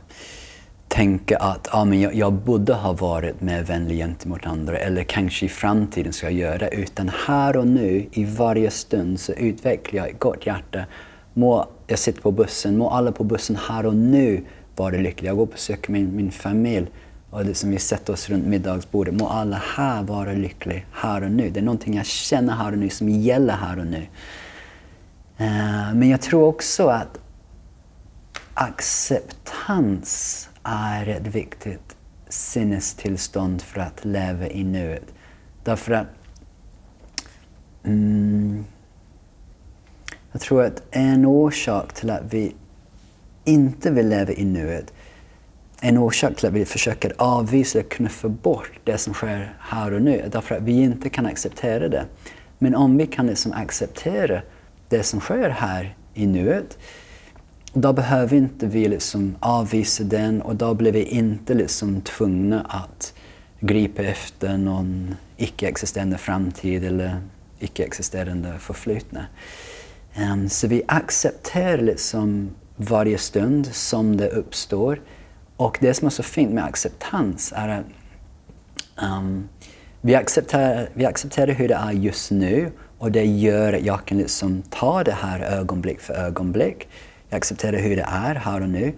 tänka 0.88 1.36
att 1.36 1.68
ah, 1.70 1.84
men 1.84 2.00
jag, 2.00 2.14
jag 2.14 2.32
borde 2.32 2.74
ha 2.74 2.92
varit 2.92 3.40
mer 3.40 3.62
vänlig 3.62 3.96
gentemot 3.98 4.46
andra 4.46 4.78
eller 4.78 5.04
kanske 5.04 5.46
i 5.46 5.48
framtiden 5.48 6.12
ska 6.12 6.26
jag 6.26 6.32
göra 6.32 6.58
det. 6.58 6.74
Utan 6.74 7.10
här 7.26 7.56
och 7.56 7.66
nu, 7.66 8.06
i 8.12 8.24
varje 8.24 8.70
stund, 8.70 9.20
så 9.20 9.32
utvecklar 9.32 10.02
jag 10.02 10.10
ett 10.10 10.18
gott 10.18 10.46
hjärta. 10.46 10.84
Må, 11.34 11.66
jag 11.86 11.98
sitter 11.98 12.22
på 12.22 12.30
bussen, 12.30 12.78
må 12.78 12.90
alla 12.90 13.12
på 13.12 13.24
bussen 13.24 13.58
här 13.68 13.86
och 13.86 13.94
nu 13.94 14.44
vara 14.76 14.96
lyckliga. 14.96 15.30
Jag 15.30 15.36
går 15.36 15.42
och 15.42 15.48
besöker 15.52 15.92
min, 15.92 16.16
min 16.16 16.30
familj 16.30 16.86
och 17.32 17.44
det 17.44 17.54
som 17.54 17.70
vi 17.70 17.78
sätter 17.78 18.12
oss 18.12 18.30
runt 18.30 18.46
middagsbordet. 18.46 19.14
Må 19.14 19.28
alla 19.28 19.56
här 19.56 20.02
vara 20.02 20.32
lyckliga 20.32 20.82
här 20.92 21.22
och 21.22 21.30
nu. 21.30 21.50
Det 21.50 21.60
är 21.60 21.64
någonting 21.64 21.96
jag 21.96 22.06
känner 22.06 22.52
här 22.52 22.72
och 22.72 22.78
nu 22.78 22.90
som 22.90 23.08
gäller 23.08 23.56
här 23.56 23.78
och 23.78 23.86
nu. 23.86 24.06
Eh, 25.36 25.94
men 25.94 26.08
jag 26.08 26.20
tror 26.20 26.42
också 26.42 26.86
att 26.86 27.18
acceptans 28.54 30.48
är 30.62 31.08
ett 31.08 31.26
viktigt 31.26 31.96
sinnestillstånd 32.28 33.62
för 33.62 33.80
att 33.80 34.04
leva 34.04 34.48
i 34.48 34.64
nuet. 34.64 35.14
Därför 35.64 35.92
att 35.92 36.08
mm, 37.84 38.64
jag 40.32 40.40
tror 40.40 40.64
att 40.64 40.82
en 40.90 41.26
orsak 41.26 41.92
till 41.92 42.10
att 42.10 42.34
vi 42.34 42.54
inte 43.44 43.90
vill 43.90 44.08
leva 44.08 44.32
i 44.32 44.44
nuet 44.44 44.92
en 45.84 45.98
orsak 45.98 46.36
till 46.36 46.46
att 46.46 46.52
vi 46.52 46.64
försöker 46.64 47.12
avvisa 47.18 47.78
och 47.78 47.90
knuffa 47.90 48.28
bort 48.28 48.70
det 48.84 48.98
som 48.98 49.14
sker 49.14 49.54
här 49.60 49.92
och 49.92 50.02
nu 50.02 50.28
därför 50.32 50.54
att 50.54 50.62
vi 50.62 50.72
inte 50.72 51.10
kan 51.10 51.26
acceptera 51.26 51.88
det. 51.88 52.04
Men 52.58 52.74
om 52.74 52.96
vi 52.96 53.06
kan 53.06 53.26
liksom 53.26 53.52
acceptera 53.52 54.42
det 54.88 55.02
som 55.02 55.20
sker 55.20 55.50
här 55.50 55.96
i 56.14 56.26
nuet 56.26 56.78
då 57.72 57.92
behöver 57.92 58.36
inte 58.36 58.66
vi 58.66 58.88
liksom 58.88 59.36
avvisa 59.40 60.04
den 60.04 60.42
och 60.42 60.56
då 60.56 60.74
blir 60.74 60.92
vi 60.92 61.02
inte 61.02 61.54
liksom 61.54 62.00
tvungna 62.00 62.60
att 62.60 63.14
gripa 63.60 64.02
efter 64.02 64.58
någon 64.58 65.14
icke-existerande 65.36 66.18
framtid 66.18 66.84
eller 66.84 67.20
icke-existerande 67.58 68.58
förflutna. 68.58 69.26
Um, 70.32 70.48
så 70.48 70.66
vi 70.66 70.82
accepterar 70.88 71.82
liksom 71.82 72.50
varje 72.76 73.18
stund 73.18 73.66
som 73.66 74.16
det 74.16 74.28
uppstår. 74.28 75.00
Och 75.62 75.78
det 75.80 75.94
som 75.94 76.06
är 76.06 76.10
så 76.10 76.22
fint 76.22 76.52
med 76.52 76.64
acceptans 76.64 77.52
är 77.56 77.68
att 77.68 77.84
um, 79.02 79.48
vi, 80.00 80.14
accepterar, 80.14 80.88
vi 80.94 81.04
accepterar 81.04 81.52
hur 81.52 81.68
det 81.68 81.74
är 81.74 81.92
just 81.92 82.30
nu 82.30 82.72
och 82.98 83.12
det 83.12 83.24
gör 83.24 83.72
att 83.72 83.82
jag 83.82 84.04
kan 84.04 84.18
liksom 84.18 84.62
ta 84.70 85.04
det 85.04 85.12
här 85.12 85.40
ögonblick 85.40 86.00
för 86.00 86.14
ögonblick 86.14 86.88
jag 87.28 87.36
accepterar 87.36 87.78
hur 87.78 87.96
det 87.96 88.06
är 88.08 88.34
här 88.34 88.60
och 88.60 88.68
nu. 88.68 88.92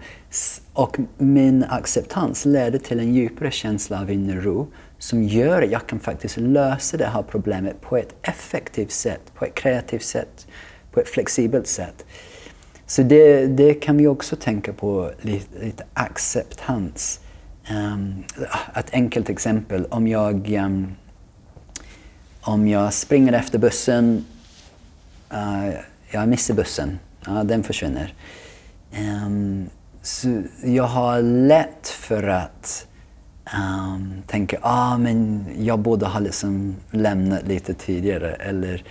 Och 0.73 0.99
min 1.19 1.65
acceptans 1.65 2.45
leder 2.45 2.79
till 2.79 3.01
en 3.01 3.15
djupare 3.15 3.51
känsla 3.51 4.01
av 4.01 4.11
inre 4.11 4.41
ro 4.41 4.67
som 4.99 5.23
gör 5.23 5.62
att 5.62 5.71
jag 5.71 5.87
kan 5.87 6.01
faktiskt 6.01 6.37
lösa 6.37 6.97
det 6.97 7.07
här 7.07 7.23
problemet 7.23 7.81
på 7.81 7.97
ett 7.97 8.15
effektivt 8.23 8.91
sätt, 8.91 9.21
på 9.35 9.45
ett 9.45 9.55
kreativt 9.55 10.05
sätt, 10.05 10.47
på 10.93 11.01
ett 11.01 11.09
flexibelt 11.09 11.67
sätt. 11.67 12.05
Så 12.87 13.03
det, 13.03 13.47
det 13.47 13.74
kan 13.74 13.97
vi 13.97 14.07
också 14.07 14.37
tänka 14.37 14.72
på, 14.72 15.11
lite, 15.20 15.64
lite 15.64 15.85
acceptans. 15.95 17.20
Um, 17.70 18.24
ett 18.74 18.91
enkelt 18.93 19.28
exempel, 19.28 19.87
om 19.91 20.09
jag, 20.09 20.53
um, 20.53 20.95
om 22.41 22.68
jag 22.68 22.93
springer 22.93 23.32
efter 23.32 23.59
bussen, 23.59 24.24
uh, 25.32 25.74
jag 26.11 26.28
missar 26.28 26.55
bussen 26.55 26.99
uh, 27.28 27.45
den 27.45 27.62
försvinner. 27.62 28.14
Um, 28.99 29.66
så 30.03 30.43
jag 30.64 30.85
har 30.85 31.22
lätt 31.22 31.89
för 31.89 32.28
att 32.28 32.87
um, 33.55 34.22
tänka 34.26 34.59
ah, 34.62 34.99
men 34.99 35.47
jag 35.59 35.78
borde 35.78 36.07
ha 36.07 36.20
liksom 36.20 36.76
lämnat 36.91 37.49
lite 37.49 37.74
tidigare. 37.74 38.32
Eller 38.35 38.85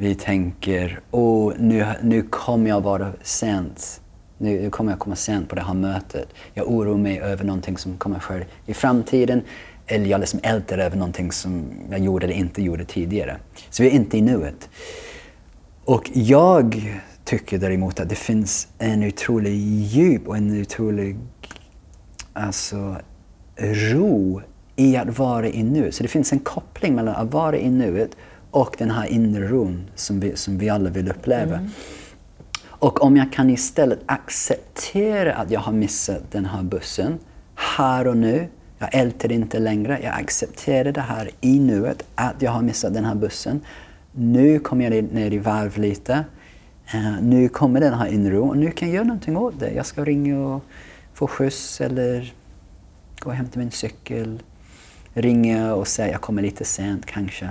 vi 0.00 0.14
tänker 0.14 1.00
oh, 1.10 1.52
nu, 1.58 1.86
nu 2.02 2.22
kommer 2.22 2.70
jag 2.70 2.80
vara 2.80 3.12
sent 3.22 4.00
Nu 4.38 4.70
kommer 4.70 4.92
jag 4.92 4.98
komma 4.98 5.16
sent 5.16 5.48
på 5.48 5.54
det 5.54 5.62
här 5.62 5.74
mötet. 5.74 6.28
Jag 6.54 6.70
oroar 6.70 6.96
mig 6.96 7.20
över 7.20 7.44
någonting 7.44 7.78
som 7.78 7.98
kommer 7.98 8.18
ske 8.18 8.44
i 8.66 8.74
framtiden. 8.74 9.42
Eller 9.86 10.06
jag 10.06 10.20
liksom 10.20 10.40
ältar 10.42 10.78
över 10.78 10.96
någonting 10.96 11.32
som 11.32 11.64
jag 11.90 12.00
gjorde 12.00 12.26
eller 12.26 12.34
inte 12.34 12.62
gjorde 12.62 12.84
tidigare. 12.84 13.36
Så 13.70 13.82
vi 13.82 13.88
är 13.88 13.92
inte 13.92 14.18
i 14.18 14.20
nuet. 14.20 14.68
Och 15.84 16.10
jag 16.14 16.98
tycker 17.24 17.58
däremot 17.58 18.00
att 18.00 18.08
det 18.08 18.14
finns 18.14 18.68
en 18.78 19.04
otrolig 19.04 19.54
djup 19.54 20.28
och 20.28 20.36
en 20.36 20.60
otrolig 20.60 21.16
alltså, 22.32 22.96
ro 23.56 24.42
i 24.76 24.96
att 24.96 25.18
vara 25.18 25.48
i 25.48 25.62
nuet. 25.62 25.94
Så 25.94 26.02
det 26.02 26.08
finns 26.08 26.32
en 26.32 26.38
koppling 26.38 26.94
mellan 26.94 27.14
att 27.14 27.32
vara 27.32 27.58
i 27.58 27.70
nuet 27.70 28.16
och 28.50 28.76
den 28.78 28.90
här 28.90 29.06
inre 29.06 29.48
ron 29.48 29.90
som 29.94 30.20
vi, 30.20 30.36
som 30.36 30.58
vi 30.58 30.68
alla 30.68 30.90
vill 30.90 31.08
uppleva. 31.08 31.56
Mm. 31.56 31.70
Och 32.62 33.02
om 33.02 33.16
jag 33.16 33.32
kan 33.32 33.50
istället 33.50 34.00
acceptera 34.06 35.34
att 35.34 35.50
jag 35.50 35.60
har 35.60 35.72
missat 35.72 36.22
den 36.30 36.46
här 36.46 36.62
bussen 36.62 37.18
här 37.54 38.06
och 38.06 38.16
nu. 38.16 38.48
Jag 38.78 38.94
älter 38.94 39.32
inte 39.32 39.58
längre. 39.58 40.00
Jag 40.02 40.14
accepterar 40.14 40.92
det 40.92 41.00
här 41.00 41.30
i 41.40 41.58
nuet, 41.58 42.04
att 42.14 42.42
jag 42.42 42.50
har 42.50 42.62
missat 42.62 42.94
den 42.94 43.04
här 43.04 43.14
bussen. 43.14 43.60
Nu 44.12 44.58
kommer 44.58 44.90
jag 44.90 45.12
ner 45.12 45.30
i 45.30 45.38
varv 45.38 45.78
lite. 45.78 46.24
Uh, 46.94 47.22
nu 47.22 47.48
kommer 47.48 47.80
den 47.80 47.94
här 47.94 48.06
inre 48.06 48.34
ron 48.34 48.48
och 48.48 48.56
nu 48.56 48.70
kan 48.70 48.88
jag 48.88 48.94
göra 48.94 49.04
någonting 49.04 49.36
åt 49.36 49.60
det. 49.60 49.70
Jag 49.70 49.86
ska 49.86 50.04
ringa 50.04 50.38
och 50.46 50.64
få 51.14 51.26
skjuts 51.26 51.80
eller 51.80 52.34
gå 53.20 53.30
och 53.30 53.36
hämta 53.36 53.58
min 53.58 53.70
cykel. 53.70 54.42
Ringa 55.14 55.74
och 55.74 55.88
säga 55.88 56.12
jag 56.12 56.20
kommer 56.20 56.42
lite 56.42 56.64
sent 56.64 57.06
kanske. 57.06 57.50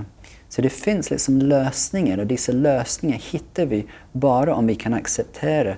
Så 0.49 0.61
det 0.61 0.69
finns 0.69 1.11
liksom 1.11 1.37
lösningar 1.37 2.17
och 2.17 2.27
dessa 2.27 2.51
lösningar 2.51 3.17
hittar 3.17 3.65
vi 3.65 3.85
bara 4.11 4.55
om 4.55 4.67
vi 4.67 4.75
kan 4.75 4.93
acceptera 4.93 5.75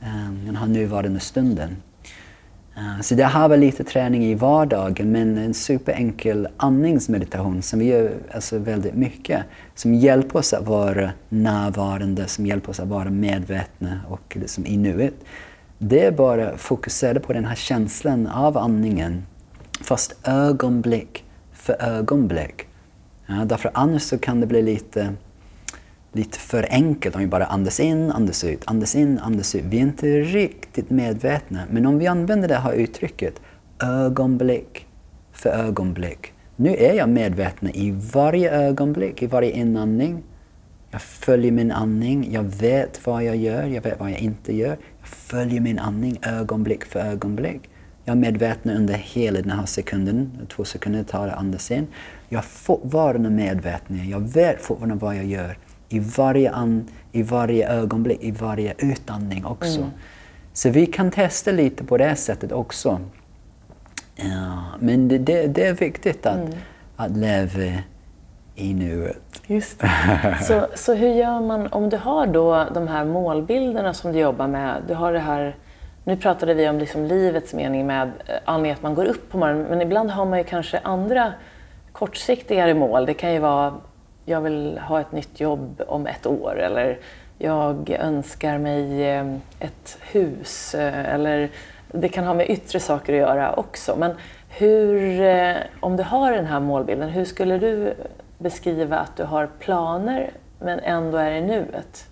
um, 0.00 0.42
den 0.46 0.56
här 0.56 0.66
nuvarande 0.66 1.20
stunden. 1.20 1.76
Uh, 2.76 3.00
så 3.00 3.14
det 3.14 3.24
här 3.24 3.48
var 3.48 3.56
lite 3.56 3.84
träning 3.84 4.24
i 4.24 4.34
vardagen 4.34 5.12
men 5.12 5.38
en 5.38 5.54
superenkel 5.54 6.48
andningsmeditation 6.56 7.62
som 7.62 7.78
vi 7.78 7.84
gör 7.84 8.12
alltså 8.34 8.58
väldigt 8.58 8.94
mycket. 8.94 9.44
Som 9.74 9.94
hjälper 9.94 10.38
oss 10.38 10.52
att 10.52 10.66
vara 10.66 11.10
närvarande, 11.28 12.28
som 12.28 12.46
hjälper 12.46 12.70
oss 12.70 12.80
att 12.80 12.88
vara 12.88 13.10
medvetna 13.10 14.00
och 14.08 14.36
liksom 14.40 14.66
i 14.66 14.76
nuet. 14.76 15.14
Det 15.78 16.04
är 16.04 16.12
bara 16.12 16.56
fokusera 16.56 17.20
på 17.20 17.32
den 17.32 17.44
här 17.44 17.54
känslan 17.54 18.26
av 18.26 18.58
andningen 18.58 19.26
fast 19.80 20.14
ögonblick 20.24 21.24
för 21.52 21.82
ögonblick. 21.82 22.66
Ja, 23.26 23.44
därför 23.44 23.70
annars 23.74 24.02
så 24.02 24.18
kan 24.18 24.40
det 24.40 24.46
bli 24.46 24.62
lite, 24.62 25.14
lite 26.12 26.38
för 26.38 26.66
enkelt 26.70 27.14
om 27.14 27.20
vi 27.20 27.26
bara 27.26 27.46
andas 27.46 27.80
in, 27.80 28.10
andas 28.10 28.44
ut, 28.44 28.62
andas 28.64 28.94
in, 28.94 29.18
andas 29.18 29.54
ut. 29.54 29.64
Vi 29.64 29.76
är 29.76 29.82
inte 29.82 30.20
riktigt 30.20 30.90
medvetna. 30.90 31.62
Men 31.70 31.86
om 31.86 31.98
vi 31.98 32.06
använder 32.06 32.48
det 32.48 32.54
här 32.54 32.72
uttrycket 32.72 33.40
ögonblick 33.82 34.86
för 35.32 35.50
ögonblick. 35.50 36.32
Nu 36.56 36.76
är 36.76 36.94
jag 36.94 37.08
medveten 37.08 37.68
i 37.68 37.90
varje 38.12 38.50
ögonblick, 38.50 39.22
i 39.22 39.26
varje 39.26 39.50
inandning. 39.50 40.22
Jag 40.90 41.02
följer 41.02 41.52
min 41.52 41.72
andning, 41.72 42.32
jag 42.32 42.42
vet 42.42 43.06
vad 43.06 43.24
jag 43.24 43.36
gör, 43.36 43.66
jag 43.66 43.82
vet 43.82 44.00
vad 44.00 44.10
jag 44.10 44.18
inte 44.18 44.56
gör. 44.56 44.76
Jag 45.00 45.08
följer 45.08 45.60
min 45.60 45.78
andning 45.78 46.18
ögonblick 46.22 46.84
för 46.84 47.00
ögonblick. 47.00 47.70
Jag 48.04 48.16
är 48.16 48.20
medveten 48.20 48.76
under 48.76 48.94
hela 48.94 49.40
den 49.40 49.50
här 49.50 49.66
sekunden, 49.66 50.46
två 50.48 50.64
sekunder 50.64 51.04
tar 51.04 51.28
att 51.28 51.38
andas 51.38 51.70
in. 51.70 51.86
Jag 52.34 52.44
fortfarande 52.44 53.30
medveten, 53.30 54.08
jag 54.10 54.20
vet 54.20 54.62
fortfarande 54.62 54.94
vad 54.94 55.16
jag 55.16 55.24
gör 55.24 55.58
i 55.88 55.98
varje, 55.98 56.50
an, 56.50 56.88
i 57.12 57.22
varje 57.22 57.68
ögonblick, 57.68 58.22
i 58.22 58.30
varje 58.30 58.74
utandning 58.78 59.44
också. 59.44 59.78
Mm. 59.78 59.90
Så 60.52 60.70
vi 60.70 60.86
kan 60.86 61.10
testa 61.10 61.50
lite 61.50 61.84
på 61.84 61.96
det 61.96 62.16
sättet 62.16 62.52
också. 62.52 63.00
Ja, 64.16 64.62
men 64.80 65.08
det, 65.08 65.18
det, 65.18 65.46
det, 65.46 65.66
är 65.66 65.74
viktigt 65.74 66.26
att, 66.26 66.36
mm. 66.36 66.58
att 66.96 67.16
leva 67.16 67.78
i 68.54 68.74
nuet. 68.74 69.42
Just 69.46 69.80
så, 70.42 70.66
så 70.74 70.94
hur 70.94 71.14
gör 71.14 71.40
man 71.40 71.66
om 71.66 71.88
du 71.90 71.96
har 71.96 72.26
då 72.26 72.66
de 72.74 72.88
här 72.88 73.04
målbilderna 73.04 73.94
som 73.94 74.12
du 74.12 74.18
jobbar 74.18 74.48
med? 74.48 74.82
Du 74.88 74.94
har 74.94 75.12
det 75.12 75.18
här 75.18 75.56
nu 76.04 76.16
pratade 76.16 76.54
vi 76.54 76.68
om 76.68 76.78
liksom 76.78 77.04
livets 77.04 77.54
mening 77.54 77.86
med 77.86 78.10
eh, 78.26 78.34
anledningen 78.44 78.76
att 78.76 78.82
man 78.82 78.94
går 78.94 79.04
upp 79.04 79.30
på 79.30 79.38
morgonen, 79.38 79.66
men 79.68 79.82
ibland 79.82 80.10
har 80.10 80.24
man 80.24 80.38
ju 80.38 80.44
kanske 80.44 80.78
andra 80.78 81.32
kortsiktigare 81.94 82.74
mål. 82.74 83.06
Det 83.06 83.14
kan 83.14 83.32
ju 83.32 83.38
vara, 83.38 83.74
jag 84.24 84.40
vill 84.40 84.78
ha 84.78 85.00
ett 85.00 85.12
nytt 85.12 85.40
jobb 85.40 85.82
om 85.88 86.06
ett 86.06 86.26
år 86.26 86.60
eller 86.60 86.98
jag 87.38 87.90
önskar 87.90 88.58
mig 88.58 89.10
eh, 89.10 89.34
ett 89.60 89.98
hus 90.00 90.74
eh, 90.74 91.14
eller 91.14 91.50
det 91.92 92.08
kan 92.08 92.24
ha 92.24 92.34
med 92.34 92.50
yttre 92.50 92.80
saker 92.80 93.12
att 93.12 93.18
göra 93.18 93.52
också. 93.52 93.96
Men 93.96 94.10
hur, 94.48 95.22
om 95.80 95.96
du 95.96 96.02
har 96.02 96.32
den 96.32 96.46
här 96.46 96.60
målbilden, 96.60 97.08
hur 97.08 97.24
skulle 97.24 97.58
du 97.58 97.94
beskriva 98.38 98.98
att 98.98 99.16
du 99.16 99.24
har 99.24 99.48
planer 99.58 100.30
men 100.60 100.78
ändå 100.78 101.18
är 101.18 101.30
i 101.30 101.40
nuet? 101.40 102.06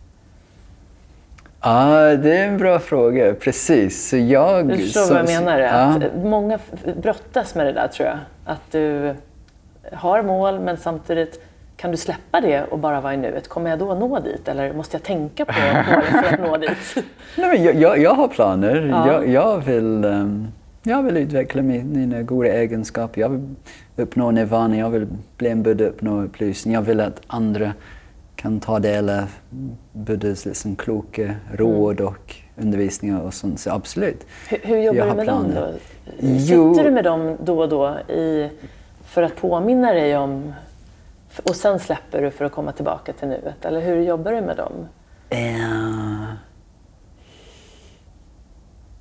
Ja, 1.61 2.17
det 2.17 2.39
är 2.39 2.47
en 2.47 2.59
bra 2.59 2.79
fråga. 2.79 3.35
Precis. 3.35 4.09
Så 4.09 4.17
jag, 4.17 4.69
du 4.69 4.79
förstår 4.79 5.15
vad 5.15 5.31
jag 5.31 5.45
menar? 5.45 5.61
Att 5.61 6.25
Många 6.25 6.59
brottas 7.03 7.55
med 7.55 7.67
det 7.67 7.73
där 7.73 7.89
tror 7.89 8.09
jag. 8.09 8.19
Att 8.45 8.73
du 8.73 9.15
har 9.93 10.23
mål 10.23 10.61
men 10.61 10.77
samtidigt 10.77 11.41
kan 11.77 11.91
du 11.91 11.97
släppa 11.97 12.41
det 12.41 12.65
och 12.65 12.79
bara 12.79 13.01
vara 13.01 13.15
i 13.15 13.17
nuet? 13.17 13.49
Kommer 13.49 13.71
jag 13.71 13.79
då 13.79 13.95
nå 13.95 14.21
dit 14.21 14.49
eller 14.49 14.73
måste 14.73 14.97
jag 14.97 15.03
tänka 15.03 15.45
på 15.45 15.53
målet 15.91 16.07
för 16.07 16.35
att 16.35 16.41
nå 16.41 16.57
dit? 16.57 17.05
Nej, 17.37 17.65
jag, 17.65 17.75
jag, 17.75 17.99
jag 17.99 18.15
har 18.15 18.29
planer. 18.29 18.89
Ja. 18.91 19.13
Jag, 19.13 19.29
jag, 19.29 19.59
vill, 19.59 20.05
um, 20.05 20.49
jag 20.83 21.03
vill 21.03 21.17
utveckla 21.17 21.63
mina 21.63 22.23
goda 22.23 22.49
egenskaper. 22.49 23.21
Jag 23.21 23.29
vill 23.29 23.55
uppnå 23.97 24.31
nirvana, 24.31 24.77
jag 24.77 24.91
vill 24.91 25.07
bli 25.37 25.49
en 25.49 25.63
buddha, 25.63 25.85
uppnå 25.85 26.23
upplysning. 26.23 26.75
Jag 26.75 26.83
vill 26.83 27.01
att 27.01 27.21
andra 27.27 27.73
kan 28.37 28.61
ta 28.61 28.79
del 28.79 29.11
av 29.11 29.31
Buddhas 29.93 30.45
liksom 30.45 30.77
kloka 30.77 31.35
råd 31.53 32.01
mm. 32.01 32.13
och 32.13 32.37
undervisningar 32.57 33.21
och 33.21 33.35
sånt. 33.35 33.61
Så 33.61 33.71
absolut. 33.71 34.27
Hur, 34.49 34.59
hur 34.63 34.79
jobbar 34.79 35.07
du 35.07 35.15
med 35.15 35.25
planer. 35.25 35.55
dem 35.55 35.73
då? 36.21 36.39
Sitter 36.39 36.85
du 36.85 36.91
med 36.91 37.05
dem 37.05 37.37
då 37.45 37.59
och 37.61 37.69
då 37.69 37.99
i, 38.09 38.49
för 39.13 39.23
att 39.23 39.37
påminna 39.37 39.93
dig 39.93 40.17
om 40.17 40.53
och 41.43 41.57
sen 41.57 41.79
släpper 41.79 42.23
du 42.23 42.31
för 42.31 42.45
att 42.45 42.53
komma 42.53 42.73
tillbaka 42.73 43.13
till 43.13 43.29
nuet? 43.29 43.65
Eller 43.65 43.81
hur 43.81 44.03
jobbar 44.03 44.33
du 44.33 44.41
med 44.41 44.57
dem? 44.57 44.89
Uh, 45.33 46.33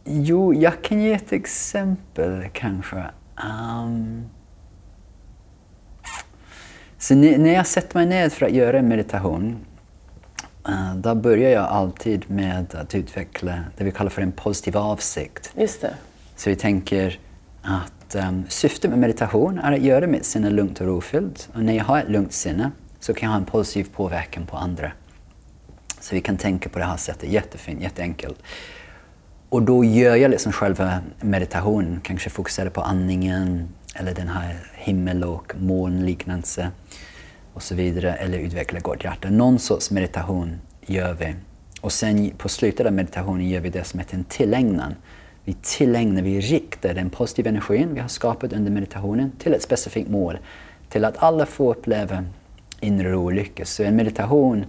jo, 0.04 0.54
jag 0.54 0.82
kan 0.82 1.02
ge 1.02 1.14
ett 1.14 1.32
exempel 1.32 2.50
kanske. 2.54 3.04
Um, 3.44 4.30
så 6.98 7.16
när 7.16 7.54
jag 7.54 7.68
sätter 7.68 7.98
mig 7.98 8.06
ner 8.06 8.30
för 8.30 8.46
att 8.46 8.52
göra 8.52 8.80
en 8.80 8.88
meditation, 8.88 9.66
eh, 10.68 10.96
då 10.96 11.16
börjar 11.16 11.50
jag 11.50 11.64
alltid 11.64 12.32
med 12.32 12.76
att 12.76 12.96
utveckla 12.96 13.60
det 13.78 13.84
vi 13.84 13.92
kallar 13.92 14.10
för 14.10 14.22
en 14.22 14.32
positiv 14.32 14.78
avsikt. 14.78 15.54
Just 15.58 15.82
det. 15.82 15.94
Så 16.36 16.50
vi 16.50 16.56
tänker 16.56 17.20
att 17.62 18.01
um, 18.16 18.46
syftet 18.50 18.90
med 18.90 19.00
meditation 19.00 19.60
är 19.60 19.72
att 19.72 19.82
göra 19.82 20.08
mitt 20.08 20.26
sinne 20.26 20.50
lugnt 20.50 20.82
och 20.82 20.88
rofyllt. 20.88 21.50
Och 21.54 21.64
när 21.64 21.74
jag 21.74 21.84
har 21.84 22.00
ett 22.00 22.10
lugnt 22.10 22.34
sinne 22.34 22.72
så 23.00 23.14
kan 23.14 23.28
jag 23.28 23.34
ha 23.34 23.40
en 23.40 23.46
positiv 23.46 23.88
påverkan 23.96 24.46
på 24.46 24.58
andra. 24.58 24.92
Så 26.00 26.16
vi 26.16 26.22
kan 26.22 26.38
tänka 26.38 26.70
på 26.70 26.80
det 26.80 26.86
här 26.86 26.98
sättet, 26.98 27.30
jättefint, 27.30 27.82
jätteenkelt. 27.82 28.44
Och 29.50 29.62
då 29.62 29.84
gör 29.84 30.16
jag 30.16 30.32
liksom 30.32 30.52
själva 30.52 31.00
meditationen, 31.22 32.00
kanske 32.04 32.30
fokuserar 32.30 32.70
på 32.70 32.82
andningen 32.82 33.70
eller 33.96 34.14
den 34.14 34.28
här 34.28 34.72
himmel 34.74 35.24
och 35.24 35.54
molnliknelse 35.58 36.72
och 37.54 37.64
så 37.64 37.76
vidare, 37.76 38.14
eller 38.14 38.38
utvecklar 38.38 38.80
gott 38.80 39.04
hjärta. 39.04 39.30
Någon 39.30 39.60
sorts 39.60 39.92
meditation 39.92 40.60
gör 40.86 41.14
vi. 41.14 41.36
Och 41.82 41.92
sen 41.92 42.32
på 42.38 42.50
slutet 42.50 42.86
av 42.86 42.94
meditationen 42.94 43.50
gör 43.50 43.60
vi 43.60 43.70
det 43.70 43.84
som 43.84 44.00
heter 44.00 44.16
en 44.16 44.24
tillägnan. 44.24 44.96
Vi 45.44 45.54
tillägnar, 45.62 46.22
vi 46.22 46.40
riktar 46.40 46.94
den 46.94 47.10
positiva 47.10 47.50
energin 47.50 47.94
vi 47.94 48.00
har 48.00 48.08
skapat 48.08 48.54
under 48.54 48.72
meditationen 48.72 49.32
till 49.40 49.54
ett 49.54 49.62
specifikt 49.62 50.10
mål. 50.10 50.38
Till 50.90 51.06
att 51.06 51.18
alla 51.18 51.46
får 51.46 51.72
uppleva 51.72 52.26
inre 52.80 53.12
ro 53.12 53.24
och 53.24 53.34
lycka. 53.34 53.66
Så 53.66 53.84
en 53.84 53.96
meditation, 53.96 54.66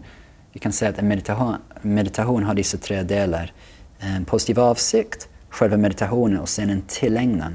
vi 0.53 0.61
kan 0.61 0.73
säga 0.73 0.91
att 0.91 0.99
en 0.99 1.09
meditation, 1.09 1.57
meditation 1.83 2.43
har 2.43 2.55
dessa 2.55 2.79
tre 2.79 3.03
delar. 3.03 3.53
En 3.99 4.25
positiv 4.25 4.61
avsikt, 4.61 5.29
själva 5.49 5.77
meditationen 5.77 6.39
och 6.39 6.49
sen 6.49 6.71
en 6.71 6.83
tillägnan. 6.87 7.55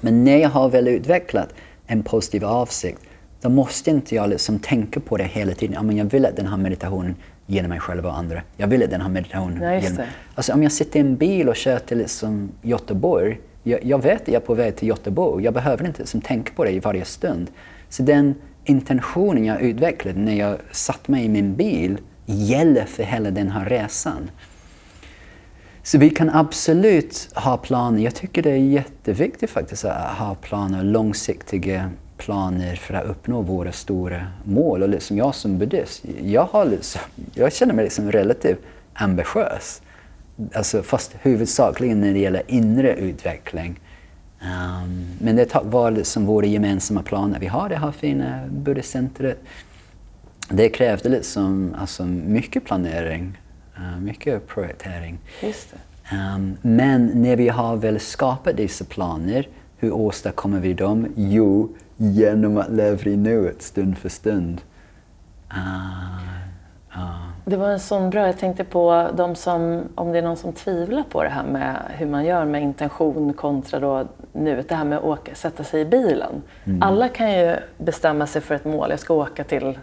Men 0.00 0.24
när 0.24 0.36
jag 0.36 0.48
har 0.48 0.68
väl 0.68 0.88
utvecklat 0.88 1.54
en 1.86 2.02
positiv 2.02 2.44
avsikt, 2.44 3.00
då 3.40 3.48
måste 3.48 3.90
inte 3.90 4.14
jag 4.14 4.30
liksom 4.30 4.58
tänka 4.58 5.00
på 5.00 5.16
det 5.16 5.24
hela 5.24 5.54
tiden. 5.54 5.74
Ja, 5.74 5.82
men 5.82 5.96
jag 5.96 6.04
vill 6.04 6.26
att 6.26 6.36
den 6.36 6.46
här 6.46 6.56
meditationen 6.56 7.16
genom 7.50 7.68
mig 7.68 7.80
själv 7.80 8.06
och 8.06 8.18
andra. 8.18 8.42
Jag 8.56 8.66
vill 8.66 8.82
att 8.82 8.90
den 8.90 9.00
här 9.00 9.08
meditationen 9.08 9.62
ja, 9.62 9.80
genom... 9.80 10.06
Alltså 10.34 10.52
om 10.52 10.62
jag 10.62 10.72
sitter 10.72 10.98
i 10.98 11.00
en 11.00 11.16
bil 11.16 11.48
och 11.48 11.56
kör 11.56 11.78
till 11.78 11.98
liksom 11.98 12.50
Göteborg, 12.62 13.40
jag, 13.62 13.84
jag 13.84 14.02
vet 14.02 14.22
att 14.22 14.28
jag 14.28 14.42
är 14.42 14.46
på 14.46 14.54
väg 14.54 14.76
till 14.76 14.88
Göteborg. 14.88 15.44
Jag 15.44 15.54
behöver 15.54 15.86
inte 15.86 15.98
liksom 15.98 16.20
tänka 16.20 16.52
på 16.54 16.64
det 16.64 16.70
i 16.70 16.78
varje 16.78 17.04
stund. 17.04 17.50
Så 17.88 18.02
den 18.02 18.34
intentionen 18.64 19.44
jag 19.44 19.62
utvecklade 19.62 20.18
när 20.18 20.34
jag 20.34 20.56
satt 20.70 21.08
mig 21.08 21.24
i 21.24 21.28
min 21.28 21.54
bil 21.54 21.98
gäller 22.26 22.84
för 22.84 23.02
hela 23.02 23.30
den 23.30 23.50
här 23.50 23.64
resan. 23.64 24.30
Så 25.82 25.98
vi 25.98 26.10
kan 26.10 26.30
absolut 26.30 27.28
ha 27.34 27.56
planer. 27.56 28.02
Jag 28.02 28.14
tycker 28.14 28.42
det 28.42 28.50
är 28.50 28.56
jätteviktigt 28.56 29.50
faktiskt 29.50 29.84
att 29.84 30.18
ha 30.18 30.34
planer, 30.34 30.84
långsiktiga 30.84 31.90
planer 32.20 32.76
för 32.76 32.94
att 32.94 33.04
uppnå 33.04 33.42
våra 33.42 33.72
stora 33.72 34.26
mål. 34.44 34.82
Och 34.82 34.88
liksom 34.88 35.16
jag 35.16 35.34
som 35.34 35.58
buddhist, 35.58 36.04
jag, 36.22 36.44
har 36.44 36.64
liksom, 36.64 37.00
jag 37.34 37.52
känner 37.52 37.74
mig 37.74 37.84
liksom 37.84 38.12
relativt 38.12 38.58
ambitiös. 38.94 39.82
Alltså 40.54 40.82
fast 40.82 41.14
huvudsakligen 41.22 42.00
när 42.00 42.12
det 42.12 42.18
gäller 42.18 42.42
inre 42.46 42.94
utveckling. 42.94 43.80
Um, 44.42 45.06
men 45.18 45.36
det 45.36 45.54
var 45.64 45.90
liksom 45.90 46.26
våra 46.26 46.46
gemensamma 46.46 47.02
planer. 47.02 47.40
Vi 47.40 47.46
har 47.46 47.68
det 47.68 47.76
här 47.76 47.92
fina 47.92 48.40
buddhistcentret. 48.50 49.38
Det 50.48 50.68
krävde 50.68 51.08
liksom 51.08 51.74
alltså 51.78 52.04
mycket 52.04 52.64
planering, 52.64 53.38
uh, 53.78 54.00
mycket 54.00 54.46
projektering. 54.48 55.18
Um, 56.12 56.56
men 56.62 57.06
när 57.14 57.36
vi 57.36 57.48
har 57.48 57.76
väl 57.76 58.00
skapat 58.00 58.56
dessa 58.56 58.84
planer, 58.84 59.48
hur 59.76 59.92
åstadkommer 59.92 60.60
vi 60.60 60.74
dem? 60.74 61.06
Jo, 61.16 61.68
genom 62.02 62.56
att 62.56 62.70
leva 62.70 63.10
i 63.10 63.16
nuet 63.16 63.62
stund 63.62 63.98
för 63.98 64.08
stund. 64.08 64.60
Uh, 65.52 66.18
uh. 66.96 67.28
Det 67.44 67.56
var 67.56 67.68
en 67.68 67.80
sån 67.80 68.10
bra, 68.10 68.26
jag 68.26 68.38
tänkte 68.38 68.64
på 68.64 69.10
de 69.16 69.34
som, 69.34 69.82
om 69.94 70.12
det 70.12 70.18
är 70.18 70.22
någon 70.22 70.36
som 70.36 70.52
tvivlar 70.52 71.02
på 71.02 71.22
det 71.22 71.28
här 71.28 71.44
med 71.44 71.76
hur 71.88 72.06
man 72.06 72.24
gör 72.24 72.44
med 72.44 72.62
intention 72.62 73.32
kontra 73.32 73.80
då 73.80 74.04
nuet, 74.32 74.68
det 74.68 74.74
här 74.74 74.84
med 74.84 74.98
att 74.98 75.04
åka, 75.04 75.34
sätta 75.34 75.64
sig 75.64 75.80
i 75.80 75.84
bilen. 75.84 76.42
Mm. 76.64 76.82
Alla 76.82 77.08
kan 77.08 77.32
ju 77.32 77.56
bestämma 77.78 78.26
sig 78.26 78.42
för 78.42 78.54
ett 78.54 78.64
mål, 78.64 78.90
jag 78.90 79.00
ska 79.00 79.14
åka 79.14 79.44
till, 79.44 79.78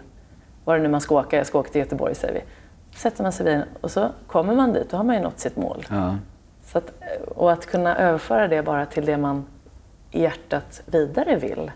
var 0.64 0.76
det 0.76 0.82
nu 0.82 0.88
man 0.88 1.00
ska 1.00 1.20
åka, 1.20 1.36
jag 1.36 1.46
ska 1.46 1.58
åka 1.58 1.70
till 1.70 1.80
Göteborg 1.80 2.14
säger 2.14 2.34
vi. 2.34 2.40
Sätter 2.96 3.22
man 3.22 3.32
sig 3.32 3.46
i 3.46 3.50
bilen 3.50 3.64
och 3.80 3.90
så 3.90 4.08
kommer 4.26 4.54
man 4.54 4.72
dit, 4.72 4.90
då 4.90 4.96
har 4.96 5.04
man 5.04 5.16
ju 5.16 5.22
nått 5.22 5.38
sitt 5.38 5.56
mål. 5.56 5.84
Ja. 5.90 6.16
Så 6.64 6.78
att, 6.78 6.92
och 7.36 7.52
att 7.52 7.66
kunna 7.66 7.96
överföra 7.96 8.48
det 8.48 8.62
bara 8.62 8.86
till 8.86 9.04
det 9.04 9.16
man 9.16 9.44
i 10.10 10.22
hjärtat 10.22 10.82
vidare 10.86 11.36
vill. 11.36 11.70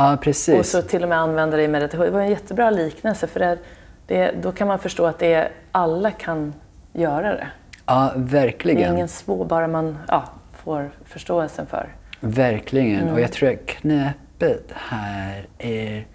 Ja, 0.00 0.16
precis. 0.20 0.58
Och 0.58 0.66
så 0.66 0.82
till 0.82 1.02
och 1.02 1.08
med 1.08 1.18
använda 1.18 1.56
det 1.56 1.62
i 1.62 1.68
meditation. 1.68 2.04
Det 2.06 2.10
var 2.10 2.20
en 2.20 2.30
jättebra 2.30 2.70
liknelse 2.70 3.26
för 3.26 3.40
det, 3.40 3.58
det, 4.06 4.32
då 4.42 4.52
kan 4.52 4.68
man 4.68 4.78
förstå 4.78 5.06
att 5.06 5.18
det 5.18 5.32
är, 5.32 5.50
alla 5.72 6.10
kan 6.10 6.54
göra 6.92 7.34
det. 7.34 7.46
Ja, 7.86 8.12
verkligen. 8.16 8.80
Det 8.80 8.86
är 8.86 8.92
ingen 8.92 9.08
svår, 9.08 9.44
bara 9.44 9.68
man 9.68 9.98
ja, 10.08 10.24
får 10.52 10.90
förståelsen 11.04 11.66
för. 11.66 11.88
Verkligen. 12.20 13.00
Mm. 13.00 13.14
Och 13.14 13.20
jag 13.20 13.32
tror 13.32 13.50
att 13.50 13.66
knepet 13.66 14.72
här 14.74 15.46
är 15.58 16.06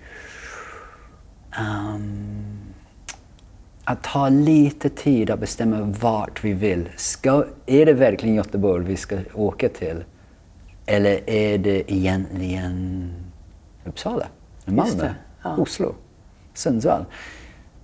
um, 1.59 2.57
att 3.83 4.03
ta 4.03 4.29
lite 4.29 4.89
tid 4.89 5.31
att 5.31 5.39
bestämma 5.39 5.77
vart 5.81 6.43
vi 6.43 6.53
vill. 6.53 6.89
Ska, 6.95 7.45
är 7.65 7.86
det 7.86 7.93
verkligen 7.93 8.36
Göteborg 8.36 8.86
vi 8.86 8.97
ska 8.97 9.17
åka 9.33 9.69
till? 9.69 10.03
Eller 10.86 11.29
är 11.29 11.57
det 11.57 11.91
egentligen 11.91 13.24
Uppsala, 13.86 14.27
Malmö, 14.65 15.13
ja. 15.43 15.57
Oslo, 15.57 15.95
Sundsvall? 16.53 17.05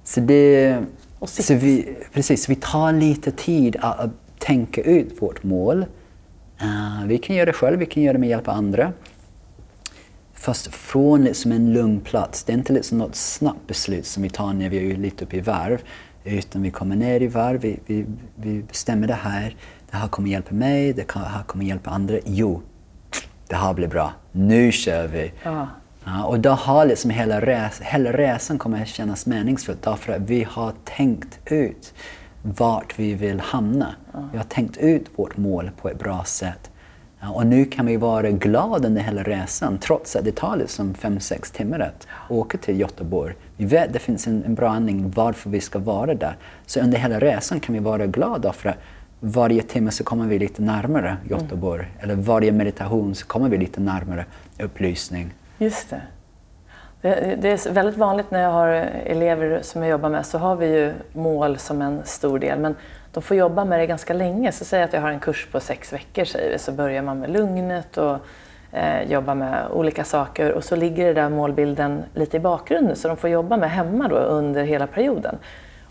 Så, 0.04 0.20
det, 0.20 0.80
så 1.26 1.54
vi, 1.56 1.96
precis, 2.14 2.50
vi 2.50 2.56
tar 2.56 2.94
lite 2.94 3.32
tid 3.32 3.76
att, 3.80 4.00
att 4.00 4.12
tänka 4.40 4.82
ut 4.82 5.22
vårt 5.22 5.44
mål. 5.44 5.86
Uh, 6.62 7.06
vi 7.08 7.18
kan 7.18 7.36
göra 7.36 7.46
det 7.46 7.54
själv, 7.54 7.80
vi 7.80 7.86
kan 7.86 8.04
göra 8.04 8.14
det 8.14 8.20
med 8.20 8.30
hjälp 8.30 8.48
av 8.48 8.56
andra. 8.56 8.94
Fast 10.34 10.68
från 10.68 11.24
liksom 11.24 11.52
en 11.52 11.74
lugn 11.74 12.00
plats. 12.00 12.44
Det 12.44 12.54
är 12.54 12.58
inte 12.58 12.74
liksom 12.74 12.98
något 12.98 13.16
snabbt 13.16 13.68
beslut 13.68 14.06
som 14.06 14.24
vi 14.24 14.30
tar 14.30 14.54
när 14.54 14.70
vi 14.70 14.92
är 14.92 14.98
lite 14.98 15.26
uppe 15.26 15.38
i 15.38 15.42
varv. 15.42 15.82
Utan 16.24 16.62
vi 16.62 16.72
kommer 16.72 16.96
ner 16.96 17.22
i 17.22 17.28
varv, 17.28 17.62
vi, 17.62 17.80
vi, 17.86 18.06
vi 18.36 18.62
bestämmer 18.62 19.08
det 19.08 19.14
här. 19.14 19.56
Det 19.92 19.98
här 19.98 20.08
kommer 20.08 20.30
hjälpa 20.30 20.56
mig, 20.56 20.94
det 20.94 21.12
här 21.12 21.44
kommer 21.44 21.66
hjälpa 21.66 21.90
andra. 21.90 22.18
Jo, 22.26 22.62
det 23.48 23.56
här 23.56 23.74
blir 23.74 23.88
bra. 23.88 24.14
Nu 24.32 24.72
kör 24.72 25.08
vi! 25.08 25.32
Ja. 25.44 25.68
Ja, 26.06 26.24
och 26.26 26.40
då 26.40 26.50
har 26.50 26.86
liksom 26.86 27.12
hela, 27.12 27.42
res, 27.42 27.82
hela 27.82 28.12
resan 28.12 28.58
kommer 28.58 28.82
att 28.82 28.88
kännas 28.88 29.26
meningsfull 29.26 29.76
därför 29.82 30.14
att 30.14 30.22
vi 30.22 30.44
har 30.44 30.74
tänkt 30.84 31.40
ut 31.46 31.94
vart 32.42 33.00
vi 33.00 33.14
vill 33.14 33.40
hamna. 33.40 33.96
Vi 34.32 34.38
har 34.38 34.46
tänkt 34.46 34.78
ut 34.78 35.06
vårt 35.16 35.38
mål 35.38 35.72
på 35.82 35.90
ett 35.90 36.00
bra 36.00 36.24
sätt. 36.24 36.72
Ja, 37.20 37.30
och 37.30 37.46
nu 37.46 37.66
kan 37.66 37.86
vi 37.86 37.98
vara 37.98 38.32
glada 38.32 38.88
under 38.88 39.02
hela 39.02 39.24
resan 39.24 39.78
trots 39.78 40.16
att 40.16 40.26
det 40.26 40.36
tar 40.36 40.56
liksom 40.56 40.94
5-6 40.94 41.56
timmar 41.56 41.80
att 41.80 42.08
åka 42.30 42.58
till 42.58 42.80
Göteborg. 42.80 43.36
Vi 43.58 43.66
vet 43.66 43.88
att 43.88 43.94
det 43.94 44.00
finns 44.00 44.28
en, 44.28 44.44
en 44.44 44.56
bra 44.56 44.70
anledning 44.70 45.12
varför 45.16 45.50
vi 45.50 45.62
ska 45.62 45.80
vara 45.80 46.14
där. 46.14 46.38
Så 46.66 46.80
under 46.80 46.98
hela 46.98 47.20
resan 47.20 47.60
kan 47.60 47.74
vi 47.74 47.80
vara 47.80 48.08
glada 48.08 48.54
för 48.54 48.70
att 48.70 48.78
varje 49.20 49.62
timme 49.62 49.92
så 49.92 50.04
kommer 50.04 50.28
vi 50.28 50.40
lite 50.40 50.62
närmare 50.62 51.18
Göteborg. 51.30 51.86
Mm. 51.86 52.00
Eller 52.00 52.16
varje 52.16 52.52
meditation 52.52 53.16
så 53.16 53.26
kommer 53.28 53.50
vi 53.50 53.58
lite 53.58 53.82
närmare 53.82 54.26
upplysning. 54.60 55.34
Just 55.62 55.90
det. 55.90 56.02
Det 57.38 57.46
är 57.46 57.72
väldigt 57.72 57.98
vanligt 57.98 58.32
när 58.32 58.42
jag 58.42 58.52
har 58.52 58.68
elever 59.06 59.60
som 59.62 59.82
jag 59.82 59.92
jobbar 59.92 60.10
med 60.10 60.26
så 60.26 60.38
har 60.38 60.56
vi 60.56 60.66
ju 60.66 60.94
mål 61.14 61.58
som 61.58 61.82
en 61.82 62.06
stor 62.06 62.40
del 62.40 62.60
men 62.60 62.76
de 63.14 63.24
får 63.24 63.38
jobba 63.38 63.66
med 63.66 63.80
det 63.80 63.86
ganska 63.86 64.14
länge. 64.14 64.52
Så 64.52 64.66
säg 64.66 64.84
att 64.84 64.94
jag 64.94 65.02
har 65.02 65.10
en 65.10 65.20
kurs 65.20 65.48
på 65.52 65.60
sex 65.60 65.94
veckor 65.94 66.26
säger 66.26 66.52
vi, 66.52 66.60
så 66.60 66.72
börjar 66.72 67.02
man 67.02 67.20
med 67.20 67.30
lugnet 67.30 67.98
och 67.98 68.18
eh, 68.72 69.12
jobba 69.12 69.36
med 69.36 69.68
olika 69.72 70.04
saker 70.04 70.52
och 70.52 70.64
så 70.64 70.76
ligger 70.76 71.06
det 71.06 71.14
där 71.14 71.30
målbilden 71.30 72.04
lite 72.14 72.38
i 72.38 72.40
bakgrunden 72.40 72.96
så 72.96 73.08
de 73.08 73.18
får 73.18 73.30
jobba 73.30 73.58
med 73.58 73.72
hemma 73.72 74.08
då 74.08 74.16
under 74.16 74.64
hela 74.64 74.88
perioden. 74.88 75.38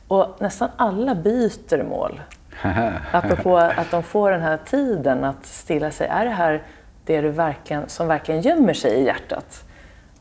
Och 0.09 0.37
nästan 0.39 0.69
alla 0.77 1.15
byter 1.15 1.83
mål. 1.83 2.21
Apropå 3.13 3.57
att 3.57 3.91
de 3.91 4.03
får 4.03 4.31
den 4.31 4.43
här 4.43 4.59
tiden 4.65 5.25
att 5.25 5.47
stilla 5.47 5.91
sig. 5.91 6.07
Är 6.07 6.25
det 6.25 6.31
här 6.31 6.63
det 7.05 7.21
du 7.21 7.29
verkligen, 7.29 7.89
som 7.89 8.09
verkligen 8.09 8.41
gömmer 8.41 8.75
sig 8.75 8.93
i 8.93 9.05
hjärtat. 9.05 9.65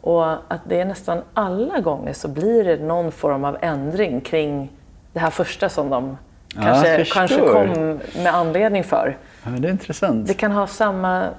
Och 0.01 0.32
att 0.32 0.61
det 0.63 0.80
är 0.80 0.86
nästan 0.86 1.21
alla 1.34 1.80
gånger 1.80 2.13
så 2.13 2.27
blir 2.27 2.63
det 2.63 2.84
någon 2.84 3.11
form 3.11 3.45
av 3.45 3.57
ändring 3.61 4.21
kring 4.21 4.71
det 5.13 5.19
här 5.19 5.30
första 5.30 5.69
som 5.69 5.89
de 5.89 6.17
ja, 6.55 6.61
kanske, 6.61 7.05
kanske 7.05 7.39
kom 7.39 7.99
med 8.23 8.36
anledning 8.36 8.84
för. 8.84 9.17
Ja, 9.43 9.49
det 9.49 9.67
är 9.67 9.71
intressant. 9.71 10.27
Det 10.27 10.34
kan 10.34 10.51
ha 10.51 10.67
samma 10.67 11.30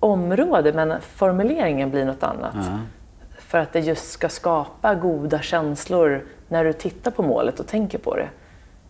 område 0.00 0.72
men 0.72 1.00
formuleringen 1.00 1.90
blir 1.90 2.04
något 2.04 2.22
annat. 2.22 2.54
Ja. 2.54 2.78
För 3.38 3.58
att 3.58 3.72
det 3.72 3.80
just 3.80 4.10
ska 4.10 4.28
skapa 4.28 4.94
goda 4.94 5.40
känslor 5.40 6.24
när 6.48 6.64
du 6.64 6.72
tittar 6.72 7.10
på 7.10 7.22
målet 7.22 7.60
och 7.60 7.66
tänker 7.66 7.98
på 7.98 8.16
det. 8.16 8.28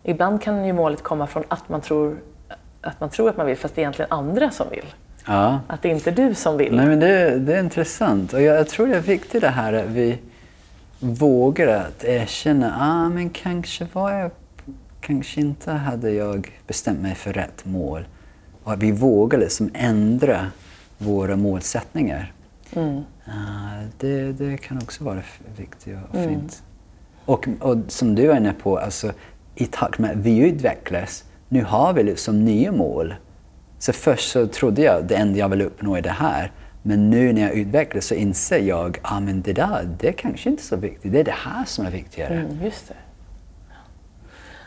Ibland 0.03 0.41
kan 0.41 0.65
ju 0.65 0.73
målet 0.73 1.03
komma 1.03 1.27
från 1.27 1.43
att 1.47 1.69
man 1.69 1.81
tror 1.81 2.17
att 2.81 2.99
man, 2.99 3.09
tror 3.09 3.29
att 3.29 3.37
man 3.37 3.45
vill 3.45 3.57
fast 3.57 3.75
det 3.75 3.79
är 3.79 3.83
egentligen 3.83 4.11
andra 4.11 4.49
som 4.49 4.69
vill. 4.69 4.85
Ja. 5.25 5.59
Att 5.67 5.81
det 5.81 5.89
är 5.89 5.93
inte 5.93 6.09
är 6.09 6.15
du 6.15 6.35
som 6.35 6.57
vill. 6.57 6.75
Nej, 6.75 6.85
men 6.85 6.99
det, 6.99 7.39
det 7.39 7.55
är 7.55 7.59
intressant. 7.59 8.33
Och 8.33 8.41
jag, 8.41 8.57
jag, 8.57 8.67
tror 8.67 8.87
det 8.87 8.95
är 8.95 9.01
viktigt 9.01 9.41
det 9.41 9.49
här 9.49 9.73
att 9.73 9.89
vi 9.89 10.17
vågar 10.99 11.67
att 11.67 12.03
erkänna, 12.03 12.75
ah, 12.79 13.09
men 13.09 13.29
kanske 13.29 13.87
var 13.93 14.11
jag, 14.11 14.31
kanske 15.01 15.41
inte 15.41 15.71
hade 15.71 16.11
jag 16.11 16.51
bestämt 16.67 16.99
mig 16.99 17.15
för 17.15 17.33
rätt 17.33 17.65
mål. 17.65 18.05
Och 18.63 18.73
att 18.73 18.79
vi 18.79 18.91
vågar 18.91 19.39
liksom 19.39 19.69
ändra 19.73 20.47
våra 20.97 21.35
målsättningar. 21.35 22.33
Mm. 22.75 22.95
Uh, 23.27 23.83
det, 23.99 24.31
det 24.31 24.57
kan 24.57 24.77
också 24.77 25.03
vara 25.03 25.21
viktigt 25.57 25.97
och 26.09 26.15
mm. 26.15 26.29
fint. 26.29 26.63
Och, 27.25 27.47
och 27.59 27.77
som 27.87 28.15
du 28.15 28.27
var 28.27 28.35
inne 28.35 28.53
på, 28.53 28.77
alltså, 28.77 29.13
i 29.55 29.65
takt 29.65 29.99
med 29.99 30.11
att 30.11 30.17
vi 30.17 30.37
utvecklas, 30.37 31.23
nu 31.49 31.63
har 31.63 31.93
vi 31.93 32.03
liksom 32.03 32.45
nya 32.45 32.71
mål. 32.71 33.15
Så 33.83 33.93
först 33.93 34.31
så 34.31 34.47
trodde 34.47 34.81
jag 34.81 34.95
att 34.95 35.07
det 35.07 35.15
enda 35.15 35.39
jag 35.39 35.49
vill 35.49 35.61
uppnå 35.61 35.95
är 35.95 36.01
det 36.01 36.09
här. 36.09 36.51
Men 36.81 37.09
nu 37.09 37.33
när 37.33 37.41
jag 37.41 37.53
utvecklas 37.53 38.05
så 38.05 38.15
inser 38.15 38.59
jag 38.59 38.99
att 39.03 39.11
ah, 39.11 39.19
det 39.19 39.53
där, 39.53 39.89
det 39.99 40.07
är 40.07 40.11
kanske 40.11 40.49
inte 40.49 40.61
är 40.61 40.65
så 40.65 40.75
viktigt. 40.75 41.11
Det 41.11 41.19
är 41.19 41.23
det 41.23 41.35
här 41.37 41.65
som 41.65 41.85
är 41.85 41.91
viktigare. 41.91 42.33
Mm, 42.33 42.63
just 42.63 42.87
det. 42.87 42.93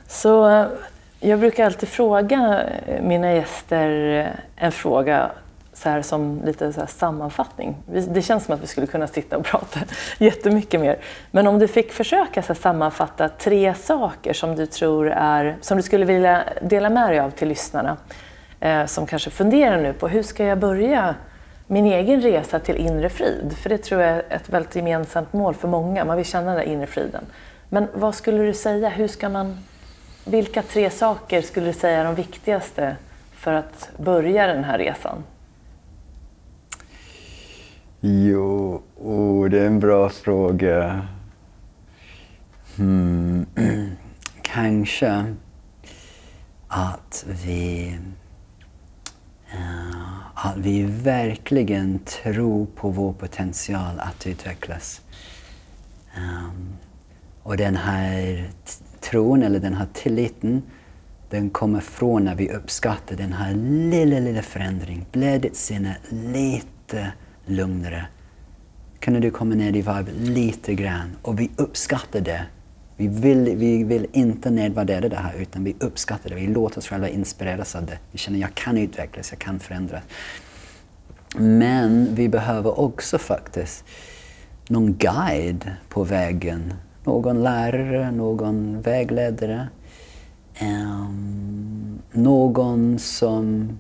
Så 0.07 0.49
eh, 0.49 0.67
jag 1.21 1.39
brukar 1.41 1.67
alltid 1.67 1.89
fråga 1.89 2.65
eh, 2.87 3.03
mina 3.03 3.33
gäster 3.33 4.19
eh, 4.21 4.65
en 4.65 4.73
fråga 4.73 5.31
så 5.73 5.89
här 5.89 6.03
som 6.03 6.43
lite 6.45 6.73
så 6.73 6.87
sammanfattning. 6.87 7.77
Det 8.09 8.23
känns 8.23 8.45
som 8.45 8.55
att 8.55 8.63
vi 8.63 8.67
skulle 8.67 8.87
kunna 8.87 9.07
sitta 9.07 9.37
och 9.37 9.45
prata 9.45 9.81
jättemycket 10.19 10.81
mer. 10.81 10.99
Men 11.31 11.47
om 11.47 11.59
du 11.59 11.69
fick 11.69 11.93
försöka 11.93 12.43
så 12.43 12.55
sammanfatta 12.55 13.29
tre 13.29 13.75
saker 13.75 14.33
som 14.33 14.57
du 14.57 14.67
tror 14.67 15.11
är, 15.11 15.57
som 15.61 15.77
du 15.77 15.83
skulle 15.83 16.05
vilja 16.05 16.45
dela 16.63 16.91
med 16.91 17.11
dig 17.11 17.21
av 17.21 17.31
till 17.31 17.49
lyssnarna 17.49 17.97
Eh, 18.61 18.87
som 18.87 19.07
kanske 19.07 19.31
funderar 19.31 19.83
nu 19.83 19.93
på 19.93 20.09
hur 20.09 20.23
ska 20.23 20.45
jag 20.45 20.59
börja 20.59 21.15
min 21.67 21.87
egen 21.87 22.21
resa 22.21 22.59
till 22.59 22.77
inre 22.77 23.09
frid? 23.09 23.57
För 23.63 23.69
det 23.69 23.79
tror 23.79 24.03
jag 24.03 24.11
är 24.11 24.25
ett 24.31 24.49
väldigt 24.49 24.77
gemensamt 24.77 25.33
mål 25.33 25.55
för 25.55 25.69
många. 25.69 26.05
Man 26.05 26.17
vill 26.17 26.27
känna 26.27 26.47
den 26.47 26.57
där 26.57 26.73
inre 26.73 26.87
friden. 26.87 27.25
Men 27.69 27.89
vad 27.95 28.15
skulle 28.15 28.43
du 28.43 28.55
säga? 28.55 28.89
Hur 28.89 29.09
ska 29.09 29.29
man, 29.29 29.59
vilka 30.25 30.63
tre 30.63 30.91
saker 30.91 31.43
skulle 31.43 31.67
du 31.67 31.73
säga 31.73 32.01
är 32.01 32.05
de 32.05 32.15
viktigaste 32.15 32.97
för 33.33 33.53
att 33.53 33.91
börja 33.97 34.47
den 34.47 34.65
här 34.65 34.79
resan? 34.79 35.25
Jo, 38.01 38.83
oh, 38.97 39.49
det 39.49 39.61
är 39.61 39.67
en 39.67 39.81
bra 39.81 40.09
fråga. 40.09 41.09
Hmm. 42.77 43.47
Kanske 44.43 45.35
att 46.69 47.27
vi, 47.45 47.99
att 50.35 50.57
vi 50.57 50.83
verkligen 50.83 51.99
tror 51.99 52.67
på 52.67 52.91
vår 52.91 53.13
potential 53.13 54.01
att 54.01 54.27
utvecklas. 54.27 55.01
Um, 56.17 56.69
och 57.43 57.57
den 57.57 57.77
här 57.77 58.45
tron 59.01 59.43
eller 59.43 59.61
den 59.61 59.75
här 59.75 59.87
tilliten 59.93 60.63
den 61.31 61.51
kommer 61.51 61.81
från 61.81 62.25
när 62.25 62.35
vi 62.35 62.51
uppskattar 62.51 63.17
den 63.17 63.33
här 63.33 63.55
lilla, 63.91 64.19
lilla 64.19 64.43
förändringen. 64.43 65.05
Blir 65.13 65.39
ditt 65.39 65.57
sinne 65.57 65.97
lite 66.11 67.13
lugnare? 67.47 68.07
Kunde 69.01 69.21
du 69.21 69.31
komma 69.31 69.55
ner 69.55 69.77
i 69.77 69.83
varv 69.83 70.11
lite 70.21 70.75
grann? 70.75 71.17
Och 71.23 71.41
vi 71.41 71.51
uppskattar 71.57 72.21
det. 72.21 72.47
Vi 72.97 73.09
vill, 73.09 73.57
vi 73.57 73.85
vill 73.85 74.07
inte 74.13 74.51
nedvärdera 74.51 75.09
det 75.09 75.17
här 75.17 75.35
utan 75.39 75.65
vi 75.65 75.77
uppskattar 75.81 76.31
det. 76.31 76.37
Vi 76.37 76.47
låter 76.47 76.79
oss 76.79 76.89
själva 76.89 77.09
inspireras 77.09 77.77
av 77.77 77.87
det. 77.87 77.99
Vi 78.13 78.19
känner 78.19 78.39
att 78.39 78.41
jag 78.41 78.55
kan 78.55 78.79
utvecklas, 78.79 79.33
jag 79.33 79.39
kan 79.39 79.61
förändras. 79.61 80.03
Men 81.37 82.15
vi 82.15 82.29
behöver 82.29 82.81
också 82.81 83.19
faktiskt 83.19 83.85
någon 84.69 84.95
guide 84.95 85.71
på 85.89 86.05
vägen. 86.05 86.75
Någon 87.05 87.43
lärare, 87.43 88.11
någon 88.11 88.81
vägledare. 88.83 89.69
Um, 90.63 91.99
någon 92.13 92.99
som, 92.99 93.71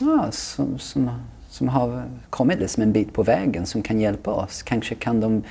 ja, 0.00 0.28
som, 0.30 0.78
som, 0.78 1.10
som 1.48 1.68
har 1.68 2.04
kommit 2.30 2.58
liksom 2.58 2.82
en 2.82 2.92
bit 2.92 3.12
på 3.12 3.22
vägen 3.22 3.66
som 3.66 3.82
kan 3.82 4.00
hjälpa 4.00 4.32
oss. 4.32 4.62
Kanske 4.62 4.94
kan 4.94 5.20
de 5.20 5.42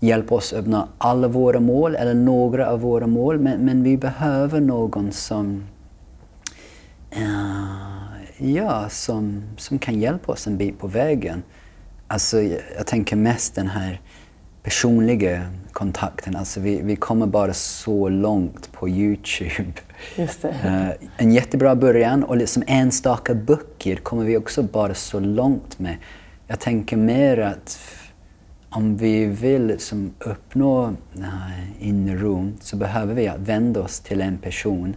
hjälpa 0.00 0.34
oss 0.34 0.52
att 0.52 0.58
öppna 0.58 0.88
alla 0.98 1.28
våra 1.28 1.60
mål 1.60 1.96
eller 1.96 2.14
några 2.14 2.70
av 2.70 2.80
våra 2.80 3.06
mål. 3.06 3.38
Men, 3.38 3.60
men 3.60 3.82
vi 3.82 3.96
behöver 3.96 4.60
någon 4.60 5.12
som, 5.12 5.64
uh, 7.16 8.52
ja, 8.54 8.88
som, 8.88 9.42
som 9.56 9.78
kan 9.78 10.00
hjälpa 10.00 10.32
oss 10.32 10.46
en 10.46 10.56
bit 10.56 10.78
på 10.78 10.86
vägen. 10.86 11.42
Alltså, 12.06 12.42
jag, 12.42 12.60
jag 12.76 12.86
tänker 12.86 13.16
mest 13.16 13.54
den 13.54 13.68
här 13.68 14.00
personliga 14.62 15.42
kontakten. 15.72 16.36
Alltså 16.36 16.60
vi, 16.60 16.80
vi 16.82 16.96
kommer 16.96 17.26
bara 17.26 17.52
så 17.54 18.08
långt 18.08 18.72
på 18.72 18.88
Youtube. 18.88 19.72
Uh, 20.18 20.90
en 21.16 21.32
jättebra 21.32 21.74
början 21.74 22.24
och 22.24 22.36
liksom 22.36 22.62
enstaka 22.66 23.34
böcker 23.34 23.96
kommer 23.96 24.24
vi 24.24 24.36
också 24.36 24.62
bara 24.62 24.94
så 24.94 25.20
långt 25.20 25.78
med. 25.78 25.96
Jag 26.46 26.60
tänker 26.60 26.96
mer 26.96 27.38
att 27.38 27.78
om 28.70 28.96
vi 28.96 29.26
vill 29.26 29.66
liksom 29.66 30.14
uppnå 30.18 30.94
inre 31.78 32.16
ro 32.16 32.52
så 32.60 32.76
behöver 32.76 33.14
vi 33.14 33.32
vända 33.38 33.80
oss 33.80 34.00
till 34.00 34.20
en 34.20 34.38
person 34.38 34.96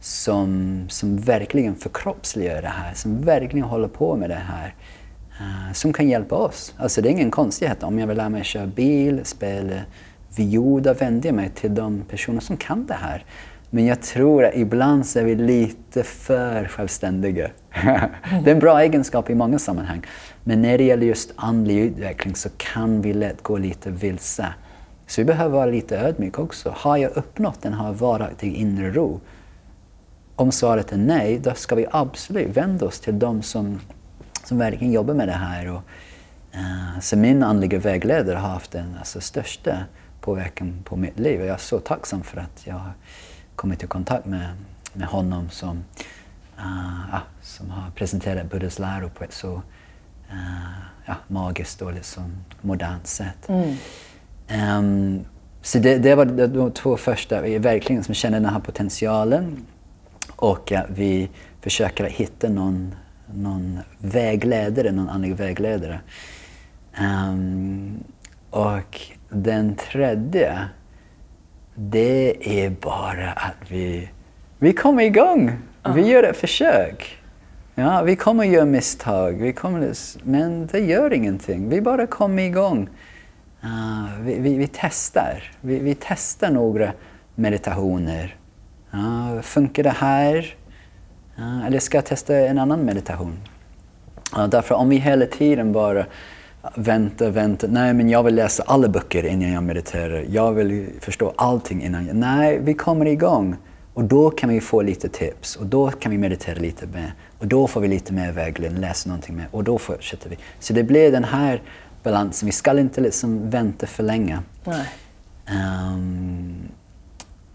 som, 0.00 0.80
som 0.88 1.16
verkligen 1.16 1.76
förkroppsligar 1.76 2.62
det 2.62 2.68
här, 2.68 2.94
som 2.94 3.22
verkligen 3.22 3.66
håller 3.66 3.88
på 3.88 4.16
med 4.16 4.30
det 4.30 4.42
här. 4.48 4.74
Uh, 5.40 5.72
som 5.72 5.92
kan 5.92 6.08
hjälpa 6.08 6.34
oss. 6.34 6.74
Alltså 6.76 7.02
det 7.02 7.08
är 7.08 7.10
ingen 7.10 7.30
konstighet. 7.30 7.82
Om 7.82 7.98
jag 7.98 8.06
vill 8.06 8.16
lära 8.16 8.28
mig 8.28 8.44
köra 8.44 8.66
bil, 8.66 9.20
spela 9.24 9.80
viol, 10.36 10.82
då 10.82 10.92
vänder 10.92 11.28
jag 11.28 11.36
mig 11.36 11.50
till 11.54 11.74
de 11.74 12.02
personer 12.08 12.40
som 12.40 12.56
kan 12.56 12.86
det 12.86 12.94
här. 12.94 13.24
Men 13.70 13.86
jag 13.86 14.02
tror 14.02 14.44
att 14.44 14.54
ibland 14.54 15.06
så 15.06 15.18
är 15.18 15.24
vi 15.24 15.34
lite 15.34 16.02
för 16.02 16.64
självständiga. 16.68 17.50
det 18.44 18.50
är 18.50 18.54
en 18.54 18.58
bra 18.58 18.82
egenskap 18.82 19.30
i 19.30 19.34
många 19.34 19.58
sammanhang. 19.58 20.02
Men 20.44 20.62
när 20.62 20.78
det 20.78 20.84
gäller 20.84 21.06
just 21.06 21.32
andlig 21.36 21.78
utveckling 21.78 22.34
så 22.34 22.48
kan 22.56 23.02
vi 23.02 23.12
lätt 23.12 23.42
gå 23.42 23.58
lite 23.58 23.90
vilse. 23.90 24.54
Så 25.06 25.20
vi 25.20 25.24
behöver 25.24 25.56
vara 25.56 25.66
lite 25.66 25.98
ödmjuka 25.98 26.42
också. 26.42 26.74
Har 26.76 26.96
jag 26.96 27.16
uppnått 27.16 27.62
den 27.62 27.72
här 27.72 27.92
varaktig 27.92 28.54
inre 28.54 28.90
ro? 28.90 29.20
Om 30.36 30.52
svaret 30.52 30.92
är 30.92 30.96
nej, 30.96 31.38
då 31.38 31.54
ska 31.54 31.74
vi 31.74 31.86
absolut 31.90 32.56
vända 32.56 32.86
oss 32.86 33.00
till 33.00 33.18
de 33.18 33.42
som 33.42 33.80
som 34.46 34.58
verkligen 34.58 34.92
jobbar 34.92 35.14
med 35.14 35.28
det 35.28 35.32
här. 35.32 35.70
Och, 35.70 35.82
uh, 36.54 37.00
så 37.00 37.16
min 37.16 37.42
andliga 37.42 37.78
vägledare 37.78 38.36
har 38.36 38.48
haft 38.48 38.70
den 38.70 38.96
alltså, 38.98 39.20
största 39.20 39.78
påverkan 40.20 40.82
på 40.84 40.96
mitt 40.96 41.18
liv 41.18 41.40
och 41.40 41.46
jag 41.46 41.54
är 41.54 41.58
så 41.58 41.78
tacksam 41.78 42.22
för 42.22 42.40
att 42.40 42.66
jag 42.66 42.74
har 42.74 42.92
kommit 43.56 43.82
i 43.82 43.86
kontakt 43.86 44.26
med, 44.26 44.48
med 44.92 45.08
honom 45.08 45.50
som, 45.50 45.84
uh, 46.58 47.16
som 47.42 47.70
har 47.70 47.90
presenterat 47.90 48.50
Buddhas 48.50 48.78
läro 48.78 49.08
på 49.08 49.24
ett 49.24 49.32
så 49.32 49.52
uh, 49.52 49.60
ja, 51.06 51.14
magiskt 51.28 51.82
och 51.82 51.92
liksom 51.92 52.44
modernt 52.60 53.06
sätt. 53.06 53.48
Mm. 53.48 53.76
Um, 54.78 55.24
så 55.62 55.78
det, 55.78 55.98
det, 55.98 56.14
var 56.14 56.24
de 56.24 56.70
två 56.70 56.96
första, 56.96 57.40
vi 57.40 57.58
verkligen 57.58 58.04
som 58.04 58.14
känner 58.14 58.40
den 58.40 58.50
här 58.50 58.60
potentialen 58.60 59.66
och 60.36 60.72
att 60.72 60.86
vi 60.88 61.30
försöker 61.60 62.04
hitta 62.04 62.48
någon 62.48 62.94
någon 63.34 63.80
vägledare, 63.98 64.92
någon 64.92 65.08
andlig 65.08 65.36
vägledare. 65.36 66.00
Um, 67.00 68.04
och 68.50 69.00
den 69.28 69.76
tredje, 69.76 70.68
det 71.74 72.64
är 72.64 72.70
bara 72.70 73.32
att 73.32 73.70
vi, 73.70 74.08
vi 74.58 74.72
kommer 74.72 75.02
igång. 75.02 75.48
Uh. 75.86 75.94
Vi 75.94 76.02
gör 76.02 76.22
ett 76.22 76.36
försök. 76.36 77.18
Ja, 77.76 78.02
vi 78.02 78.16
kommer 78.16 78.44
göra 78.44 78.64
misstag, 78.64 79.32
vi 79.32 79.52
kommer, 79.52 79.92
men 80.22 80.66
det 80.66 80.78
gör 80.78 81.12
ingenting. 81.12 81.68
Vi 81.68 81.80
bara 81.80 82.06
kommer 82.06 82.42
igång. 82.42 82.88
Uh, 83.64 84.20
vi, 84.20 84.38
vi, 84.38 84.56
vi, 84.58 84.68
testar. 84.72 85.52
Vi, 85.60 85.78
vi 85.78 85.96
testar 86.00 86.50
några 86.50 86.92
meditationer. 87.34 88.36
Uh, 88.94 89.40
funkar 89.40 89.82
det 89.82 89.90
här? 89.90 90.56
eller 91.66 91.78
ska 91.78 91.96
jag 91.96 92.04
testa 92.04 92.36
en 92.36 92.58
annan 92.58 92.80
meditation? 92.80 93.38
därför 94.48 94.74
om 94.74 94.88
vi 94.88 94.96
hela 94.96 95.26
tiden 95.26 95.72
bara 95.72 96.06
väntar, 96.74 97.30
väntar. 97.30 97.68
Nej, 97.68 97.94
men 97.94 98.08
jag 98.08 98.22
vill 98.22 98.34
läsa 98.34 98.62
alla 98.66 98.88
böcker 98.88 99.26
innan 99.26 99.52
jag 99.52 99.62
mediterar. 99.62 100.24
Jag 100.28 100.52
vill 100.52 100.88
förstå 101.00 101.32
allting 101.36 101.82
innan 101.82 102.06
jag... 102.06 102.16
Nej, 102.16 102.58
vi 102.62 102.74
kommer 102.74 103.06
igång. 103.06 103.56
Och 103.94 104.04
då 104.04 104.30
kan 104.30 104.50
vi 104.50 104.60
få 104.60 104.82
lite 104.82 105.08
tips 105.08 105.56
och 105.56 105.66
då 105.66 105.90
kan 105.90 106.12
vi 106.12 106.18
meditera 106.18 106.58
lite 106.58 106.86
mer. 106.86 107.14
Och 107.44 107.48
då 107.48 107.66
får 107.66 107.80
vi 107.80 107.88
lite 107.88 108.12
mer 108.12 108.32
vägledning, 108.32 108.80
läsa 108.80 109.08
någonting 109.08 109.36
mer 109.36 109.48
och 109.50 109.64
då 109.64 109.78
fortsätter 109.78 110.30
vi. 110.30 110.38
Så 110.58 110.72
det 110.72 110.82
blir 110.82 111.12
den 111.12 111.24
här 111.24 111.62
balansen. 112.02 112.46
Vi 112.46 112.52
ska 112.52 112.78
inte 112.80 113.00
liksom 113.00 113.50
vänta 113.50 113.86
för 113.86 114.02
länge. 114.02 114.38
Um, 115.94 116.68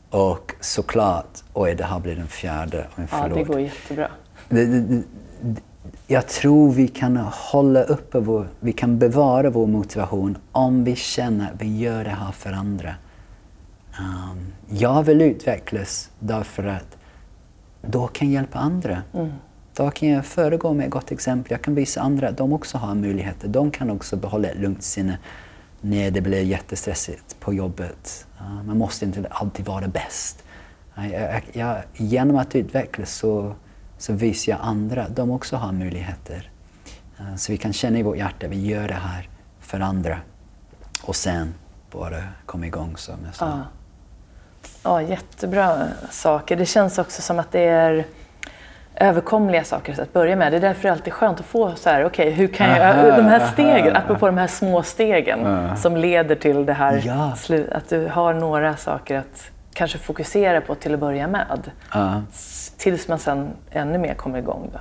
och 0.09 0.53
såklart, 0.59 1.43
oj 1.53 1.75
det 1.75 1.83
här 1.83 1.99
blir 1.99 2.15
den 2.15 2.27
fjärde. 2.27 2.87
Ja, 3.11 3.27
det 3.27 3.43
går 3.43 3.59
jättebra. 3.59 4.11
Det, 4.49 4.65
det, 4.65 5.03
det, 5.41 5.61
jag 6.07 6.27
tror 6.27 6.71
vi 6.71 6.87
kan 6.87 7.17
hålla 7.17 7.83
uppe 7.83 8.19
vår, 8.19 8.47
vi 8.59 8.73
kan 8.73 8.99
bevara 8.99 9.49
vår 9.49 9.67
motivation 9.67 10.37
om 10.51 10.83
vi 10.83 10.95
känner 10.95 11.45
att 11.45 11.61
vi 11.61 11.77
gör 11.77 12.03
det 12.03 12.09
här 12.09 12.31
för 12.31 12.51
andra. 12.51 12.95
Um, 13.99 14.53
jag 14.69 15.03
vill 15.03 15.21
utvecklas 15.21 16.09
därför 16.19 16.63
att 16.63 16.97
då 17.81 18.07
kan 18.07 18.31
jag 18.31 18.41
hjälpa 18.41 18.59
andra. 18.59 19.01
Mm. 19.13 19.31
Då 19.79 19.91
kan 19.91 20.09
jag 20.09 20.25
föregå 20.25 20.73
med 20.73 20.85
ett 20.85 20.91
gott 20.91 21.11
exempel. 21.11 21.51
Jag 21.51 21.61
kan 21.61 21.75
visa 21.75 22.01
andra 22.01 22.29
att 22.29 22.37
de 22.37 22.53
också 22.53 22.77
har 22.77 22.95
möjligheter. 22.95 23.47
De 23.47 23.71
kan 23.71 23.89
också 23.89 24.15
behålla 24.15 24.47
ett 24.47 24.57
lugnt 24.57 24.83
sinne 24.83 25.17
när 25.81 26.11
det 26.11 26.21
blir 26.21 26.41
jättestressigt 26.41 27.39
på 27.39 27.53
jobbet. 27.53 28.27
Man 28.65 28.77
måste 28.77 29.05
inte 29.05 29.27
alltid 29.29 29.65
vara 29.65 29.87
bäst. 29.87 30.43
Jag, 30.95 31.43
jag, 31.53 31.77
genom 31.93 32.37
att 32.37 32.55
utvecklas 32.55 33.13
så, 33.13 33.55
så 33.97 34.13
visar 34.13 34.51
jag 34.51 34.59
andra 34.61 35.03
att 35.03 35.15
de 35.15 35.31
också 35.31 35.55
har 35.55 35.71
möjligheter. 35.71 36.51
Så 37.37 37.51
vi 37.51 37.57
kan 37.57 37.73
känna 37.73 37.99
i 37.99 38.03
vårt 38.03 38.17
hjärta 38.17 38.45
att 38.45 38.51
vi 38.51 38.65
gör 38.65 38.87
det 38.87 38.93
här 38.93 39.29
för 39.59 39.79
andra. 39.79 40.17
Och 41.03 41.15
sen 41.15 41.53
bara 41.91 42.23
komma 42.45 42.65
igång 42.65 42.97
som 42.97 43.15
jag 43.25 43.35
sa. 43.35 43.45
Ja. 43.45 43.63
ja, 44.83 45.01
jättebra 45.01 45.87
saker. 46.11 46.55
Det 46.55 46.65
känns 46.65 46.97
också 46.97 47.21
som 47.21 47.39
att 47.39 47.51
det 47.51 47.63
är 47.63 48.05
överkomliga 48.99 49.63
saker 49.63 50.01
att 50.01 50.13
börja 50.13 50.35
med. 50.35 50.51
Det 50.51 50.57
är 50.57 50.61
därför 50.61 50.81
det 50.81 50.87
är 50.87 50.91
alltid 50.91 51.13
skönt 51.13 51.39
att 51.39 51.45
få 51.45 51.75
så 51.75 51.89
här, 51.89 52.05
okej, 52.05 52.27
okay, 52.27 52.35
hur 52.35 52.47
kan 52.47 52.69
jag, 52.69 52.79
aha, 52.79 53.17
de 53.17 53.21
här 53.21 53.47
stegen, 53.47 53.95
aha. 53.95 54.03
apropå 54.03 54.25
de 54.25 54.37
här 54.37 54.47
små 54.47 54.83
stegen 54.83 55.45
aha. 55.45 55.75
som 55.75 55.97
leder 55.97 56.35
till 56.35 56.65
det 56.65 56.73
här, 56.73 57.01
ja. 57.05 57.33
att 57.71 57.89
du 57.89 58.07
har 58.07 58.33
några 58.33 58.75
saker 58.75 59.17
att 59.17 59.51
kanske 59.73 59.97
fokusera 59.97 60.61
på 60.61 60.75
till 60.75 60.93
att 60.93 60.99
börja 60.99 61.27
med. 61.27 61.71
Tills 62.77 63.07
man 63.07 63.19
sen 63.19 63.49
ännu 63.71 63.97
mer 63.97 64.13
kommer 64.13 64.39
igång. 64.39 64.69
Då. 64.73 64.79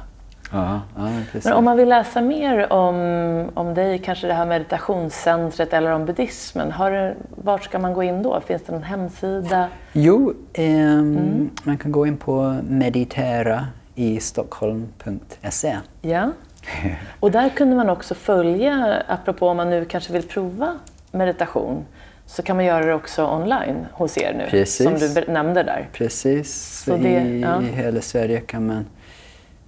Ja, 0.52 0.80
ja, 0.96 1.08
men 1.44 1.52
om 1.52 1.64
man 1.64 1.76
vill 1.76 1.88
läsa 1.88 2.20
mer 2.20 2.72
om, 2.72 3.50
om 3.54 3.74
dig, 3.74 3.98
kanske 3.98 4.26
det 4.26 4.34
här 4.34 4.46
meditationscentret 4.46 5.72
eller 5.72 5.90
om 5.90 6.04
buddhismen, 6.04 6.72
har, 6.72 7.14
vart 7.28 7.64
ska 7.64 7.78
man 7.78 7.94
gå 7.94 8.02
in 8.02 8.22
då? 8.22 8.40
Finns 8.46 8.62
det 8.62 8.72
någon 8.72 8.82
hemsida? 8.82 9.68
Jo, 9.92 10.34
um, 10.58 10.64
mm. 10.64 11.50
man 11.62 11.78
kan 11.78 11.92
gå 11.92 12.06
in 12.06 12.16
på 12.16 12.56
meditera 12.68 13.66
i 13.98 14.20
stockholm.se. 14.20 15.76
Ja. 16.02 16.32
Och 17.20 17.30
där 17.30 17.48
kunde 17.48 17.76
man 17.76 17.90
också 17.90 18.14
följa, 18.14 19.02
apropå 19.08 19.48
om 19.48 19.56
man 19.56 19.70
nu 19.70 19.84
kanske 19.84 20.12
vill 20.12 20.22
prova 20.22 20.78
meditation, 21.10 21.84
så 22.26 22.42
kan 22.42 22.56
man 22.56 22.64
göra 22.64 22.86
det 22.86 22.94
också 22.94 23.26
online 23.26 23.86
hos 23.92 24.18
er 24.18 24.34
nu, 24.38 24.46
Precis. 24.50 24.84
som 24.84 24.94
du 25.24 25.32
nämnde 25.32 25.62
där. 25.62 25.88
Precis. 25.92 26.82
Det- 26.86 27.08
I, 27.08 27.40
ja. 27.40 27.58
Hela 27.60 28.00
Sverige 28.00 28.40
kan 28.40 28.66
man, 28.66 28.86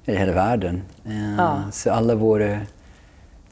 i 0.04 0.14
hela 0.16 0.32
världen. 0.32 0.82
Eh, 1.06 1.34
Ja. 1.38 1.62
Så 1.72 1.90
alla 1.90 2.14
våra 2.14 2.58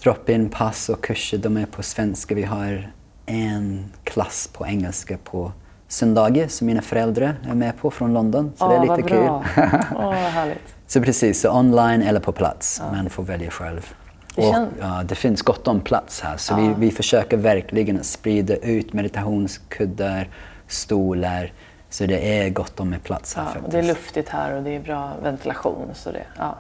drop-in 0.03 0.49
pass 0.49 0.89
och 0.89 1.05
kurser 1.05 1.39
de 1.39 1.57
är 1.57 1.67
på 1.67 1.83
svenska. 1.83 2.35
Vi 2.35 2.43
har 2.43 2.93
en 3.27 3.85
klass 4.05 4.51
på 4.53 4.67
engelska 4.67 5.19
på 5.25 5.53
söndagar 5.89 6.49
som 6.49 6.67
mina 6.67 6.83
föräldrar 6.83 7.37
är 7.51 7.55
med 7.55 7.77
på 7.77 7.91
från 7.91 8.15
London. 8.15 8.53
Så 8.57 8.69
det 8.69 8.75
är 8.75 8.97
lite 8.97 9.09
kul. 9.09 9.19
Åh, 9.97 10.05
vad 10.05 10.15
härligt. 10.15 10.75
Så 10.87 11.03
precis, 11.03 11.41
så 11.41 11.59
online 11.59 12.03
eller 12.03 12.21
på 12.21 12.33
plats. 12.33 12.83
Man 12.93 13.11
får 13.11 13.23
välja 13.23 13.51
själv. 13.51 13.95
Det 14.35 14.49
och, 14.49 14.67
ja, 14.81 15.03
det 15.05 15.15
finns 15.15 15.43
gott 15.43 15.69
om 15.69 15.81
plats 15.81 16.21
här 16.21 16.37
så 16.37 16.57
vi, 16.57 16.75
vi 16.79 16.91
försöker 16.91 17.37
verkligen 17.37 18.05
sprida 18.05 18.57
ut 18.57 18.93
meditationskuddar, 18.93 20.29
stolar. 20.67 21.53
Så 21.91 22.07
det 22.07 22.39
är 22.39 22.51
gott 22.51 22.81
om 22.81 22.95
plats 23.03 23.35
här 23.35 23.47
Ja, 23.55 23.69
det 23.71 23.79
är 23.79 23.83
luftigt 23.83 24.29
här 24.29 24.57
och 24.57 24.63
det 24.63 24.77
är 24.77 24.81
bra 24.81 25.13
ventilation. 25.23 25.89
Så, 25.95 26.11
det, 26.11 26.23
ja. 26.39 26.57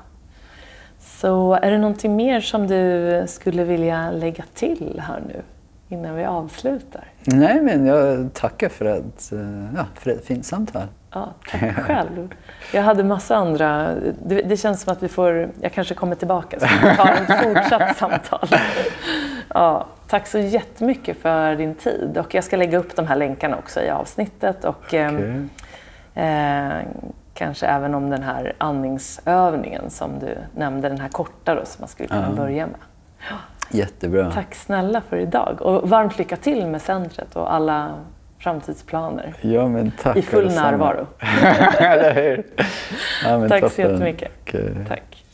så 1.00 1.54
är 1.54 1.70
det 1.70 1.78
någonting 1.78 2.16
mer 2.16 2.40
som 2.40 2.66
du 2.66 3.24
skulle 3.26 3.64
vilja 3.64 4.10
lägga 4.10 4.44
till 4.54 5.02
här 5.06 5.22
nu 5.28 5.42
innan 5.88 6.14
vi 6.14 6.24
avslutar? 6.24 7.04
Nej, 7.24 7.60
men 7.60 7.86
jag 7.86 8.34
tackar 8.34 8.68
för, 8.68 8.84
att, 8.84 9.32
eh, 9.32 9.64
ja, 9.76 9.84
för 9.94 10.10
ett 10.10 10.26
fint 10.26 10.46
samtal. 10.46 10.86
Ja, 11.12 11.34
tack 11.50 11.74
själv. 11.86 12.34
Jag 12.72 12.82
hade 12.82 13.04
massa 13.04 13.36
andra... 13.36 13.94
Det, 14.26 14.42
det 14.42 14.56
känns 14.56 14.82
som 14.82 14.92
att 14.92 15.02
vi 15.02 15.08
får... 15.08 15.50
Jag 15.60 15.72
kanske 15.72 15.94
kommer 15.94 16.14
tillbaka 16.14 16.60
så 16.60 16.66
vi 16.66 16.96
tar 16.96 17.12
ett 17.12 17.42
fortsatt 17.44 17.96
samtal. 17.96 18.48
Ja, 19.54 19.86
tack 20.08 20.26
så 20.26 20.38
jättemycket 20.38 21.16
för 21.16 21.56
din 21.56 21.74
tid. 21.74 22.18
Och 22.18 22.34
jag 22.34 22.44
ska 22.44 22.56
lägga 22.56 22.78
upp 22.78 22.96
de 22.96 23.06
här 23.06 23.16
länkarna 23.16 23.56
också 23.56 23.80
i 23.80 23.90
avsnittet. 23.90 24.64
Och, 24.64 24.94
ehm, 24.94 25.48
Eh, 26.18 26.78
kanske 27.34 27.66
även 27.66 27.94
om 27.94 28.10
den 28.10 28.22
här 28.22 28.52
andningsövningen 28.58 29.90
som 29.90 30.18
du 30.18 30.38
nämnde, 30.56 30.88
den 30.88 31.00
här 31.00 31.08
korta 31.08 31.54
då, 31.54 31.64
som 31.64 31.80
man 31.82 31.88
skulle 31.88 32.08
kunna 32.08 32.30
börja 32.32 32.66
med. 32.66 32.80
Jättebra. 33.70 34.30
Tack 34.30 34.54
snälla 34.54 35.00
för 35.08 35.16
idag 35.16 35.62
och 35.62 35.88
varmt 35.88 36.18
lycka 36.18 36.36
till 36.36 36.66
med 36.66 36.82
centret 36.82 37.36
och 37.36 37.54
alla 37.54 37.94
framtidsplaner. 38.38 39.34
Ja, 39.40 39.68
men 39.68 39.92
tack 40.02 40.16
I 40.16 40.22
full 40.22 40.46
närvaro. 40.54 41.06
Eller 41.78 42.14
hur? 42.14 42.46
Ja, 43.24 43.48
Tack 43.48 43.60
så 43.62 43.68
toppen. 43.68 43.90
jättemycket. 43.92 44.30
Okej. 44.42 44.74
Tack. 44.88 45.24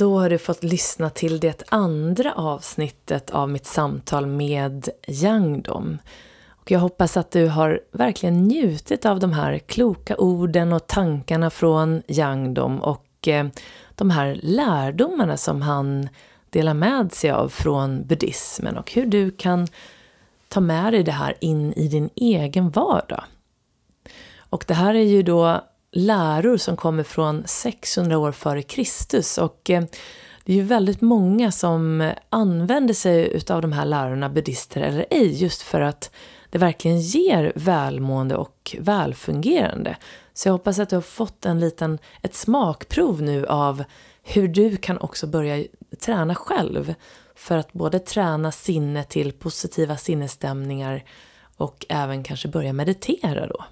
Då 0.00 0.18
har 0.18 0.30
du 0.30 0.38
fått 0.38 0.62
lyssna 0.62 1.10
till 1.10 1.40
det 1.40 1.62
andra 1.68 2.34
avsnittet 2.34 3.30
av 3.30 3.48
mitt 3.48 3.66
samtal 3.66 4.26
med 4.26 4.88
Yangdom. 5.06 5.98
Och 6.48 6.70
jag 6.70 6.80
hoppas 6.80 7.16
att 7.16 7.30
du 7.30 7.46
har 7.46 7.80
verkligen 7.92 8.44
njutit 8.44 9.06
av 9.06 9.20
de 9.20 9.32
här 9.32 9.58
kloka 9.58 10.16
orden 10.16 10.72
och 10.72 10.86
tankarna 10.86 11.50
från 11.50 12.02
Yangdom 12.08 12.80
och 12.80 13.28
eh, 13.28 13.46
de 13.94 14.10
här 14.10 14.40
lärdomarna 14.42 15.36
som 15.36 15.62
han 15.62 16.08
delar 16.50 16.74
med 16.74 17.12
sig 17.12 17.30
av 17.30 17.48
från 17.48 18.06
buddhismen 18.06 18.76
och 18.76 18.92
hur 18.92 19.06
du 19.06 19.30
kan 19.30 19.68
ta 20.48 20.60
med 20.60 20.92
dig 20.92 21.02
det 21.02 21.12
här 21.12 21.34
in 21.40 21.72
i 21.72 21.88
din 21.88 22.10
egen 22.14 22.70
vardag. 22.70 23.24
Och 24.38 24.64
det 24.68 24.74
här 24.74 24.94
är 24.94 25.04
ju 25.04 25.22
då 25.22 25.60
läror 25.92 26.56
som 26.56 26.76
kommer 26.76 27.02
från 27.02 27.42
600 27.46 28.18
år 28.18 28.32
före 28.32 28.62
Kristus 28.62 29.38
och 29.38 29.70
eh, 29.70 29.84
det 30.44 30.52
är 30.52 30.56
ju 30.56 30.62
väldigt 30.62 31.00
många 31.00 31.52
som 31.52 32.12
använder 32.30 32.94
sig 32.94 33.36
utav 33.36 33.62
de 33.62 33.72
här 33.72 33.84
lärorna, 33.84 34.28
buddister 34.28 34.80
eller 34.80 35.06
ej, 35.10 35.42
just 35.42 35.62
för 35.62 35.80
att 35.80 36.10
det 36.50 36.58
verkligen 36.58 37.00
ger 37.00 37.52
välmående 37.54 38.36
och 38.36 38.76
välfungerande. 38.80 39.96
Så 40.34 40.48
jag 40.48 40.52
hoppas 40.52 40.78
att 40.78 40.88
du 40.88 40.96
har 40.96 41.00
fått 41.00 41.46
en 41.46 41.60
liten, 41.60 41.98
ett 42.22 42.34
smakprov 42.34 43.22
nu 43.22 43.46
av 43.46 43.84
hur 44.22 44.48
du 44.48 44.76
kan 44.76 44.98
också 44.98 45.26
börja 45.26 45.64
träna 46.00 46.34
själv 46.34 46.94
för 47.34 47.56
att 47.56 47.72
både 47.72 47.98
träna 47.98 48.52
sinne 48.52 49.04
till 49.04 49.32
positiva 49.32 49.96
sinnesstämningar 49.96 51.04
och 51.56 51.86
även 51.88 52.22
kanske 52.22 52.48
börja 52.48 52.72
meditera 52.72 53.46
då. 53.46 53.64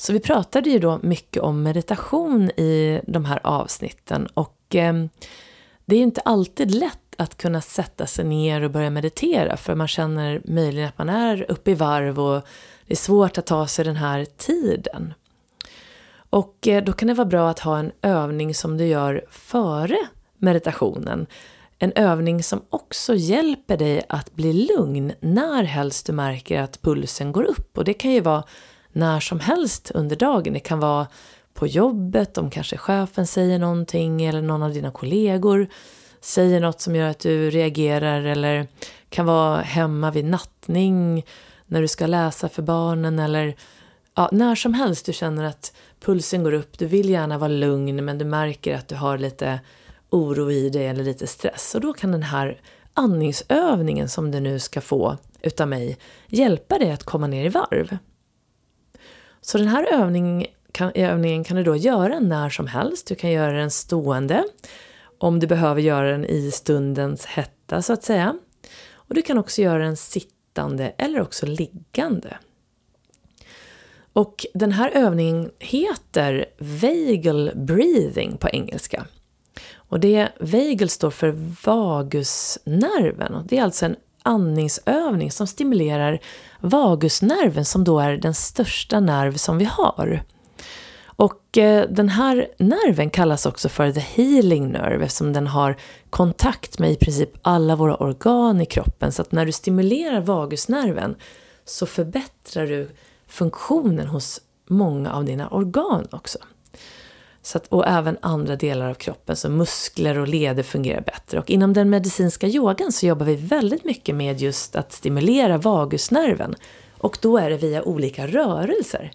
Så 0.00 0.12
vi 0.12 0.20
pratade 0.20 0.70
ju 0.70 0.78
då 0.78 0.98
mycket 1.02 1.42
om 1.42 1.62
meditation 1.62 2.50
i 2.50 3.00
de 3.06 3.24
här 3.24 3.40
avsnitten 3.42 4.26
och 4.34 4.74
eh, 4.74 4.94
det 5.84 5.94
är 5.94 5.98
ju 5.98 6.04
inte 6.04 6.20
alltid 6.20 6.74
lätt 6.74 7.14
att 7.16 7.36
kunna 7.36 7.60
sätta 7.60 8.06
sig 8.06 8.24
ner 8.24 8.62
och 8.62 8.70
börja 8.70 8.90
meditera 8.90 9.56
för 9.56 9.74
man 9.74 9.88
känner 9.88 10.42
möjligen 10.44 10.88
att 10.88 10.98
man 10.98 11.08
är 11.08 11.50
uppe 11.50 11.70
i 11.70 11.74
varv 11.74 12.20
och 12.20 12.42
det 12.86 12.94
är 12.94 12.96
svårt 12.96 13.38
att 13.38 13.46
ta 13.46 13.66
sig 13.66 13.84
den 13.84 13.96
här 13.96 14.24
tiden. 14.24 15.14
Och 16.30 16.68
eh, 16.68 16.84
då 16.84 16.92
kan 16.92 17.08
det 17.08 17.14
vara 17.14 17.28
bra 17.28 17.50
att 17.50 17.58
ha 17.58 17.78
en 17.78 17.92
övning 18.02 18.54
som 18.54 18.76
du 18.76 18.86
gör 18.86 19.24
före 19.30 19.98
meditationen. 20.38 21.26
En 21.78 21.92
övning 21.92 22.42
som 22.42 22.62
också 22.70 23.14
hjälper 23.14 23.76
dig 23.76 24.02
att 24.08 24.34
bli 24.34 24.52
lugn 24.52 25.12
när 25.20 25.62
helst 25.62 26.06
du 26.06 26.12
märker 26.12 26.60
att 26.60 26.82
pulsen 26.82 27.32
går 27.32 27.42
upp. 27.42 27.78
Och 27.78 27.84
det 27.84 27.94
kan 27.94 28.10
ju 28.10 28.20
vara 28.20 28.44
när 28.92 29.20
som 29.20 29.40
helst 29.40 29.90
under 29.94 30.16
dagen. 30.16 30.52
Det 30.52 30.60
kan 30.60 30.80
vara 30.80 31.06
på 31.54 31.66
jobbet, 31.66 32.38
om 32.38 32.50
kanske 32.50 32.76
chefen 32.76 33.26
säger 33.26 33.58
någonting 33.58 34.24
eller 34.24 34.42
någon 34.42 34.62
av 34.62 34.72
dina 34.72 34.90
kollegor 34.90 35.68
säger 36.20 36.60
något 36.60 36.80
som 36.80 36.96
gör 36.96 37.08
att 37.08 37.18
du 37.18 37.50
reagerar 37.50 38.24
eller 38.24 38.66
kan 39.08 39.26
vara 39.26 39.60
hemma 39.60 40.10
vid 40.10 40.24
nattning 40.24 41.26
när 41.66 41.80
du 41.80 41.88
ska 41.88 42.06
läsa 42.06 42.48
för 42.48 42.62
barnen 42.62 43.18
eller 43.18 43.56
ja, 44.14 44.28
när 44.32 44.54
som 44.54 44.74
helst 44.74 45.06
du 45.06 45.12
känner 45.12 45.44
att 45.44 45.72
pulsen 46.00 46.44
går 46.44 46.52
upp, 46.52 46.78
du 46.78 46.86
vill 46.86 47.10
gärna 47.10 47.38
vara 47.38 47.48
lugn 47.48 48.04
men 48.04 48.18
du 48.18 48.24
märker 48.24 48.74
att 48.74 48.88
du 48.88 48.94
har 48.94 49.18
lite 49.18 49.60
oro 50.10 50.50
i 50.50 50.70
dig 50.70 50.86
eller 50.86 51.04
lite 51.04 51.26
stress. 51.26 51.74
Och 51.74 51.80
då 51.80 51.92
kan 51.92 52.12
den 52.12 52.22
här 52.22 52.60
andningsövningen 52.94 54.08
som 54.08 54.30
du 54.30 54.40
nu 54.40 54.58
ska 54.58 54.80
få 54.80 55.16
utav 55.42 55.68
mig 55.68 55.98
hjälpa 56.26 56.78
dig 56.78 56.92
att 56.92 57.04
komma 57.04 57.26
ner 57.26 57.44
i 57.44 57.48
varv. 57.48 57.98
Så 59.40 59.58
den 59.58 59.68
här 59.68 59.92
övning 59.92 60.46
kan, 60.72 60.92
övningen 60.94 61.44
kan 61.44 61.56
du 61.56 61.64
då 61.64 61.76
göra 61.76 62.20
när 62.20 62.50
som 62.50 62.66
helst. 62.66 63.06
Du 63.06 63.14
kan 63.14 63.30
göra 63.30 63.52
den 63.52 63.70
stående 63.70 64.44
om 65.18 65.40
du 65.40 65.46
behöver 65.46 65.80
göra 65.80 66.10
den 66.10 66.24
i 66.24 66.50
stundens 66.50 67.26
hetta 67.26 67.82
så 67.82 67.92
att 67.92 68.04
säga. 68.04 68.38
Och 68.92 69.14
du 69.14 69.22
kan 69.22 69.38
också 69.38 69.62
göra 69.62 69.84
den 69.84 69.96
sittande 69.96 70.92
eller 70.98 71.20
också 71.20 71.46
liggande. 71.46 72.38
Och 74.12 74.46
den 74.54 74.72
här 74.72 74.90
övningen 74.90 75.50
heter 75.58 76.46
Vagal 76.58 77.50
breathing 77.54 78.36
på 78.36 78.48
engelska. 78.48 79.06
Och 79.74 80.00
det 80.00 80.28
vagal 80.40 80.88
står 80.88 81.10
för 81.10 81.54
vagusnerven 81.64 83.34
och 83.34 83.46
det 83.46 83.58
är 83.58 83.62
alltså 83.62 83.86
en 83.86 83.96
andningsövning 84.28 85.30
som 85.30 85.46
stimulerar 85.46 86.18
vagusnerven 86.60 87.64
som 87.64 87.84
då 87.84 88.00
är 88.00 88.16
den 88.16 88.34
största 88.34 89.00
nerv 89.00 89.36
som 89.36 89.58
vi 89.58 89.64
har. 89.64 90.22
Och 91.04 91.58
eh, 91.58 91.88
den 91.90 92.08
här 92.08 92.48
nerven 92.58 93.10
kallas 93.10 93.46
också 93.46 93.68
för 93.68 93.92
the 93.92 94.00
healing 94.00 94.68
nerve 94.68 95.04
eftersom 95.04 95.32
den 95.32 95.46
har 95.46 95.76
kontakt 96.10 96.78
med 96.78 96.90
i 96.92 96.96
princip 96.96 97.30
alla 97.42 97.76
våra 97.76 97.96
organ 97.96 98.60
i 98.60 98.66
kroppen. 98.66 99.12
Så 99.12 99.22
att 99.22 99.32
när 99.32 99.46
du 99.46 99.52
stimulerar 99.52 100.20
vagusnerven 100.20 101.16
så 101.64 101.86
förbättrar 101.86 102.66
du 102.66 102.90
funktionen 103.26 104.06
hos 104.06 104.40
många 104.68 105.12
av 105.12 105.24
dina 105.24 105.48
organ 105.48 106.06
också. 106.10 106.38
Så 107.48 107.58
att, 107.58 107.66
och 107.66 107.86
även 107.86 108.18
andra 108.22 108.56
delar 108.56 108.90
av 108.90 108.94
kroppen, 108.94 109.36
så 109.36 109.48
muskler 109.48 110.18
och 110.18 110.28
leder 110.28 110.62
fungerar 110.62 111.00
bättre. 111.00 111.38
Och 111.38 111.50
inom 111.50 111.72
den 111.72 111.90
medicinska 111.90 112.46
yogan 112.46 112.92
så 112.92 113.06
jobbar 113.06 113.26
vi 113.26 113.34
väldigt 113.34 113.84
mycket 113.84 114.14
med 114.14 114.40
just 114.40 114.76
att 114.76 114.92
stimulera 114.92 115.58
vagusnerven. 115.58 116.54
Och 116.98 117.18
då 117.22 117.38
är 117.38 117.50
det 117.50 117.56
via 117.56 117.82
olika 117.82 118.26
rörelser. 118.26 119.10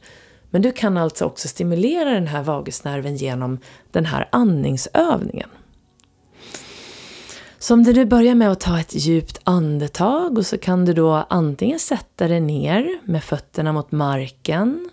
Men 0.49 0.61
du 0.61 0.71
kan 0.71 0.97
alltså 0.97 1.25
också 1.25 1.47
stimulera 1.47 2.09
den 2.09 2.27
här 2.27 2.43
vagusnerven 2.43 3.15
genom 3.15 3.59
den 3.91 4.05
här 4.05 4.29
andningsövningen. 4.31 5.49
Så 7.59 7.73
om 7.73 7.83
du 7.83 7.93
nu 7.93 8.05
börjar 8.05 8.35
med 8.35 8.51
att 8.51 8.59
ta 8.59 8.79
ett 8.79 8.95
djupt 8.95 9.39
andetag 9.43 10.37
och 10.37 10.45
så 10.45 10.57
kan 10.57 10.85
du 10.85 10.93
då 10.93 11.25
antingen 11.29 11.79
sätta 11.79 12.27
dig 12.27 12.41
ner 12.41 12.99
med 13.03 13.23
fötterna 13.23 13.73
mot 13.73 13.91
marken, 13.91 14.89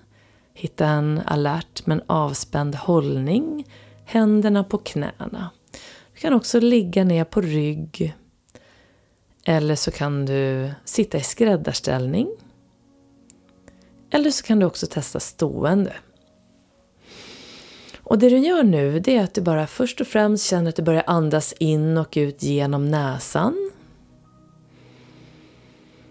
hitta 0.61 0.87
en 0.87 1.21
alert 1.27 1.87
men 1.87 2.03
avspänd 2.07 2.75
hållning, 2.75 3.67
händerna 4.05 4.65
på 4.65 4.79
knäna. 4.79 5.51
Du 6.15 6.21
kan 6.21 6.33
också 6.33 6.61
ligga 6.61 7.05
ner 7.05 7.25
på 7.25 7.41
rygg 7.41 8.15
Eller 9.45 9.75
så 9.75 9.91
kan 9.91 10.27
du 10.27 10.71
sitta 10.85 11.19
i 11.19 11.23
skräddarställning. 11.23 12.29
Eller 14.11 14.31
så 14.31 14.45
kan 14.45 14.59
du 14.59 14.67
också 14.67 14.87
testa 14.87 15.21
stående. 15.21 15.93
Och 17.99 18.19
det 18.19 18.29
du 18.29 18.39
gör 18.39 18.63
nu 18.63 19.01
det 19.01 19.17
är 19.17 19.25
att 19.25 19.35
du 19.35 19.41
bara 19.41 19.67
först 19.67 20.01
och 20.01 20.07
främst 20.07 20.47
känner 20.47 20.69
att 20.69 20.77
du 20.77 20.83
börjar 20.83 21.05
andas 21.07 21.53
in 21.53 21.99
och 21.99 22.13
ut 22.17 22.43
genom 22.43 22.89
näsan. 22.89 23.71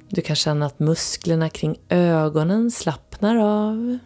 Du 0.09 0.21
kan 0.21 0.35
känna 0.35 0.65
att 0.65 0.79
musklerna 0.79 1.49
kring 1.49 1.79
ögonen 1.89 2.71
slappnar 2.71 3.35
av. 3.35 3.99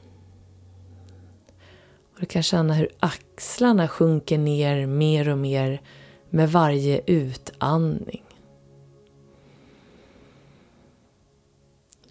Och 2.13 2.19
du 2.19 2.25
kan 2.25 2.43
känna 2.43 2.73
hur 2.73 2.89
axlarna 2.99 3.87
sjunker 3.87 4.37
ner 4.37 4.85
mer 4.85 5.29
och 5.29 5.37
mer 5.37 5.81
med 6.29 6.51
varje 6.51 7.01
utandning. 7.05 8.23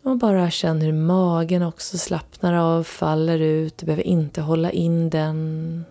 Och 0.03 0.19
bara 0.19 0.51
känn 0.51 0.81
hur 0.81 0.93
magen 0.93 1.63
också 1.63 1.99
slappnar 1.99 2.55
av, 2.55 2.85
faller 2.85 3.39
ut. 3.39 3.79
Du 3.79 3.87
behöver 3.87 4.07
inte 4.07 4.41
hålla 4.41 4.71
in 4.71 5.11
den. 5.11 5.85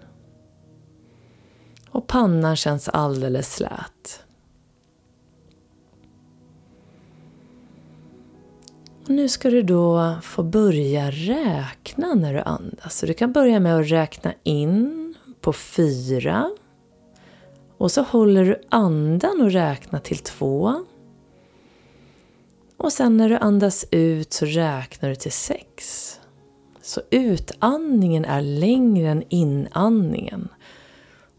Och 1.90 2.08
pannan 2.08 2.56
känns 2.56 2.90
alldeles 2.90 3.56
slät. 3.56 4.24
Och 9.04 9.10
nu 9.10 9.30
ska 9.30 9.50
du 9.50 9.62
då 9.62 10.16
få 10.24 10.44
börja 10.44 11.12
räkna 11.12 12.14
när 12.14 12.34
du 12.34 12.40
andas. 12.40 12.98
Så 12.98 13.06
du 13.06 13.14
kan 13.14 13.32
börja 13.32 13.60
med 13.60 13.76
att 13.78 13.92
räkna 13.92 14.34
in 14.44 15.16
på 15.42 15.54
fyra. 15.54 16.52
Och 17.78 17.92
så 17.92 18.02
håller 18.02 18.46
du 18.46 18.62
andan 18.70 19.42
och 19.42 19.52
räknar 19.52 20.00
till 20.00 20.18
två. 20.18 20.86
Och 22.78 22.94
sen 22.94 23.18
när 23.18 23.30
du 23.30 23.38
andas 23.38 23.86
ut 23.92 24.34
så 24.34 24.46
räknar 24.46 25.10
du 25.10 25.16
till 25.16 25.32
sex. 25.32 26.08
Så 26.82 27.02
utandningen 27.10 28.26
är 28.26 28.42
längre 28.42 29.10
än 29.10 29.24
inandningen. 29.30 30.48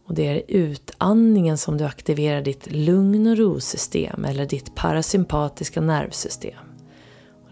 Och 0.05 0.13
det 0.13 0.27
är 0.27 0.43
utandningen 0.47 1.57
som 1.57 1.77
du 1.77 1.83
aktiverar 1.83 2.41
ditt 2.41 2.71
lugn 2.71 3.27
och 3.27 3.37
rosystem 3.37 4.25
eller 4.25 4.45
ditt 4.45 4.75
parasympatiska 4.75 5.81
nervsystem. 5.81 6.72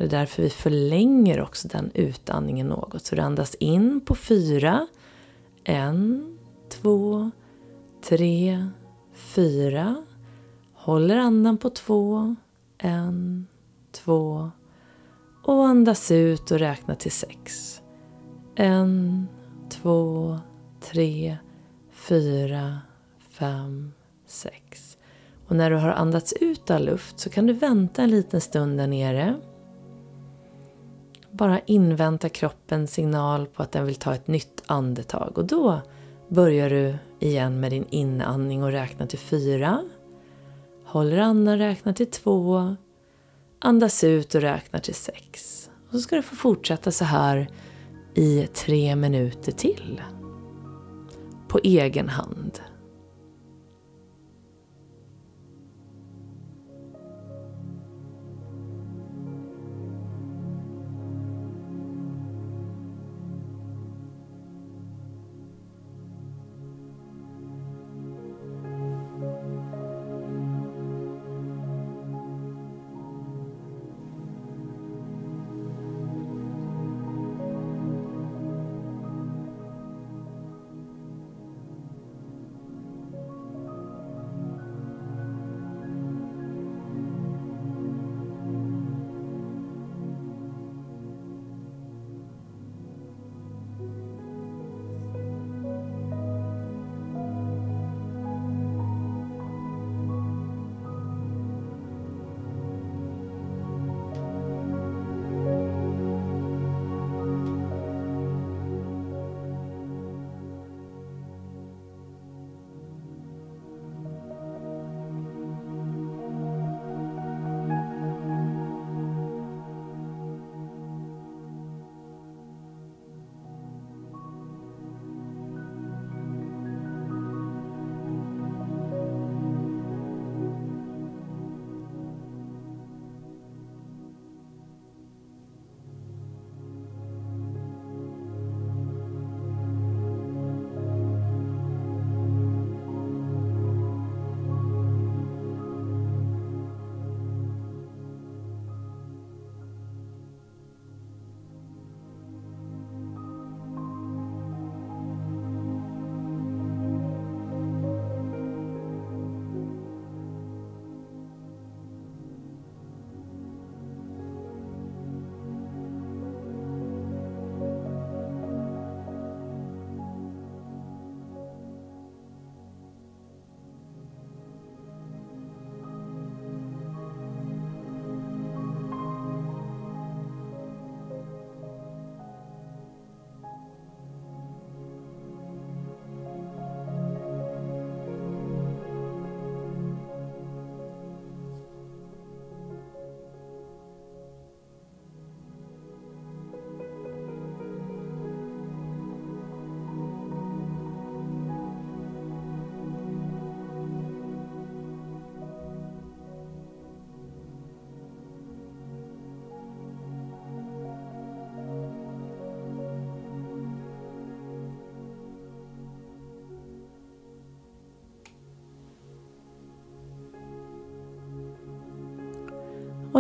Och 0.02 0.08
det 0.08 0.16
är 0.16 0.20
därför 0.20 0.44
vi 0.44 0.50
förlänger 0.50 1.42
också 1.42 1.68
den 1.68 1.92
utandningen 1.94 2.68
något. 2.68 3.06
Så 3.06 3.16
du 3.16 3.22
andas 3.22 3.56
in 3.56 4.02
på 4.06 4.16
fyra. 4.16 4.88
En, 5.64 6.38
två, 6.70 7.32
tre, 8.04 8.68
fyra. 9.14 10.06
Håller 10.74 11.18
andan 11.18 11.58
på 11.58 11.70
två. 11.70 12.36
En, 12.78 13.48
två 13.92 14.52
och 15.44 15.66
andas 15.68 16.12
ut 16.12 16.52
och 16.52 16.60
räkna 16.60 16.96
till 16.96 17.12
sex. 17.12 17.82
En, 18.56 19.28
två, 19.70 20.40
tre, 20.80 21.38
fyra, 21.92 22.80
fem, 23.30 23.92
sex. 24.28 24.98
Och 25.48 25.56
när 25.56 25.70
du 25.70 25.76
har 25.76 25.90
andats 25.90 26.34
ut 26.34 26.72
all 26.72 26.86
luft 26.86 27.20
så 27.20 27.30
kan 27.30 27.46
du 27.48 27.54
vänta 27.54 28.04
en 28.04 28.12
liten 28.12 28.42
stund 28.42 28.78
där 28.78 28.88
nere. 28.88 29.42
Bara 31.32 31.60
invänta 31.60 32.30
kroppens 32.30 32.94
signal 32.94 33.46
på 33.46 33.64
att 33.64 33.72
den 33.72 33.86
vill 33.86 33.96
ta 33.96 34.16
ett 34.16 34.28
nytt 34.28 34.64
andetag 34.66 35.38
och 35.38 35.46
då 35.46 35.82
börjar 36.30 36.70
du 36.70 36.96
igen 37.20 37.60
med 37.60 37.72
din 37.72 37.86
inandning 37.90 38.64
och 38.64 38.72
räkna 38.72 39.08
till 39.08 39.20
fyra. 39.20 39.84
Håller 40.86 41.18
andan, 41.18 41.58
räkna 41.58 41.94
till 41.94 42.12
två 42.12 42.76
Andas 43.64 44.04
ut 44.04 44.36
och 44.36 44.42
räknar 44.42 44.80
till 44.80 44.96
sex. 44.96 45.70
Och 45.88 45.92
så 45.92 46.00
ska 46.00 46.16
du 46.16 46.22
få 46.22 46.36
fortsätta 46.36 46.92
så 46.92 47.06
här 47.06 47.50
i 48.14 48.48
tre 48.54 48.96
minuter 48.96 49.52
till. 49.52 50.02
På 51.48 51.60
egen 51.64 52.10
hand. 52.10 52.60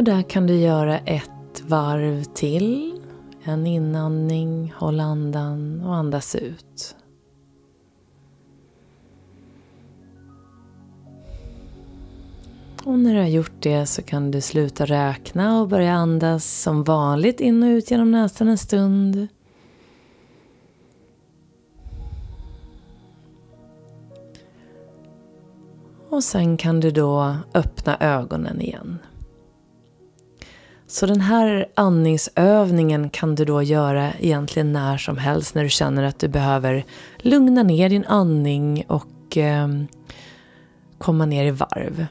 Och 0.01 0.05
där 0.05 0.21
kan 0.21 0.47
du 0.47 0.55
göra 0.55 0.99
ett 0.99 1.63
varv 1.67 2.23
till. 2.23 2.99
En 3.43 3.67
inandning, 3.67 4.73
håll 4.77 4.99
andan 4.99 5.81
och 5.81 5.95
andas 5.95 6.35
ut. 6.35 6.95
Och 12.83 12.99
när 12.99 13.13
du 13.13 13.19
har 13.19 13.27
gjort 13.27 13.51
det 13.59 13.85
så 13.85 14.01
kan 14.01 14.31
du 14.31 14.41
sluta 14.41 14.85
räkna 14.85 15.61
och 15.61 15.67
börja 15.67 15.93
andas 15.93 16.61
som 16.61 16.83
vanligt 16.83 17.39
in 17.39 17.63
och 17.63 17.67
ut 17.67 17.91
genom 17.91 18.11
näsan 18.11 18.47
en 18.47 18.57
stund. 18.57 19.27
Och 26.09 26.23
sen 26.23 26.57
kan 26.57 26.79
du 26.79 26.91
då 26.91 27.35
öppna 27.53 27.97
ögonen 27.99 28.61
igen. 28.61 28.99
Så 30.91 31.05
den 31.05 31.21
här 31.21 31.65
andningsövningen 31.75 33.09
kan 33.09 33.35
du 33.35 33.45
då 33.45 33.63
göra 33.63 34.13
egentligen 34.19 34.73
när 34.73 34.97
som 34.97 35.17
helst 35.17 35.55
när 35.55 35.63
du 35.63 35.69
känner 35.69 36.03
att 36.03 36.19
du 36.19 36.27
behöver 36.27 36.85
lugna 37.17 37.63
ner 37.63 37.89
din 37.89 38.05
andning 38.05 38.85
och 38.87 39.37
eh, 39.37 39.67
komma 40.97 41.25
ner 41.25 41.45
i 41.45 41.51
varv. 41.51 42.05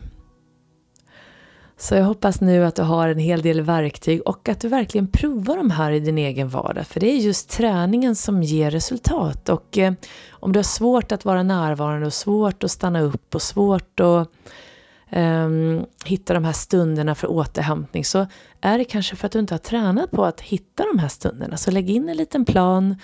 Så 1.77 1.95
jag 1.95 2.05
hoppas 2.05 2.41
nu 2.41 2.65
att 2.65 2.77
du 2.77 2.83
har 2.83 3.09
en 3.09 3.19
hel 3.19 3.43
del 3.43 3.61
verktyg 3.61 4.23
och 4.27 4.49
att 4.49 4.61
du 4.61 4.69
verkligen 4.69 5.07
provar 5.07 5.57
de 5.57 5.71
här 5.71 5.93
i 5.93 6.01
din 6.01 6.19
egen 6.19 6.49
vardag. 6.49 6.87
För 6.87 7.01
det 7.01 7.11
är 7.11 7.17
just 7.17 7.51
träningen 7.51 8.17
som 8.17 8.43
ger 8.43 8.71
resultat. 8.71 9.49
Och 9.49 9.79
eh, 9.79 9.93
om 10.31 10.53
du 10.53 10.59
har 10.59 10.65
svårt 10.65 11.13
att 11.13 11.25
vara 11.25 11.43
närvarande 11.43 12.07
och 12.07 12.15
svårt 12.15 12.65
att 12.65 12.71
stanna 12.71 13.01
upp 13.01 13.35
och 13.35 13.43
svårt 13.43 14.01
att 14.01 14.29
eh, 15.11 15.49
hitta 16.05 16.35
de 16.35 16.45
här 16.45 16.53
stunderna 16.53 17.15
för 17.15 17.31
återhämtning 17.31 18.05
så 18.05 18.27
är 18.61 18.79
det 18.79 18.85
kanske 18.85 19.17
för 19.17 19.27
att 19.27 19.33
du 19.33 19.39
inte 19.39 19.55
har 19.55 19.59
tränat 19.59 20.11
på 20.11 20.25
att 20.25 20.41
hitta 20.41 20.85
de 20.93 20.99
här 20.99 21.09
stunderna. 21.09 21.57
Så 21.57 21.71
lägg 21.71 21.91
in 21.91 22.09
en 22.09 22.17
liten 22.17 22.45
plan, 22.45 22.97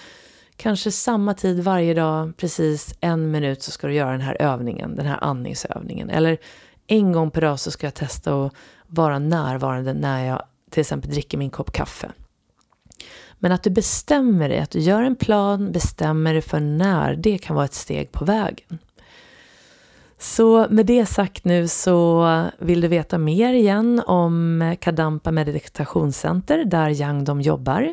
kanske 0.57 0.90
samma 0.90 1.34
tid 1.34 1.61
varje 1.61 1.94
dag, 1.94 2.36
precis 2.36 2.94
en 3.00 3.30
minut 3.30 3.62
så 3.62 3.70
ska 3.70 3.86
du 3.86 3.94
göra 3.94 4.12
den 4.12 4.20
här 4.20 4.42
övningen, 4.42 4.96
den 4.96 5.07
här 5.07 5.24
andningsövningen. 5.24 6.11
Eller 6.11 6.38
en 6.86 7.12
gång 7.12 7.30
per 7.30 7.40
dag 7.40 7.61
så 7.61 7.70
ska 7.70 7.86
jag 7.86 7.94
testa 7.94 8.44
att 8.44 8.52
vara 8.86 9.18
närvarande 9.18 9.94
när 9.94 10.24
jag 10.24 10.42
till 10.70 10.80
exempel 10.80 11.11
dricker 11.11 11.38
min 11.38 11.50
kopp 11.50 11.72
kaffe. 11.72 12.12
Men 13.38 13.52
att 13.52 13.62
du 13.62 13.70
bestämmer 13.70 14.48
dig, 14.48 14.59
att 14.59 14.70
du 14.70 14.78
gör 14.78 15.02
en 15.02 15.16
plan, 15.16 15.72
bestämmer 15.72 16.32
dig 16.32 16.42
för 16.42 16.61
när, 16.61 17.16
det 17.16 17.38
kan 17.38 17.57
vara 17.57 17.64
ett 17.64 17.74
steg 17.74 18.12
på 18.12 18.24
vägen. 18.24 18.78
Så 20.18 20.66
med 20.70 20.86
det 20.86 21.06
sagt 21.06 21.44
nu 21.44 21.68
så 21.68 22.26
vill 22.58 22.80
du 22.80 22.88
veta 22.88 23.18
mer 23.18 23.52
igen 23.52 24.02
om 24.06 24.76
Kadampa 24.80 25.30
meditationscenter 25.30 26.64
där 26.64 26.90
Yang 26.90 27.24
de 27.24 27.40
jobbar 27.40 27.92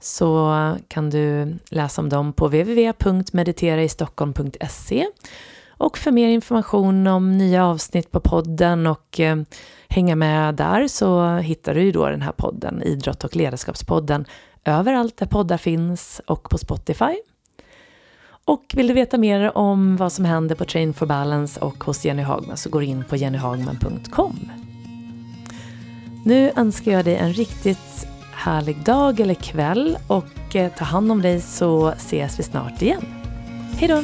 så 0.00 0.76
kan 0.88 1.10
du 1.10 1.54
läsa 1.70 2.02
om 2.02 2.08
dem 2.08 2.32
på 2.32 2.46
www.mediteraistockholm.se 2.46 5.06
och 5.68 5.98
för 5.98 6.10
mer 6.10 6.28
information 6.28 7.06
om 7.06 7.38
nya 7.38 7.66
avsnitt 7.66 8.10
på 8.10 8.20
podden 8.20 8.86
och 8.86 9.20
eh, 9.20 9.36
hänga 9.88 10.16
med 10.16 10.54
där 10.54 10.88
så 10.88 11.36
hittar 11.36 11.74
du 11.74 11.82
ju 11.82 11.92
då 11.92 12.08
den 12.08 12.22
här 12.22 12.32
podden, 12.32 12.82
Idrott 12.82 13.24
och 13.24 13.36
ledarskapspodden, 13.36 14.24
överallt 14.64 15.16
där 15.16 15.26
poddar 15.26 15.56
finns 15.56 16.20
och 16.26 16.50
på 16.50 16.58
Spotify. 16.58 17.16
Och 18.50 18.64
vill 18.74 18.86
du 18.86 18.94
veta 18.94 19.18
mer 19.18 19.58
om 19.58 19.96
vad 19.96 20.12
som 20.12 20.24
händer 20.24 20.54
på 20.54 20.64
Train 20.64 20.94
for 20.94 21.06
Balance 21.06 21.60
och 21.60 21.84
hos 21.84 22.04
Jenny 22.04 22.22
Hagman 22.22 22.56
så 22.56 22.70
går 22.70 22.82
in 22.82 23.04
på 23.08 23.16
jennyhagman.com. 23.16 24.50
Nu 26.24 26.52
önskar 26.56 26.92
jag 26.92 27.04
dig 27.04 27.16
en 27.16 27.32
riktigt 27.32 28.06
härlig 28.32 28.84
dag 28.84 29.20
eller 29.20 29.34
kväll 29.34 29.98
och 30.06 30.56
eh, 30.56 30.72
ta 30.72 30.84
hand 30.84 31.12
om 31.12 31.22
dig 31.22 31.40
så 31.40 31.88
ses 31.88 32.38
vi 32.38 32.42
snart 32.42 32.82
igen. 32.82 33.04
Hej 33.78 33.88
då! 33.88 34.02